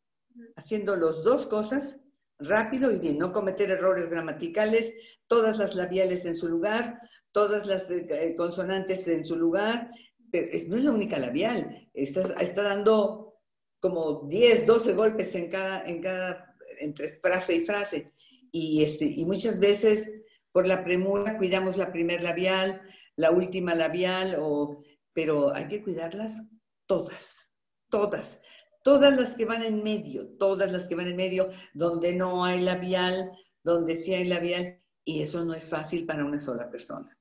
haciendo 0.56 0.96
las 0.96 1.24
dos 1.24 1.48
cosas 1.48 2.00
rápido 2.40 2.92
y 2.92 3.00
bien, 3.00 3.18
no 3.18 3.32
cometer 3.32 3.70
errores 3.72 4.10
gramaticales, 4.10 4.94
todas 5.28 5.58
las 5.58 5.76
labiales 5.76 6.26
en 6.26 6.36
su 6.36 6.50
lugar, 6.50 7.00
todas 7.32 7.66
las 7.68 7.90
eh, 7.90 8.08
eh, 8.10 8.36
consonantes 8.36 9.08
en 9.08 9.24
su 9.24 9.36
lugar, 9.36 9.92
pero 10.32 10.48
no 10.68 10.76
es 10.76 10.84
la 10.84 10.92
única 10.92 11.20
labial, 11.20 11.90
está, 11.94 12.64
dando 12.64 13.36
como 13.80 14.28
10, 14.28 14.66
12 14.66 14.94
golpes 14.94 15.34
en 15.36 15.50
cada, 15.50 16.51
entre 16.80 17.20
frase 17.20 17.56
y 17.56 17.66
frase, 17.66 18.14
y, 18.52 18.84
este, 18.84 19.06
y 19.06 19.26
muchas 19.26 19.60
veces 19.60 20.12
por 20.52 20.68
la 20.68 20.84
premura 20.84 21.38
cuidamos 21.38 21.78
la 21.78 21.92
primer 21.92 22.24
labial, 22.24 22.82
la 23.16 23.32
última 23.32 23.76
labial, 23.76 24.38
o, 24.40 24.84
pero 25.14 25.54
hay 25.54 25.68
que 25.68 25.82
cuidarlas 25.82 26.42
todas, 26.86 27.50
todas 27.90 28.42
todas 28.84 29.16
las 29.16 29.36
que 29.36 29.46
van 29.46 29.64
en 29.64 29.84
medio, 29.84 30.28
todas 30.38 30.72
las 30.72 30.88
que 30.88 30.96
van 30.96 31.08
en 31.08 31.16
medio, 31.16 31.50
donde 31.74 32.14
no 32.14 32.46
hay 32.46 32.62
labial, 32.62 33.32
donde 33.64 33.96
sí 33.96 34.14
hay 34.14 34.28
labial, 34.28 34.80
y 35.04 35.22
eso 35.22 35.44
no 35.46 35.54
es 35.54 35.70
fácil 35.70 36.06
para 36.06 36.26
una 36.26 36.40
sola 36.40 36.70
persona. 36.70 37.18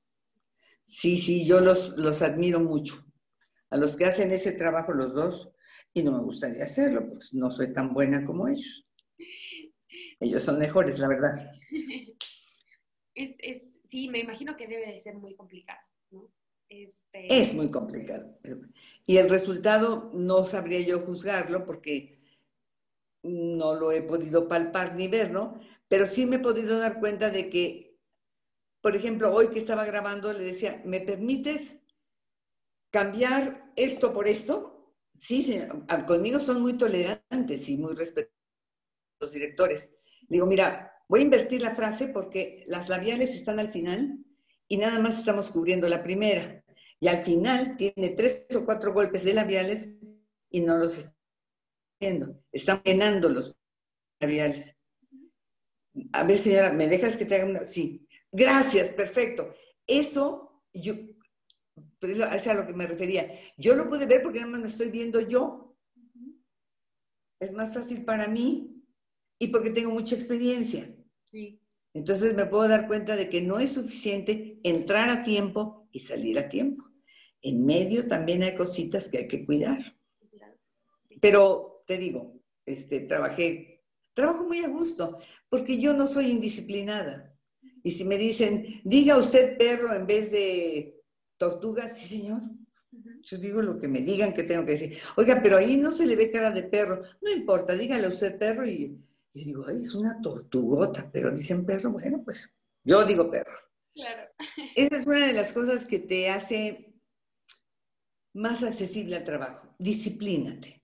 Sí, 0.84 1.16
sí, 1.16 1.44
yo 1.44 1.60
los, 1.60 1.96
los 1.96 2.22
admiro 2.22 2.60
mucho. 2.60 3.04
A 3.70 3.76
los 3.76 3.96
que 3.96 4.06
hacen 4.06 4.32
ese 4.32 4.52
trabajo 4.52 4.92
los 4.92 5.14
dos, 5.14 5.50
y 5.92 6.02
no 6.02 6.12
me 6.12 6.22
gustaría 6.22 6.64
hacerlo, 6.64 7.06
porque 7.08 7.26
no 7.32 7.50
soy 7.50 7.72
tan 7.72 7.92
buena 7.92 8.24
como 8.24 8.48
ellos. 8.48 8.86
Ellos 10.20 10.42
son 10.42 10.58
mejores, 10.58 10.98
la 10.98 11.08
verdad. 11.08 11.50
sí, 13.88 14.08
me 14.08 14.20
imagino 14.20 14.56
que 14.56 14.68
debe 14.68 14.92
de 14.92 15.00
ser 15.00 15.16
muy 15.16 15.34
complicado, 15.34 15.80
¿no? 16.10 16.30
Este, 16.68 17.40
es 17.40 17.54
muy 17.54 17.70
complicado. 17.70 18.38
Y 19.04 19.16
el 19.16 19.28
resultado 19.28 20.10
no 20.14 20.44
sabría 20.44 20.80
yo 20.80 21.00
juzgarlo 21.00 21.64
porque 21.64 22.20
no 23.22 23.74
lo 23.74 23.90
he 23.90 24.02
podido 24.02 24.46
palpar 24.46 24.94
ni 24.94 25.08
ver, 25.08 25.32
¿no? 25.32 25.58
Pero 25.88 26.06
sí 26.06 26.26
me 26.26 26.36
he 26.36 26.40
podido 26.40 26.78
dar 26.78 27.00
cuenta 27.00 27.30
de 27.30 27.50
que, 27.50 27.98
por 28.80 28.94
ejemplo, 28.94 29.34
hoy 29.34 29.48
que 29.48 29.58
estaba 29.58 29.84
grabando, 29.84 30.32
le 30.32 30.44
decía, 30.44 30.80
¿me 30.84 31.00
permites 31.00 31.80
cambiar 32.90 33.72
esto 33.74 34.12
por 34.12 34.28
esto? 34.28 34.94
Sí, 35.16 35.60
ah, 35.88 36.06
conmigo 36.06 36.38
son 36.38 36.60
muy 36.62 36.74
tolerantes 36.74 37.68
y 37.68 37.76
muy 37.78 37.94
respetuosos 37.94 38.40
los 39.20 39.32
directores. 39.32 39.90
Digo, 40.30 40.46
mira, 40.46 40.94
voy 41.08 41.20
a 41.20 41.24
invertir 41.24 41.60
la 41.60 41.74
frase 41.74 42.06
porque 42.06 42.62
las 42.66 42.88
labiales 42.88 43.34
están 43.34 43.58
al 43.58 43.72
final 43.72 44.24
y 44.68 44.76
nada 44.76 45.00
más 45.00 45.18
estamos 45.18 45.50
cubriendo 45.50 45.88
la 45.88 46.04
primera. 46.04 46.64
Y 47.00 47.08
al 47.08 47.24
final 47.24 47.76
tiene 47.76 48.10
tres 48.10 48.46
o 48.54 48.64
cuatro 48.64 48.94
golpes 48.94 49.24
de 49.24 49.34
labiales 49.34 49.88
y 50.48 50.60
no 50.60 50.78
los 50.78 50.98
están 50.98 51.16
viendo. 51.98 52.44
Están 52.52 52.80
llenando 52.84 53.28
los 53.28 53.56
labiales. 54.20 54.76
A 56.12 56.22
ver, 56.22 56.38
señora, 56.38 56.72
¿me 56.72 56.86
dejas 56.86 57.16
que 57.16 57.24
te 57.24 57.34
haga 57.34 57.46
una? 57.46 57.64
Sí. 57.64 58.06
Gracias, 58.30 58.92
perfecto. 58.92 59.52
Eso, 59.88 60.62
yo, 60.72 60.94
es 62.02 62.46
a 62.46 62.54
lo 62.54 62.68
que 62.68 62.72
me 62.72 62.86
refería. 62.86 63.28
Yo 63.56 63.74
lo 63.74 63.88
pude 63.88 64.06
ver 64.06 64.22
porque 64.22 64.38
nada 64.38 64.52
más 64.52 64.60
me 64.60 64.68
estoy 64.68 64.90
viendo 64.90 65.20
yo. 65.20 65.76
Es 67.40 67.52
más 67.52 67.74
fácil 67.74 68.04
para 68.04 68.28
mí 68.28 68.79
y 69.40 69.48
porque 69.48 69.70
tengo 69.70 69.90
mucha 69.90 70.14
experiencia. 70.14 70.94
Sí. 71.32 71.58
Entonces 71.94 72.34
me 72.34 72.46
puedo 72.46 72.68
dar 72.68 72.86
cuenta 72.86 73.16
de 73.16 73.28
que 73.28 73.40
no 73.40 73.58
es 73.58 73.72
suficiente 73.72 74.60
entrar 74.62 75.08
a 75.08 75.24
tiempo 75.24 75.88
y 75.90 76.00
salir 76.00 76.38
a 76.38 76.48
tiempo. 76.48 76.84
En 77.42 77.64
medio 77.64 78.06
también 78.06 78.42
hay 78.42 78.54
cositas 78.54 79.08
que 79.08 79.18
hay 79.18 79.28
que 79.28 79.44
cuidar. 79.44 79.96
Pero 81.20 81.82
te 81.86 81.96
digo, 81.96 82.40
este, 82.66 83.00
trabajé, 83.00 83.82
trabajo 84.12 84.44
muy 84.46 84.60
a 84.60 84.68
gusto, 84.68 85.18
porque 85.48 85.78
yo 85.78 85.94
no 85.94 86.06
soy 86.06 86.26
indisciplinada. 86.26 87.34
Y 87.82 87.92
si 87.92 88.04
me 88.04 88.18
dicen, 88.18 88.82
diga 88.84 89.16
usted 89.16 89.56
perro 89.56 89.94
en 89.94 90.06
vez 90.06 90.30
de 90.30 91.02
tortuga, 91.38 91.88
sí 91.88 92.18
señor. 92.18 92.42
Yo 93.22 93.38
digo 93.38 93.62
lo 93.62 93.78
que 93.78 93.88
me 93.88 94.02
digan 94.02 94.34
que 94.34 94.42
tengo 94.42 94.66
que 94.66 94.72
decir. 94.72 94.98
Oiga, 95.16 95.40
pero 95.42 95.56
ahí 95.56 95.78
no 95.78 95.92
se 95.92 96.06
le 96.06 96.16
ve 96.16 96.30
cara 96.30 96.50
de 96.50 96.64
perro. 96.64 97.02
No 97.22 97.30
importa, 97.30 97.74
dígale 97.74 98.06
usted 98.06 98.38
perro 98.38 98.66
y 98.66 98.98
yo 99.32 99.44
digo, 99.44 99.64
ay, 99.68 99.82
es 99.82 99.94
una 99.94 100.20
tortugota, 100.20 101.08
pero 101.12 101.30
dicen 101.30 101.64
perro, 101.64 101.92
bueno, 101.92 102.22
pues 102.24 102.50
yo 102.84 103.04
digo 103.04 103.30
perro. 103.30 103.52
Claro. 103.94 104.30
Esa 104.76 104.96
es 104.96 105.06
una 105.06 105.26
de 105.26 105.32
las 105.32 105.52
cosas 105.52 105.84
que 105.84 105.98
te 105.98 106.30
hace 106.30 106.94
más 108.34 108.62
accesible 108.62 109.16
al 109.16 109.24
trabajo. 109.24 109.74
Disciplínate. 109.78 110.82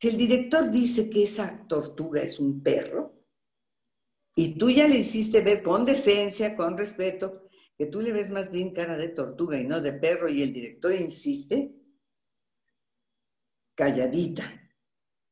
Si 0.00 0.08
el 0.08 0.16
director 0.16 0.70
dice 0.70 1.08
que 1.08 1.24
esa 1.24 1.66
tortuga 1.66 2.22
es 2.22 2.38
un 2.38 2.62
perro, 2.62 3.16
y 4.34 4.58
tú 4.58 4.70
ya 4.70 4.86
le 4.86 4.98
hiciste 4.98 5.40
ver 5.40 5.62
con 5.62 5.86
decencia, 5.86 6.54
con 6.54 6.76
respeto, 6.76 7.48
que 7.78 7.86
tú 7.86 8.02
le 8.02 8.12
ves 8.12 8.30
más 8.30 8.50
bien 8.50 8.74
cara 8.74 8.96
de 8.96 9.08
tortuga 9.08 9.58
y 9.58 9.64
no 9.64 9.80
de 9.80 9.94
perro, 9.94 10.28
y 10.28 10.42
el 10.42 10.52
director 10.52 10.92
insiste, 10.92 11.74
calladita, 13.74 14.65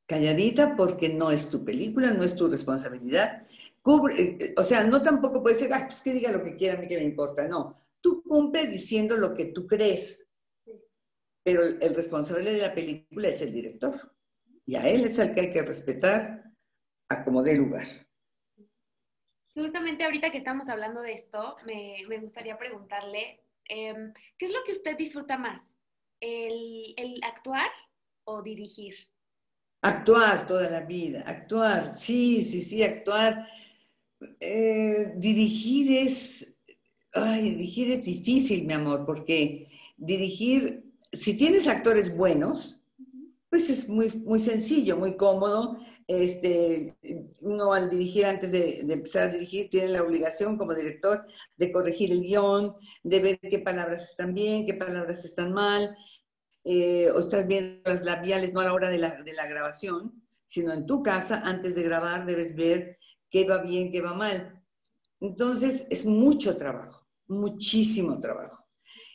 calladita 0.07 0.77
porque 0.77 1.09
no 1.09 1.31
es 1.31 1.51
tu 1.51 1.65
película, 1.65 2.11
no 2.13 2.25
es 2.25 2.37
tu 2.37 2.49
responsabilidad. 2.49 3.47
Cubre, 3.81 4.15
eh, 4.21 4.55
o 4.57 4.63
sea, 4.63 4.85
no 4.85 5.03
tampoco 5.03 5.43
puede 5.43 5.57
ser, 5.57 5.71
pues 5.71 6.01
que 6.01 6.15
diga 6.15 6.33
lo 6.33 6.43
que 6.43 6.57
quiera, 6.57 6.79
a 6.79 6.81
mí 6.81 6.89
que 6.89 6.97
me 6.97 7.05
importa. 7.05 7.47
No, 7.49 7.79
tú 8.01 8.23
cumple 8.23 8.67
diciendo 8.67 9.17
lo 9.17 9.35
que 9.35 9.47
tú 9.47 9.67
crees, 9.67 10.29
pero 11.43 11.65
el 11.65 11.95
responsable 11.95 12.53
de 12.53 12.61
la 12.61 12.75
película 12.75 13.29
es 13.29 13.43
el 13.43 13.53
director. 13.53 14.15
Y 14.67 14.77
a 14.77 14.89
él 14.89 15.05
es 15.05 15.19
el 15.19 15.35
que 15.35 15.43
hay 15.43 15.53
que 15.53 15.63
respetar 15.63 16.45
a 17.11 17.25
como 17.25 17.43
dé 17.43 17.55
lugar. 17.55 17.87
Justamente 19.55 20.05
ahorita 20.05 20.33
que 20.33 20.39
estamos 20.39 20.69
hablando 20.69 21.01
de 21.03 21.13
esto, 21.13 21.57
me, 21.65 22.03
gustaría 22.19 22.59
preguntarle, 22.59 23.45
em, 23.69 24.13
¿qué 24.37 24.47
es 24.47 24.53
lo 24.53 24.65
que 24.65 24.73
usted 24.73 24.97
disfruta 24.97 25.37
más? 25.37 25.77
¿El, 26.21 26.95
el 26.97 27.21
actuar 27.23 27.71
o 28.25 28.43
dirigir? 28.43 28.95
Actuar 29.85 30.47
toda 30.47 30.71
la 30.71 30.81
vida, 30.81 31.25
actuar, 31.27 31.93
sí, 31.93 32.43
sí, 32.43 32.63
sí, 32.63 32.83
actuar. 32.83 33.47
Eh, 34.41 35.13
dirigir 35.17 35.93
es, 35.93 36.57
ay, 37.13 37.51
dirigir 37.51 37.91
es 37.91 38.07
difícil, 38.07 38.65
mi 38.65 38.73
amor, 38.73 39.05
porque 39.05 39.69
dirigir, 39.99 40.91
si 41.13 41.37
tienes 41.37 41.69
actores 41.69 42.17
buenos, 42.17 42.81
pues 43.51 43.69
es 43.69 43.87
muy, 43.91 44.11
muy 44.25 44.39
sencillo, 44.39 44.97
muy 44.97 45.19
cómodo. 45.19 45.79
Este, 46.09 46.97
uno 47.43 47.75
al 47.75 47.91
dirigir, 47.91 48.25
antes 48.25 48.53
de, 48.53 48.85
de, 48.85 48.95
empezar 48.95 49.29
a 49.29 49.33
dirigir, 49.33 49.69
tiene 49.69 49.89
la 49.89 50.03
obligación 50.03 50.57
como 50.57 50.75
director 50.75 51.27
de 51.59 51.71
corregir 51.71 52.11
el 52.11 52.23
guion, 52.23 52.75
de 53.03 53.21
ver 53.21 53.39
qué 53.39 53.59
palabras 53.59 54.13
están 54.13 54.33
bien, 54.33 54.65
qué 54.65 54.73
palabras 54.73 55.27
están 55.27 55.53
mal, 55.53 55.95
eh, 56.65 57.11
o 57.11 57.19
estás 57.19 57.47
viendo 57.47 57.83
las 57.85 58.05
labiales 58.05 58.55
no 58.55 58.61
a 58.61 58.65
la 58.65 58.73
hora 58.73 58.89
de 58.89 58.97
la, 58.97 59.23
de 59.23 59.33
la, 59.35 59.47
grabación, 59.47 60.23
sino 60.47 60.73
en 60.73 60.87
tu 60.87 61.03
casa, 61.03 61.43
antes 61.45 61.75
de 61.75 61.83
grabar, 61.83 62.25
debes 62.25 62.57
ver 62.57 62.99
qué 63.31 63.45
va 63.45 63.59
bien, 63.59 63.93
qué 63.93 64.01
va 64.01 64.15
mal. 64.15 64.63
Entonces, 65.21 65.87
es 65.91 66.07
mucho 66.07 66.57
trabajo, 66.57 67.07
muchísimo 67.27 68.19
trabajo. 68.19 68.67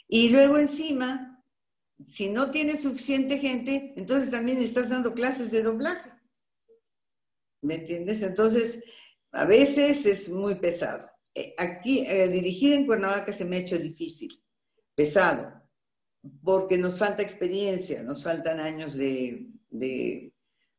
Y 0.08 0.30
luego 0.30 0.58
encima, 0.58 1.44
si 2.06 2.30
no 2.30 2.52
tienes 2.52 2.84
suficiente 2.84 3.40
gente, 3.40 3.94
entonces 3.96 4.30
también 4.30 4.60
estás 4.60 4.90
dando 4.90 5.14
clases 5.14 5.52
de 5.52 5.64
doblaje. 5.64 6.12
¿Me 7.62 7.76
entiendes? 7.76 8.22
Entonces, 8.22 8.80
a 9.32 9.46
veces 9.46 10.06
es 10.06 10.30
muy 10.30 10.56
pesado. 10.56 11.10
Eh, 11.34 11.56
aquí, 11.58 12.06
eh, 12.08 12.28
dirigir 12.28 12.74
en 12.74 12.86
Cuernavaca 12.86 13.34
se 13.34 13.46
me 13.46 13.58
ha 13.58 13.60
hecho 13.60 13.78
difícil, 13.78 14.44
pesado 14.96 15.59
porque 16.44 16.78
nos 16.78 17.00
falta 17.00 17.22
experiencia, 17.22 18.04
nos 18.04 18.24
faltan 18.24 18.60
años 18.60 18.96
de, 18.96 19.48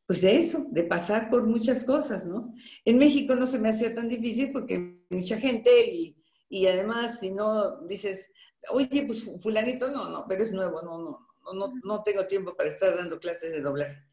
pues 0.07 0.21
de 0.21 0.37
eso, 0.37 0.67
de 0.71 0.85
pasar 0.85 1.31
por 1.31 1.47
muchas 1.47 1.85
cosas, 1.85 2.27
¿no? 2.27 2.55
En 2.85 2.99
México 2.99 3.35
no 3.35 3.47
se 3.47 3.59
me 3.59 3.71
hacía 3.71 3.95
tan 3.95 4.09
difícil 4.09 4.53
porque 4.53 4.99
mucha 5.09 5.39
gente 5.39 5.71
y, 5.91 6.17
y 6.49 6.67
además 6.67 7.21
si 7.21 7.31
no 7.33 7.81
dices, 7.87 8.31
oye, 8.71 9.05
pues 9.07 9.31
fulanito, 9.43 9.91
no, 9.91 10.11
no, 10.11 10.27
pero 10.29 10.43
es 10.43 10.53
nuevo, 10.53 10.83
no, 10.83 10.99
no, 10.99 11.53
no, 11.55 11.73
no 11.85 12.03
tengo 12.03 12.27
tiempo 12.27 12.55
para 12.55 12.71
estar 12.71 12.95
dando 12.97 13.19
clases 13.19 13.53
de 13.53 13.61
doblaje. 13.61 14.05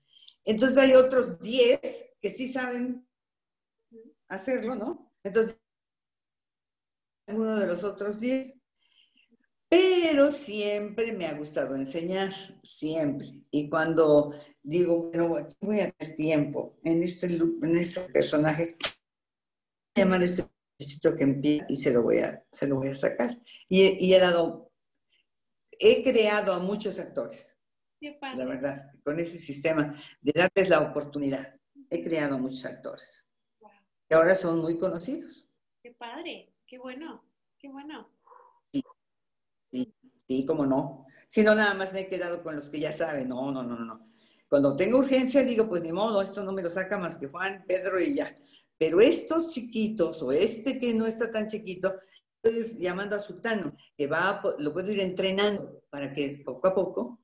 Entonces 0.45 0.77
hay 0.77 0.93
otros 0.93 1.39
10 1.41 1.79
que 2.21 2.29
sí 2.33 2.47
saben 2.51 3.05
hacerlo, 4.29 4.75
¿no? 4.75 5.11
Entonces, 5.23 5.59
uno 7.27 7.57
de 7.57 7.67
los 7.67 7.83
otros 7.83 8.19
10 8.19 8.55
pero 9.69 10.31
siempre 10.31 11.11
me 11.11 11.25
ha 11.25 11.33
gustado 11.33 11.75
enseñar, 11.75 12.31
siempre. 12.63 13.41
Y 13.51 13.69
cuando 13.69 14.33
digo, 14.63 15.09
bueno, 15.09 15.47
voy 15.59 15.79
a 15.81 15.91
tener 15.91 16.15
tiempo 16.15 16.79
en 16.83 17.03
este, 17.03 17.27
en 17.27 17.77
este 17.77 18.01
personaje, 18.11 18.77
llamar 19.95 20.23
este 20.23 20.43
necesito 20.79 21.15
que 21.15 21.23
empiece 21.23 21.65
y 21.69 21.75
se 21.77 21.91
lo 21.91 22.03
voy 22.03 22.19
a, 22.19 22.43
se 22.51 22.67
lo 22.67 22.75
voy 22.75 22.89
a 22.89 22.95
sacar. 22.95 23.37
Y, 23.67 24.05
y 24.05 24.13
he 24.13 24.19
dado, 24.19 24.71
he 25.71 26.03
creado 26.03 26.53
a 26.53 26.59
muchos 26.59 26.99
actores, 26.99 27.57
la 27.99 28.45
verdad, 28.45 28.91
con 29.03 29.19
ese 29.19 29.37
sistema 29.37 29.99
de 30.21 30.31
darles 30.33 30.69
la 30.69 30.81
oportunidad. 30.81 31.55
He 31.89 32.03
creado 32.03 32.35
a 32.35 32.37
muchos 32.37 32.65
actores. 32.65 33.25
Que 34.07 34.15
ahora 34.15 34.35
son 34.35 34.59
muy 34.59 34.77
conocidos. 34.77 35.49
Qué 35.81 35.93
padre, 35.93 36.53
qué 36.65 36.77
bueno, 36.77 37.25
qué 37.57 37.69
bueno. 37.69 38.16
Sí, 40.27 40.45
cómo 40.45 40.65
no. 40.65 41.05
Si 41.27 41.43
no, 41.43 41.55
nada 41.55 41.73
más 41.73 41.93
me 41.93 42.01
he 42.01 42.07
quedado 42.07 42.43
con 42.43 42.55
los 42.55 42.69
que 42.69 42.79
ya 42.79 42.93
saben. 42.93 43.29
No, 43.29 43.51
no, 43.51 43.63
no, 43.63 43.79
no. 43.79 44.07
Cuando 44.49 44.75
tengo 44.75 44.99
urgencia, 44.99 45.43
digo, 45.43 45.67
pues 45.67 45.81
ni 45.81 45.91
modo, 45.91 46.21
esto 46.21 46.43
no 46.43 46.51
me 46.53 46.61
lo 46.61 46.69
saca 46.69 46.97
más 46.97 47.17
que 47.17 47.27
Juan, 47.27 47.63
Pedro 47.67 47.99
y 47.99 48.15
ya. 48.15 48.33
Pero 48.77 49.01
estos 49.01 49.51
chiquitos, 49.51 50.21
o 50.23 50.31
este 50.31 50.79
que 50.79 50.93
no 50.93 51.05
está 51.05 51.31
tan 51.31 51.47
chiquito, 51.47 51.95
puedo 52.41 52.59
ir 52.59 52.77
llamando 52.77 53.15
a 53.15 53.19
Sultano, 53.19 53.75
que 53.97 54.07
va, 54.07 54.41
lo 54.59 54.71
puedo 54.71 54.91
ir 54.91 55.01
entrenando 55.01 55.81
para 55.89 56.13
que 56.13 56.41
poco 56.45 56.67
a 56.67 56.75
poco. 56.75 57.19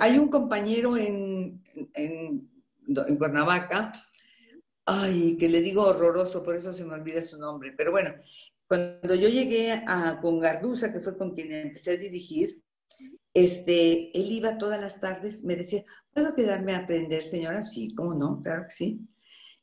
Hay 0.00 0.18
un 0.18 0.28
compañero 0.28 0.96
en, 0.96 1.62
en, 1.94 2.50
en 2.86 3.16
Cuernavaca, 3.16 3.92
ay, 4.86 5.36
que 5.36 5.48
le 5.48 5.60
digo 5.60 5.82
horroroso, 5.82 6.42
por 6.42 6.56
eso 6.56 6.72
se 6.72 6.84
me 6.84 6.94
olvida 6.94 7.22
su 7.22 7.38
nombre, 7.38 7.74
pero 7.76 7.92
bueno, 7.92 8.14
cuando 8.68 9.14
yo 9.14 9.28
llegué 9.28 9.72
a, 9.86 10.18
con 10.20 10.40
Garduza, 10.40 10.92
que 10.92 11.00
fue 11.00 11.16
con 11.16 11.34
quien 11.34 11.52
empecé 11.52 11.92
a 11.92 11.96
dirigir, 11.96 12.62
este, 13.32 14.18
él 14.18 14.32
iba 14.32 14.58
todas 14.58 14.80
las 14.80 14.98
tardes, 14.98 15.44
me 15.44 15.56
decía, 15.56 15.84
¿puedo 16.12 16.34
quedarme 16.34 16.72
a 16.72 16.78
aprender, 16.78 17.24
señora? 17.26 17.62
Sí, 17.62 17.94
¿cómo 17.94 18.14
no? 18.14 18.42
Claro 18.42 18.64
que 18.64 18.74
sí. 18.74 19.00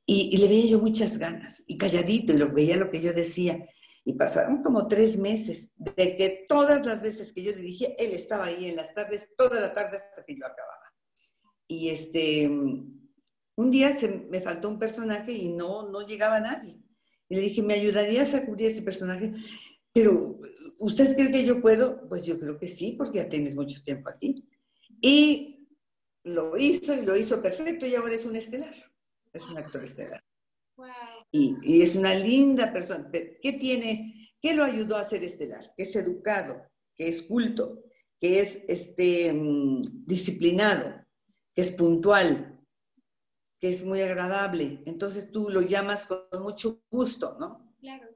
Y, 0.06 0.38
le 0.38 0.48
veía 0.48 0.72
yo 0.72 0.80
muchas 0.80 1.18
ganas, 1.18 1.64
y 1.66 1.78
calladito, 1.78 2.34
y 2.34 2.38
lo 2.38 2.52
veía 2.52 2.78
lo 2.78 2.92
que 2.92 3.02
yo 3.02 3.14
decía. 3.14 3.66
Y 4.06 4.14
pasaron 4.14 4.62
como 4.62 4.88
tres 4.88 5.18
meses 5.18 5.74
de 5.78 6.18
que 6.18 6.46
todas 6.50 6.86
las 6.86 7.02
veces 7.02 7.32
que 7.34 7.42
yo 7.42 7.54
dirigía, 7.54 7.90
él 7.98 8.14
estaba 8.14 8.46
ahí 8.46 8.66
en 8.66 8.76
las 8.76 8.94
tardes, 8.94 9.30
toda 9.38 9.60
la 9.62 9.74
tarde 9.74 9.98
hasta 9.98 10.26
que 10.26 10.36
yo 10.36 10.46
acababa. 10.46 10.94
Y 11.68 11.90
este, 11.90 12.48
un 12.48 13.72
día 13.72 13.94
se, 13.94 14.28
me 14.30 14.42
faltó 14.42 14.68
un 14.68 14.78
personaje 14.78 15.32
y 15.32 15.50
no, 15.50 15.90
no 15.90 16.06
llegaba 16.06 16.40
nadie. 16.42 16.83
Y 17.34 17.36
le 17.36 17.42
dije, 17.42 17.64
¿me 17.64 17.74
ayudarías 17.74 18.36
a 18.36 18.46
cubrir 18.46 18.68
ese 18.68 18.84
personaje? 18.84 19.34
Pero, 19.92 20.40
¿usted 20.78 21.16
cree 21.16 21.32
que 21.32 21.44
yo 21.44 21.64
puedo? 21.64 22.08
Pues 22.08 22.24
yo 22.24 22.40
creo 22.40 22.60
que 22.60 22.68
sí, 22.68 22.94
porque 22.96 23.18
ya 23.18 23.28
tienes 23.28 23.56
mucho 23.56 23.82
tiempo 23.84 24.08
aquí. 24.08 24.48
Y 25.02 25.68
lo 26.26 26.56
hizo 26.56 26.94
y 26.94 27.02
lo 27.04 27.18
hizo 27.18 27.42
perfecto 27.42 27.88
y 27.88 27.96
ahora 27.96 28.14
es 28.14 28.26
un 28.26 28.36
estelar. 28.36 28.76
Es 29.34 29.42
un 29.50 29.58
actor 29.58 29.84
estelar. 29.84 30.24
Y, 31.32 31.58
y, 31.64 31.82
es 31.82 31.96
una 31.96 32.14
linda 32.14 32.72
persona. 32.72 33.10
¿Qué 33.12 33.54
tiene? 33.54 34.30
¿Qué 34.40 34.54
lo 34.54 34.64
ayudó 34.64 34.96
a 34.96 35.04
ser 35.04 35.24
estelar? 35.24 35.74
Que 35.76 35.86
es 35.86 35.96
educado, 35.96 36.62
que 36.96 37.08
es 37.08 37.24
culto, 37.24 37.82
que 38.22 38.42
es 38.42 38.64
este, 38.68 39.34
mm, 39.34 40.06
disciplinado, 40.06 41.04
que 41.56 41.64
es 41.64 41.72
puntual, 41.72 42.53
que 43.64 43.70
es 43.70 43.86
muy 43.86 44.02
agradable. 44.02 44.84
Entonces 44.86 45.32
tú 45.32 45.50
lo 45.50 45.62
llamas 45.62 46.06
con 46.06 46.44
mucho 46.44 46.84
gusto, 46.92 47.38
¿no? 47.40 47.74
Claro. 47.80 48.10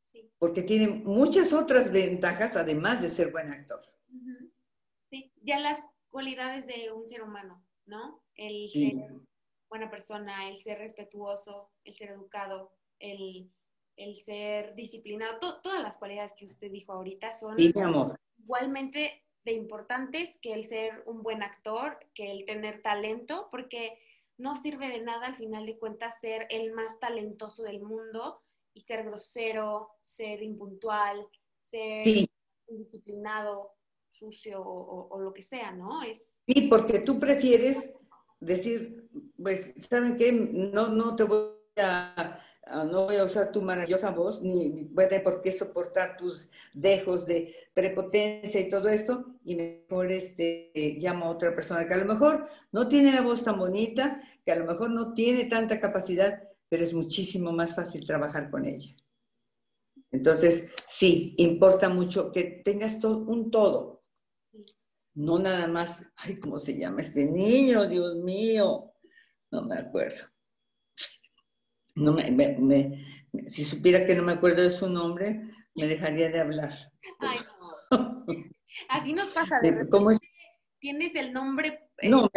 Sí. 0.00 0.32
Porque 0.38 0.62
tiene 0.62 0.88
muchas 0.88 1.52
otras 1.52 1.92
ventajas 1.92 2.56
además 2.56 3.02
de 3.02 3.10
ser 3.10 3.30
buen 3.30 3.48
actor. 3.48 3.82
Sí, 5.10 5.30
ya 5.42 5.60
las 5.60 5.84
cualidades 6.08 6.66
de 6.66 6.90
un 6.90 7.06
ser 7.06 7.20
humano, 7.22 7.62
¿no? 7.84 8.24
El 8.34 8.70
ser 8.70 8.94
buena 9.68 9.90
persona, 9.90 10.48
el 10.48 10.56
ser 10.56 10.78
respetuoso, 10.78 11.70
el 11.84 11.92
ser 11.92 12.08
educado, 12.08 12.72
el, 12.98 13.50
ser 14.14 14.74
disciplinado, 14.74 15.60
todas 15.60 15.82
las 15.82 15.98
cualidades 15.98 16.32
que 16.32 16.46
usted 16.46 16.70
dijo 16.70 16.94
ahorita 16.94 17.34
son 17.34 17.56
igualmente 18.38 19.22
de 19.44 19.52
importantes 19.52 20.38
que 20.38 20.54
el 20.54 20.66
ser 20.66 21.02
un 21.04 21.22
buen 21.22 21.42
actor, 21.42 21.98
que 22.14 22.30
el 22.30 22.46
tener 22.46 22.80
talento, 22.80 23.48
porque 23.50 23.98
no 24.38 24.60
sirve 24.60 24.88
de 24.88 25.02
nada 25.02 25.26
al 25.26 25.36
final 25.36 25.66
de 25.66 25.78
cuentas 25.78 26.14
ser 26.20 26.46
el 26.50 26.72
más 26.72 26.98
talentoso 26.98 27.62
del 27.62 27.80
mundo 27.80 28.42
y 28.72 28.80
ser 28.80 29.04
grosero, 29.04 29.90
ser 30.00 30.42
impuntual, 30.42 31.26
ser 31.70 32.06
indisciplinado, 32.68 33.72
sucio 34.08 34.62
o, 34.62 35.20
lo 35.20 35.32
que 35.32 35.42
sea, 35.42 35.72
¿no? 35.72 36.02
Es... 36.02 36.36
Sí, 36.46 36.62
porque 36.68 37.00
tú 37.00 37.18
prefieres 37.18 37.94
decir, 38.40 39.08
pues, 39.40 39.74
¿saben 39.88 40.16
qué? 40.16 40.32
No, 40.32 40.88
no 40.88 41.16
te 41.16 41.24
voy 41.24 41.54
a 41.76 42.38
no 42.66 43.04
voy 43.04 43.16
a 43.16 43.24
usar 43.24 43.52
tu 43.52 43.60
maravillosa 43.60 44.10
voz, 44.10 44.40
ni, 44.42 44.84
voy 44.84 45.04
a 45.04 45.08
tener 45.08 45.24
por 45.24 45.42
qué 45.42 45.52
soportar 45.52 46.16
tus 46.16 46.48
dejos 46.72 47.26
de 47.26 47.54
prepotencia 47.74 48.60
y 48.60 48.68
todo 48.68 48.88
esto, 48.88 49.36
y 49.44 49.54
mejor 49.54 50.10
este, 50.10 50.72
llamo 50.98 51.26
a 51.26 51.30
otra 51.30 51.54
persona 51.54 51.86
que 51.86 51.94
a 51.94 51.98
lo 51.98 52.06
mejor 52.06 52.48
no 52.72 52.88
tiene 52.88 53.12
la 53.12 53.22
voz 53.22 53.44
tan 53.44 53.58
bonita, 53.58 54.22
que 54.44 54.52
a 54.52 54.56
lo 54.56 54.64
mejor 54.64 54.90
no 54.90 55.12
tiene 55.12 55.44
tanta 55.44 55.78
capacidad, 55.78 56.42
pero 56.68 56.82
es 56.82 56.94
muchísimo 56.94 57.52
más 57.52 57.74
fácil 57.74 58.06
trabajar 58.06 58.50
con 58.50 58.64
ella. 58.64 58.94
Entonces, 60.10 60.72
sí, 60.88 61.34
importa 61.38 61.88
mucho 61.88 62.32
que 62.32 62.62
tengas 62.64 63.00
todo, 63.00 63.18
un 63.18 63.50
todo, 63.50 64.00
no 65.14 65.38
nada 65.38 65.68
más, 65.68 66.06
ay, 66.16 66.38
¿cómo 66.40 66.58
se 66.58 66.78
llama 66.78 67.02
este 67.02 67.24
niño? 67.24 67.88
Dios 67.88 68.16
mío, 68.16 68.92
no 69.50 69.62
me 69.62 69.76
acuerdo 69.76 70.33
no 71.94 72.12
me, 72.12 73.04
si 73.46 73.64
supiera 73.64 74.06
que 74.06 74.14
no 74.14 74.22
me 74.22 74.32
acuerdo 74.32 74.62
de 74.62 74.70
su 74.70 74.88
nombre, 74.88 75.50
me 75.74 75.86
dejaría 75.86 76.30
de 76.30 76.40
hablar. 76.40 76.72
Ay, 77.18 77.38
no. 77.90 78.26
Así 78.88 79.12
nos 79.12 79.30
pasa. 79.30 79.60
De 79.60 79.88
¿Cómo 79.90 80.10
es? 80.10 80.18
Tienes 80.78 81.14
el 81.14 81.32
nombre. 81.32 81.88
Eh, 81.98 82.08
no, 82.08 82.30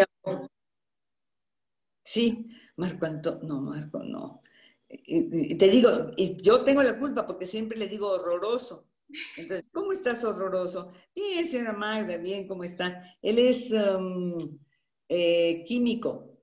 Sí, 2.03 2.47
Marco 2.77 3.05
Antonio, 3.05 3.43
no, 3.43 3.61
Marco, 3.61 4.01
no. 4.01 4.41
Y, 4.87 5.55
te 5.55 5.67
digo, 5.67 6.11
y 6.15 6.41
yo 6.41 6.63
tengo 6.63 6.81
la 6.81 6.97
culpa 6.97 7.27
porque 7.27 7.45
siempre 7.45 7.77
le 7.77 7.87
digo 7.87 8.09
horroroso. 8.09 8.87
Entonces, 9.35 9.65
¿cómo 9.73 9.91
estás 9.91 10.23
horroroso? 10.23 10.93
Bien, 11.13 11.45
señora 11.47 11.73
Magda, 11.73 12.15
bien, 12.15 12.47
¿cómo 12.47 12.63
está? 12.63 13.17
Él 13.21 13.39
es 13.39 13.71
um, 13.71 14.57
eh, 15.09 15.65
químico, 15.65 16.39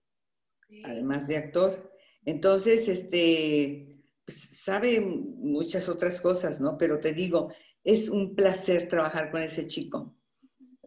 además 0.85 1.27
de 1.29 1.39
actor. 1.39 1.94
Entonces, 2.25 2.89
este, 2.89 4.03
pues, 4.25 4.63
sabe 4.63 5.01
muchas 5.01 5.89
otras 5.89 6.21
cosas, 6.21 6.61
¿no? 6.61 6.79
Pero 6.79 7.01
te 7.01 7.13
digo, 7.13 7.53
es 7.83 8.09
un 8.09 8.35
placer 8.35 8.89
trabajar 8.89 9.31
con 9.31 9.43
ese 9.43 9.67
chico. 9.67 10.17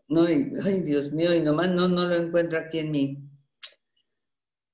No, 0.08 0.24
ay, 0.24 0.82
Dios 0.82 1.12
mío, 1.12 1.34
y 1.34 1.42
nomás 1.42 1.70
no, 1.70 1.88
no 1.88 2.08
lo 2.08 2.16
encuentro 2.16 2.58
aquí 2.58 2.80
en 2.80 2.92
mí. 2.92 3.30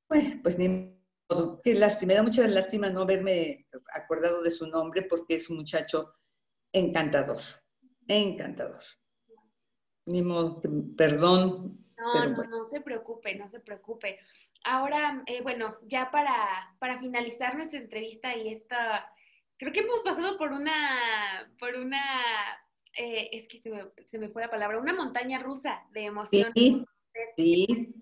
Bueno, 0.07 0.39
pues 0.43 0.57
ni 0.59 0.69
modo. 0.69 1.59
Qué 1.63 1.73
lástima, 1.73 2.09
me 2.09 2.13
da 2.15 2.23
mucha 2.23 2.47
lástima 2.47 2.89
no 2.89 3.01
haberme 3.01 3.65
acordado 3.95 4.43
de 4.43 4.51
su 4.51 4.67
nombre 4.67 5.03
porque 5.03 5.35
es 5.35 5.49
un 5.49 5.57
muchacho 5.57 6.13
encantador, 6.71 7.39
encantador. 8.07 8.83
Ni 10.05 10.21
modo, 10.21 10.61
perdón. 10.95 11.83
No, 11.97 12.25
no, 12.25 12.43
no 12.43 12.69
se 12.69 12.81
preocupe, 12.81 13.35
no 13.35 13.49
se 13.49 13.59
preocupe. 13.59 14.19
Ahora, 14.63 15.23
eh, 15.25 15.41
bueno, 15.41 15.77
ya 15.83 16.09
para, 16.09 16.75
para 16.79 16.99
finalizar 16.99 17.55
nuestra 17.55 17.79
entrevista 17.79 18.35
y 18.35 18.53
esta, 18.53 19.11
creo 19.57 19.73
que 19.73 19.81
hemos 19.81 19.99
pasado 20.03 20.37
por 20.37 20.53
una, 20.53 21.51
por 21.59 21.75
una, 21.75 22.01
eh, 22.97 23.29
es 23.33 23.47
que 23.49 23.59
se 23.59 23.69
me, 23.69 23.83
se 24.07 24.19
me, 24.19 24.29
fue 24.29 24.41
la 24.41 24.49
palabra, 24.49 24.79
una 24.79 24.93
montaña 24.93 25.39
rusa 25.39 25.83
de 25.91 26.05
emociones. 26.05 26.53
Sí, 26.55 26.85
sí. 27.37 27.93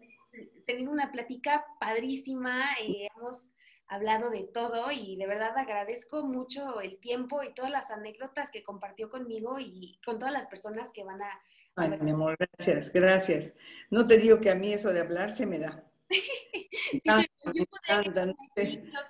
Tenido 0.68 0.92
una 0.92 1.12
plática 1.12 1.66
padrísima, 1.80 2.74
eh, 2.80 3.08
hemos 3.18 3.50
hablado 3.88 4.30
de 4.30 4.44
todo 4.44 4.92
y 4.92 5.18
de 5.18 5.28
verdad 5.28 5.58
agradezco 5.58 6.24
mucho 6.24 6.80
el 6.80 7.00
tiempo 7.00 7.44
y 7.44 7.54
todas 7.54 7.72
las 7.72 7.90
anécdotas 7.90 8.52
que 8.52 8.64
compartió 8.64 9.10
conmigo 9.10 9.60
y 9.60 10.00
con 10.06 10.20
todas 10.20 10.34
las 10.34 10.48
personas 10.48 10.92
que 10.94 11.04
van 11.04 11.22
a... 11.24 11.42
Ay, 11.76 11.90
mi 12.00 12.12
amor, 12.12 12.38
gracias, 12.38 12.94
gracias. 12.94 13.54
No 13.90 14.06
te 14.06 14.18
digo 14.18 14.40
que 14.40 14.52
a 14.52 14.56
mí 14.56 14.72
eso 14.72 14.94
de 14.94 15.02
hablar 15.02 15.36
se 15.36 15.46
me 15.46 15.58
da. 15.58 15.91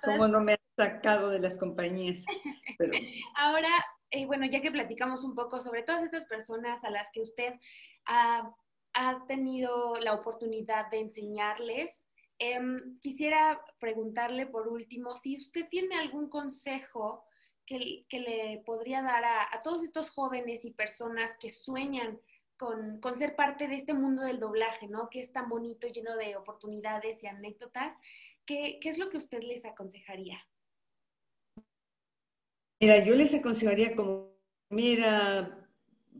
¿Cómo 0.04 0.28
no 0.28 0.40
me 0.40 0.54
ha 0.54 0.58
sacado 0.76 1.30
de 1.30 1.40
las 1.40 1.58
compañías? 1.58 2.24
Ahora, 3.36 3.84
eh, 4.10 4.26
bueno, 4.26 4.46
ya 4.46 4.60
que 4.60 4.70
platicamos 4.70 5.24
un 5.24 5.34
poco 5.34 5.60
sobre 5.60 5.82
todas 5.82 6.04
estas 6.04 6.26
personas 6.26 6.84
a 6.84 6.90
las 6.90 7.08
que 7.12 7.20
usted 7.20 7.54
ha, 8.06 8.54
tenido 9.26 9.96
la 9.96 10.12
oportunidad 10.12 10.90
de 10.90 10.98
enseñarles, 10.98 12.06
em, 12.38 12.98
quisiera 13.00 13.58
preguntarle 13.80 14.46
por 14.46 14.68
último 14.68 15.16
si 15.16 15.38
usted 15.38 15.66
tiene 15.70 15.96
algún 15.96 16.28
consejo 16.28 17.24
que, 17.64 18.04
le 18.10 18.62
podría 18.66 19.00
dar 19.00 19.24
a 19.24 19.60
todos 19.64 19.82
estos 19.82 20.10
jóvenes 20.10 20.66
y 20.66 20.72
personas 20.72 21.38
que 21.38 21.48
sueñan 21.48 22.20
con, 22.56 23.00
ser 23.18 23.36
parte 23.36 23.68
de 23.68 23.76
este 23.76 23.94
mundo 23.94 24.22
del 24.22 24.40
doblaje, 24.40 24.86
¿no? 24.88 25.08
Que 25.10 25.20
es 25.20 25.32
tan 25.32 25.48
bonito, 25.48 25.86
lleno 25.88 26.16
de 26.16 26.36
oportunidades 26.36 27.22
y 27.22 27.26
anécdotas. 27.26 27.96
¿Qué, 28.46 28.78
es 28.82 28.98
lo 28.98 29.10
que 29.10 29.18
usted 29.18 29.42
les 29.42 29.64
aconsejaría? 29.64 30.38
Mira, 32.80 33.04
yo 33.04 33.14
les 33.14 33.34
aconsejaría 33.34 33.94
como, 33.94 34.36
mira, 34.70 35.68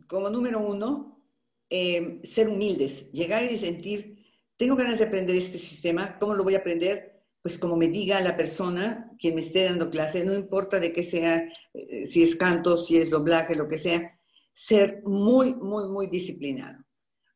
como 0.07 0.29
número 0.29 0.59
uno, 0.59 1.21
eh, 1.69 2.19
ser 2.23 2.47
humildes, 2.47 3.11
llegar 3.11 3.43
y 3.43 3.57
sentir, 3.57 4.23
tengo 4.57 4.75
ganas 4.75 4.99
de 4.99 5.05
aprender 5.05 5.35
este 5.35 5.57
sistema, 5.57 6.17
¿cómo 6.19 6.35
lo 6.35 6.43
voy 6.43 6.55
a 6.55 6.59
aprender? 6.59 7.23
Pues 7.41 7.57
como 7.57 7.75
me 7.75 7.87
diga 7.87 8.21
la 8.21 8.37
persona 8.37 9.11
quien 9.19 9.35
me 9.35 9.41
esté 9.41 9.65
dando 9.65 9.89
clase, 9.89 10.23
no 10.23 10.33
importa 10.33 10.79
de 10.79 10.93
qué 10.93 11.03
sea, 11.03 11.51
eh, 11.73 12.05
si 12.05 12.23
es 12.23 12.35
canto, 12.35 12.77
si 12.77 12.97
es 12.97 13.09
doblaje, 13.09 13.55
lo 13.55 13.67
que 13.67 13.77
sea, 13.77 14.12
ser 14.53 15.01
muy, 15.03 15.55
muy, 15.55 15.89
muy 15.89 16.07
disciplinado, 16.07 16.83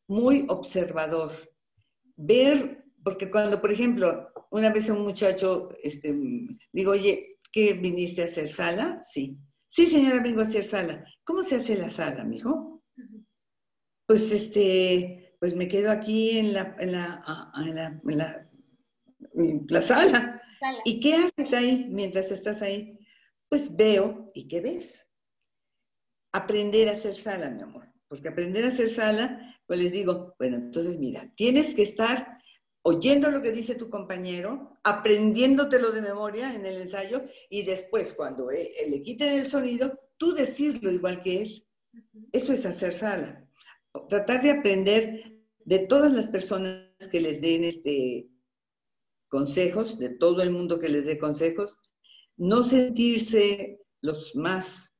muy 0.07 0.45
observador, 0.47 1.31
ver, 2.15 2.85
porque 3.03 3.29
cuando, 3.29 3.59
por 3.59 3.71
ejemplo, 3.71 4.31
una 4.51 4.71
vez 4.71 4.89
un 4.89 5.01
muchacho, 5.01 5.69
este, 5.83 6.15
digo, 6.71 6.91
oye, 6.91 7.39
¿qué 7.51 7.73
viniste 7.73 8.21
a 8.21 8.25
hacer 8.25 8.49
sala? 8.49 9.01
Sí. 9.03 9.37
Sí, 9.67 9.85
señora, 9.85 10.23
vengo 10.23 10.41
a 10.41 10.45
hacer 10.45 10.63
sala. 10.63 11.03
¿Cómo 11.23 11.43
se 11.43 11.55
hace 11.55 11.75
la 11.75 11.89
sala, 11.89 12.23
mijo? 12.23 12.83
Pues, 14.05 14.31
este, 14.31 15.35
pues 15.39 15.55
me 15.55 15.67
quedo 15.67 15.91
aquí 15.91 16.37
en 16.37 16.53
la, 16.53 16.75
en 16.79 16.93
la, 16.93 17.51
en 17.57 17.75
la, 17.75 18.01
en 18.07 18.17
la, 18.17 18.49
la 19.67 19.81
sala. 19.81 20.41
¿Y 20.85 20.99
qué 20.99 21.15
haces 21.15 21.53
ahí 21.53 21.87
mientras 21.89 22.31
estás 22.31 22.61
ahí? 22.61 22.97
Pues 23.49 23.75
veo, 23.75 24.31
¿y 24.33 24.47
qué 24.47 24.61
ves? 24.61 25.06
Aprender 26.37 26.89
a 26.89 26.93
hacer 26.93 27.15
sala, 27.15 27.49
mi 27.49 27.61
amor. 27.61 27.87
Porque 28.07 28.29
aprender 28.29 28.65
a 28.65 28.69
hacer 28.69 28.93
sala, 28.93 29.55
pues 29.65 29.79
les 29.79 29.91
digo, 29.91 30.35
bueno, 30.39 30.57
entonces 30.57 30.97
mira, 30.97 31.31
tienes 31.35 31.73
que 31.73 31.83
estar 31.83 32.37
oyendo 32.83 33.29
lo 33.29 33.41
que 33.41 33.51
dice 33.51 33.75
tu 33.75 33.89
compañero, 33.89 34.77
aprendiéndotelo 34.83 35.91
de 35.91 36.01
memoria 36.01 36.53
en 36.53 36.65
el 36.65 36.77
ensayo 36.77 37.23
y 37.49 37.63
después 37.63 38.13
cuando 38.13 38.49
eh, 38.49 38.71
le 38.89 39.01
quiten 39.01 39.33
el 39.33 39.45
sonido, 39.45 39.99
tú 40.15 40.33
decirlo 40.33 40.89
igual 40.91 41.21
que 41.21 41.41
él. 41.41 41.67
Eso 42.31 42.53
es 42.53 42.65
hacer 42.65 42.97
sala. 42.97 43.45
Tratar 44.07 44.41
de 44.41 44.51
aprender 44.51 45.43
de 45.65 45.79
todas 45.79 46.13
las 46.13 46.27
personas 46.27 46.87
que 47.11 47.19
les 47.19 47.41
den 47.41 47.65
este 47.65 48.29
consejos, 49.27 49.99
de 49.99 50.09
todo 50.09 50.41
el 50.41 50.51
mundo 50.51 50.79
que 50.79 50.87
les 50.87 51.05
dé 51.05 51.17
consejos, 51.17 51.79
no 52.37 52.63
sentirse 52.63 53.81
los 54.01 54.35
más 54.35 54.96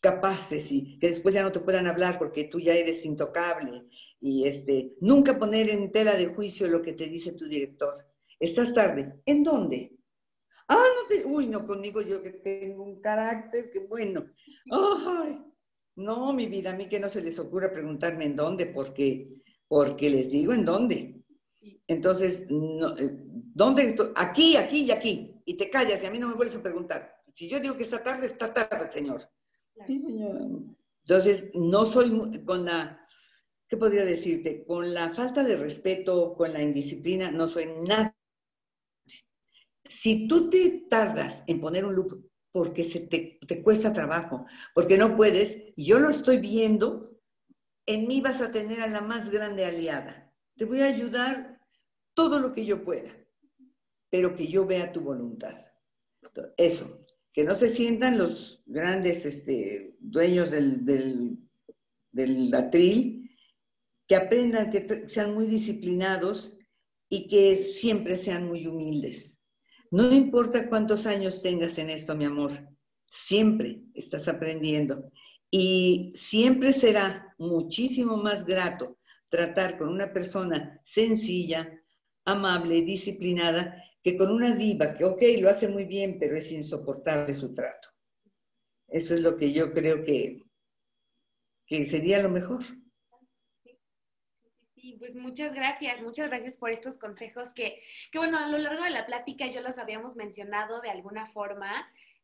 capaces 0.00 0.72
y 0.72 0.98
que 0.98 1.08
después 1.08 1.34
ya 1.34 1.42
no 1.42 1.52
te 1.52 1.60
puedan 1.60 1.86
hablar 1.86 2.18
porque 2.18 2.44
tú 2.44 2.58
ya 2.58 2.74
eres 2.74 3.04
intocable 3.04 3.86
y 4.20 4.46
este, 4.46 4.94
nunca 5.00 5.38
poner 5.38 5.70
en 5.70 5.92
tela 5.92 6.14
de 6.14 6.26
juicio 6.26 6.68
lo 6.68 6.82
que 6.82 6.92
te 6.92 7.06
dice 7.06 7.32
tu 7.32 7.46
director. 7.46 8.06
Estás 8.38 8.72
tarde. 8.72 9.20
¿En 9.26 9.42
dónde? 9.42 9.96
Ah, 10.68 10.86
no 10.96 11.06
te, 11.08 11.26
uy, 11.26 11.46
no, 11.46 11.66
conmigo 11.66 12.00
yo 12.00 12.22
que 12.22 12.30
tengo 12.30 12.84
un 12.84 13.00
carácter 13.00 13.70
que 13.70 13.80
bueno. 13.80 14.26
Ay, 14.70 15.38
no, 15.96 16.32
mi 16.32 16.46
vida, 16.46 16.72
a 16.72 16.76
mí 16.76 16.88
que 16.88 17.00
no 17.00 17.08
se 17.08 17.20
les 17.20 17.38
ocurra 17.38 17.72
preguntarme 17.72 18.24
en 18.24 18.36
dónde, 18.36 18.66
porque, 18.66 19.28
porque 19.68 20.08
les 20.08 20.30
digo 20.30 20.52
en 20.52 20.64
dónde. 20.64 21.22
Entonces, 21.86 22.46
eh, 22.48 23.10
¿dónde? 23.52 23.96
Aquí, 24.16 24.56
aquí 24.56 24.84
y 24.84 24.90
aquí. 24.90 25.42
Y 25.44 25.56
te 25.56 25.68
callas 25.68 26.02
y 26.02 26.06
a 26.06 26.10
mí 26.10 26.18
no 26.18 26.28
me 26.28 26.34
vuelves 26.34 26.56
a 26.56 26.62
preguntar. 26.62 27.16
Si 27.34 27.48
yo 27.48 27.60
digo 27.60 27.76
que 27.76 27.82
está 27.82 28.02
tarde, 28.02 28.26
está 28.26 28.54
tarde, 28.54 28.90
señor. 28.90 29.28
Entonces, 31.04 31.50
no 31.54 31.84
soy 31.84 32.44
con 32.44 32.64
la, 32.64 33.06
¿qué 33.68 33.76
podría 33.76 34.04
decirte? 34.04 34.64
Con 34.64 34.92
la 34.92 35.14
falta 35.14 35.42
de 35.42 35.56
respeto, 35.56 36.34
con 36.34 36.52
la 36.52 36.62
indisciplina, 36.62 37.30
no 37.30 37.46
soy 37.46 37.66
nada. 37.86 38.16
Si 39.84 40.28
tú 40.28 40.48
te 40.48 40.86
tardas 40.88 41.42
en 41.46 41.60
poner 41.60 41.84
un 41.84 41.94
loop 41.94 42.30
porque 42.52 42.84
se 42.84 43.00
te, 43.06 43.38
te 43.46 43.62
cuesta 43.62 43.92
trabajo, 43.92 44.46
porque 44.74 44.98
no 44.98 45.16
puedes, 45.16 45.58
yo 45.76 45.98
lo 45.98 46.10
estoy 46.10 46.38
viendo, 46.38 47.20
en 47.86 48.06
mí 48.06 48.20
vas 48.20 48.40
a 48.40 48.52
tener 48.52 48.80
a 48.80 48.88
la 48.88 49.00
más 49.00 49.30
grande 49.30 49.64
aliada. 49.64 50.32
Te 50.56 50.64
voy 50.64 50.80
a 50.80 50.86
ayudar 50.86 51.60
todo 52.14 52.38
lo 52.38 52.52
que 52.52 52.64
yo 52.66 52.84
pueda, 52.84 53.12
pero 54.10 54.36
que 54.36 54.46
yo 54.48 54.66
vea 54.66 54.92
tu 54.92 55.00
voluntad. 55.00 55.56
Eso, 56.56 57.04
que 57.32 57.44
no 57.44 57.54
se 57.54 57.68
sientan 57.68 58.18
los 58.18 58.62
grandes 58.66 59.24
este, 59.24 59.96
dueños 60.00 60.50
del, 60.50 60.84
del, 60.84 61.38
del 62.12 62.54
atril, 62.54 63.30
que 64.06 64.16
aprendan, 64.16 64.70
que 64.70 65.08
sean 65.08 65.34
muy 65.34 65.46
disciplinados 65.46 66.56
y 67.08 67.28
que 67.28 67.56
siempre 67.56 68.16
sean 68.16 68.48
muy 68.48 68.66
humildes. 68.66 69.38
No 69.90 70.12
importa 70.12 70.68
cuántos 70.68 71.06
años 71.06 71.42
tengas 71.42 71.78
en 71.78 71.90
esto, 71.90 72.14
mi 72.14 72.24
amor, 72.24 72.68
siempre 73.06 73.82
estás 73.94 74.28
aprendiendo. 74.28 75.10
Y 75.50 76.12
siempre 76.14 76.72
será 76.72 77.34
muchísimo 77.38 78.16
más 78.16 78.46
grato 78.46 78.98
tratar 79.28 79.78
con 79.78 79.88
una 79.88 80.12
persona 80.12 80.80
sencilla, 80.84 81.82
amable, 82.24 82.82
disciplinada, 82.82 83.82
que 84.02 84.16
con 84.16 84.30
una 84.30 84.54
diva 84.54 84.94
que, 84.94 85.04
ok, 85.04 85.22
lo 85.40 85.50
hace 85.50 85.68
muy 85.68 85.84
bien, 85.84 86.18
pero 86.18 86.36
es 86.36 86.50
insoportable 86.52 87.34
su 87.34 87.54
trato. 87.54 87.88
Eso 88.88 89.14
es 89.14 89.20
lo 89.20 89.36
que 89.36 89.52
yo 89.52 89.72
creo 89.72 90.04
que, 90.04 90.42
que 91.66 91.84
sería 91.86 92.22
lo 92.22 92.30
mejor. 92.30 92.64
Sí, 94.74 94.96
pues 94.98 95.14
muchas 95.14 95.54
gracias, 95.54 96.00
muchas 96.00 96.30
gracias 96.30 96.56
por 96.56 96.70
estos 96.70 96.96
consejos 96.96 97.52
que, 97.52 97.80
que, 98.10 98.18
bueno, 98.18 98.38
a 98.38 98.48
lo 98.48 98.56
largo 98.56 98.82
de 98.82 98.90
la 98.90 99.04
plática 99.04 99.46
ya 99.46 99.60
los 99.60 99.78
habíamos 99.78 100.16
mencionado 100.16 100.80
de 100.80 100.88
alguna 100.88 101.26
forma. 101.26 101.70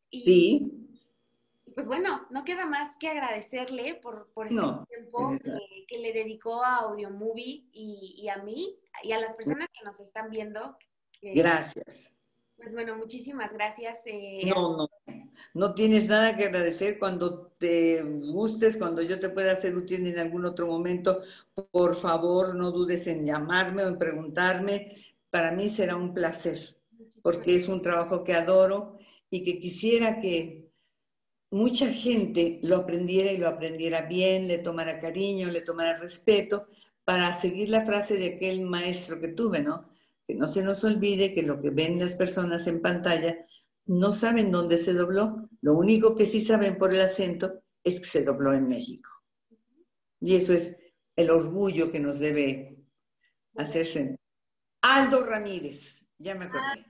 Y, 0.09 0.25
sí. 0.25 1.73
pues 1.75 1.87
bueno, 1.87 2.25
no 2.31 2.43
queda 2.43 2.65
más 2.65 2.97
que 2.99 3.09
agradecerle 3.09 3.95
por, 3.95 4.31
por 4.33 4.47
este 4.47 4.61
tiempo 4.89 5.37
que, 5.87 5.97
le 5.99 6.11
dedicó 6.11 6.63
a 6.63 6.77
Audio 6.77 7.11
Movie 7.11 7.69
y, 7.71 8.15
y 8.17 8.29
a 8.29 8.37
mí 8.37 8.77
y 9.03 9.11
a 9.11 9.19
las 9.19 9.35
personas 9.35 9.67
que 9.71 9.85
nos 9.85 9.99
están 9.99 10.29
viendo, 10.29 10.77
Gracias. 11.21 12.13
Pues 12.57 12.73
bueno, 12.73 12.97
muchísimas 12.97 13.53
gracias. 13.53 13.99
Eh, 14.05 14.41
no, 14.47 14.77
no, 14.77 14.89
no 15.53 15.73
tienes 15.73 16.07
nada 16.07 16.35
que 16.35 16.45
agradecer 16.45 16.97
cuando 16.97 17.51
te 17.59 18.01
gustes, 18.01 18.77
cuando 18.77 19.01
yo 19.01 19.19
te 19.19 19.29
pueda 19.29 19.51
hacer 19.51 19.75
útil 19.75 20.07
en 20.07 20.19
algún 20.19 20.45
otro 20.45 20.67
momento. 20.67 21.21
Por 21.71 21.95
favor, 21.95 22.55
no 22.55 22.71
dudes 22.71 23.05
en 23.07 23.25
llamarme 23.25 23.83
o 23.83 23.87
en 23.87 23.99
preguntarme. 23.99 24.95
Para 25.29 25.51
mí 25.51 25.69
será 25.69 25.95
un 25.95 26.13
placer, 26.13 26.59
porque 27.21 27.55
es 27.55 27.67
un 27.67 27.81
trabajo 27.81 28.23
que 28.23 28.33
adoro 28.33 28.97
y 29.29 29.43
que 29.43 29.59
quisiera 29.59 30.19
que 30.19 30.71
mucha 31.51 31.87
gente 31.87 32.59
lo 32.63 32.77
aprendiera 32.77 33.31
y 33.31 33.37
lo 33.37 33.47
aprendiera 33.47 34.01
bien, 34.01 34.47
le 34.47 34.57
tomara 34.57 34.99
cariño, 34.99 35.49
le 35.49 35.61
tomara 35.61 35.97
respeto, 35.97 36.67
para 37.03 37.33
seguir 37.33 37.69
la 37.69 37.85
frase 37.85 38.17
de 38.17 38.35
aquel 38.35 38.61
maestro 38.61 39.19
que 39.21 39.29
tuve, 39.29 39.61
¿no? 39.61 39.89
Que 40.27 40.35
no 40.35 40.47
se 40.47 40.61
nos 40.61 40.83
olvide 40.83 41.33
que 41.33 41.41
lo 41.41 41.61
que 41.61 41.69
ven 41.69 41.99
las 41.99 42.15
personas 42.15 42.67
en 42.67 42.81
pantalla 42.81 43.45
no 43.85 44.11
saben 44.11 44.51
dónde 44.51 44.77
se 44.77 44.93
dobló. 44.93 45.49
Lo 45.61 45.73
único 45.75 46.15
que 46.15 46.25
sí 46.25 46.41
saben 46.41 46.77
por 46.77 46.93
el 46.93 47.01
acento 47.01 47.63
es 47.83 47.99
que 48.01 48.05
se 48.05 48.23
dobló 48.23 48.53
en 48.53 48.67
México. 48.67 49.09
Y 50.19 50.35
eso 50.35 50.51
es 50.51 50.75
el 51.15 51.29
orgullo 51.29 51.91
que 51.91 52.01
nos 52.01 52.19
debe 52.19 52.77
hacerse. 53.55 54.17
Aldo 54.81 55.23
Ramírez, 55.23 56.05
ya 56.17 56.35
me 56.35 56.45
acordé. 56.45 56.85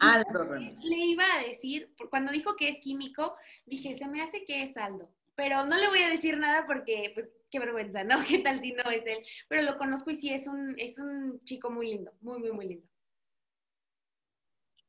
Ah, 0.00 0.14
Aldo 0.14 0.44
Ramírez. 0.44 0.78
Le 0.82 0.96
iba 0.96 1.24
a 1.24 1.44
decir, 1.44 1.94
cuando 2.10 2.32
dijo 2.32 2.56
que 2.56 2.68
es 2.68 2.80
químico, 2.80 3.36
dije, 3.64 3.96
se 3.96 4.08
me 4.08 4.22
hace 4.22 4.44
que 4.44 4.64
es 4.64 4.76
Aldo. 4.76 5.08
Pero 5.40 5.64
no 5.64 5.78
le 5.78 5.88
voy 5.88 6.00
a 6.00 6.10
decir 6.10 6.36
nada 6.36 6.66
porque 6.66 7.12
pues 7.14 7.30
qué 7.50 7.58
vergüenza, 7.58 8.04
¿no? 8.04 8.16
¿Qué 8.28 8.40
tal 8.40 8.60
si 8.60 8.72
no 8.72 8.82
es 8.90 9.06
él? 9.06 9.24
Pero 9.48 9.62
lo 9.62 9.78
conozco 9.78 10.10
y 10.10 10.14
sí, 10.14 10.28
es 10.28 10.46
un, 10.46 10.74
es 10.78 10.98
un 10.98 11.42
chico 11.44 11.70
muy 11.70 11.92
lindo, 11.92 12.12
muy, 12.20 12.38
muy, 12.40 12.52
muy 12.52 12.68
lindo. 12.68 12.86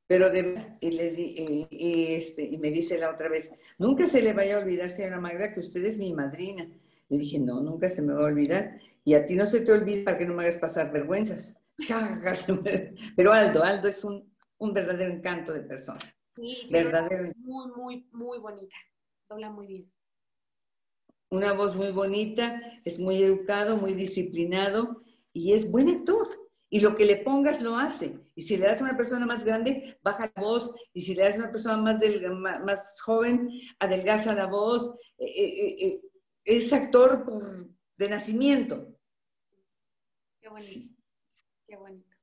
Pero 0.07 0.29
de, 0.29 0.53
y, 0.81 0.91
le 0.91 1.13
y, 1.71 2.15
este, 2.15 2.43
y 2.43 2.57
me 2.57 2.69
dice 2.69 2.97
la 2.97 3.11
otra 3.11 3.29
vez, 3.29 3.49
nunca 3.77 4.07
se 4.07 4.21
le 4.21 4.33
vaya 4.33 4.57
a 4.57 4.59
olvidar, 4.59 4.91
señora 4.91 5.21
Magda, 5.21 5.53
que 5.53 5.61
usted 5.61 5.85
es 5.85 5.99
mi 5.99 6.11
madrina. 6.13 6.67
Le 7.07 7.17
dije, 7.17 7.39
no, 7.39 7.61
nunca 7.61 7.89
se 7.89 8.01
me 8.01 8.11
va 8.11 8.23
a 8.23 8.25
olvidar. 8.25 8.77
Y 9.05 9.13
a 9.13 9.25
ti 9.25 9.35
no 9.35 9.45
se 9.45 9.61
te 9.61 9.71
olvida 9.71 10.03
para 10.03 10.17
que 10.17 10.25
no 10.25 10.33
me 10.33 10.43
hagas 10.43 10.57
pasar 10.57 10.91
vergüenzas. 10.91 11.55
Pero 13.15 13.31
Aldo, 13.31 13.63
Aldo 13.63 13.87
es 13.87 14.03
un, 14.03 14.29
un 14.57 14.73
verdadero 14.73 15.13
encanto 15.13 15.53
de 15.53 15.61
persona. 15.61 16.01
Sí, 16.35 16.67
verdadero. 16.69 17.31
Muy, 17.37 17.71
muy, 17.71 18.09
muy 18.11 18.39
bonita. 18.39 18.75
Habla 19.29 19.49
muy 19.49 19.67
bien 19.67 20.00
una 21.31 21.53
voz 21.53 21.75
muy 21.75 21.91
bonita, 21.91 22.61
es 22.83 22.99
muy 22.99 23.23
educado, 23.23 23.77
muy 23.77 23.93
disciplinado 23.93 25.01
y 25.33 25.53
es 25.53 25.71
buen 25.71 25.89
actor. 25.89 26.27
Y 26.69 26.79
lo 26.79 26.95
que 26.95 27.05
le 27.05 27.17
pongas 27.17 27.61
lo 27.61 27.75
hace. 27.75 28.17
Y 28.33 28.43
si 28.43 28.55
le 28.55 28.65
das 28.65 28.79
a 28.79 28.85
una 28.85 28.95
persona 28.95 29.25
más 29.25 29.43
grande, 29.43 29.99
baja 30.01 30.31
la 30.33 30.41
voz. 30.41 30.73
Y 30.93 31.01
si 31.01 31.15
le 31.15 31.23
das 31.23 31.35
a 31.35 31.39
una 31.39 31.51
persona 31.51 31.77
más, 31.77 31.99
más, 32.63 33.01
joven, 33.01 33.49
adelgaza 33.79 34.33
la 34.33 34.45
voz. 34.45 34.93
Eh, 35.17 35.25
eh, 35.25 35.85
eh, 35.87 36.01
es 36.45 36.71
actor 36.71 37.25
por, 37.25 37.67
de 37.97 38.09
nacimiento. 38.09 38.87
Qué 40.39 40.47
bonito. 40.47 40.95
Qué 41.67 41.75
bonito. 41.75 42.15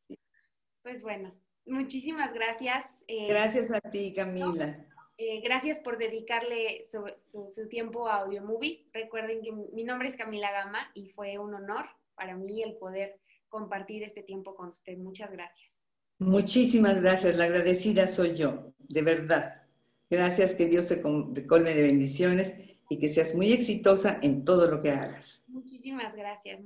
Pues 0.83 1.03
bueno, 1.03 1.35
muchísimas 1.67 2.33
gracias. 2.33 2.87
gracias 3.07 3.71
a 3.71 3.81
ti, 3.81 4.15
Camila. 4.15 4.89
Eh, 5.21 5.41
gracias 5.43 5.81
por 5.81 5.99
dedicarle 5.99 6.85
su, 6.89 7.69
tiempo 7.69 8.07
a 8.09 8.21
Audio 8.21 8.41
Movie. 8.45 8.87
Recuerden 8.93 9.43
que 9.43 9.51
mi 9.51 9.83
nombre 9.83 10.09
es 10.09 10.17
Camila 10.17 10.53
Gama 10.53 10.91
y 10.95 11.09
fue 11.09 11.39
un 11.39 11.55
honor 11.55 11.87
para 12.15 12.37
mí 12.37 12.63
el 12.63 12.77
poder 12.77 13.19
compartir 13.49 14.05
este 14.05 14.23
tiempo 14.23 14.55
con 14.55 14.69
usted. 14.69 14.97
Muchas 14.97 15.33
gracias. 15.33 15.77
Muchísimas 16.21 17.03
gracias. 17.03 17.35
La 17.35 17.45
agradecida 17.45 18.07
soy 18.07 18.37
yo, 18.37 18.73
de 18.79 19.03
verdad. 19.03 19.63
Gracias, 20.09 20.55
que 20.55 20.67
Dios 20.67 20.87
te 20.87 21.01
colme 21.47 21.75
de 21.75 21.83
bendiciones 21.83 22.55
y 22.89 23.01
que 23.01 23.09
seas 23.09 23.35
muy 23.35 23.53
exitosa 23.53 24.21
en 24.23 24.45
todo 24.45 24.71
lo 24.71 24.81
que 24.81 24.93
hagas. 24.93 25.43
Muchísimas 25.49 26.15
gracias. 26.15 26.61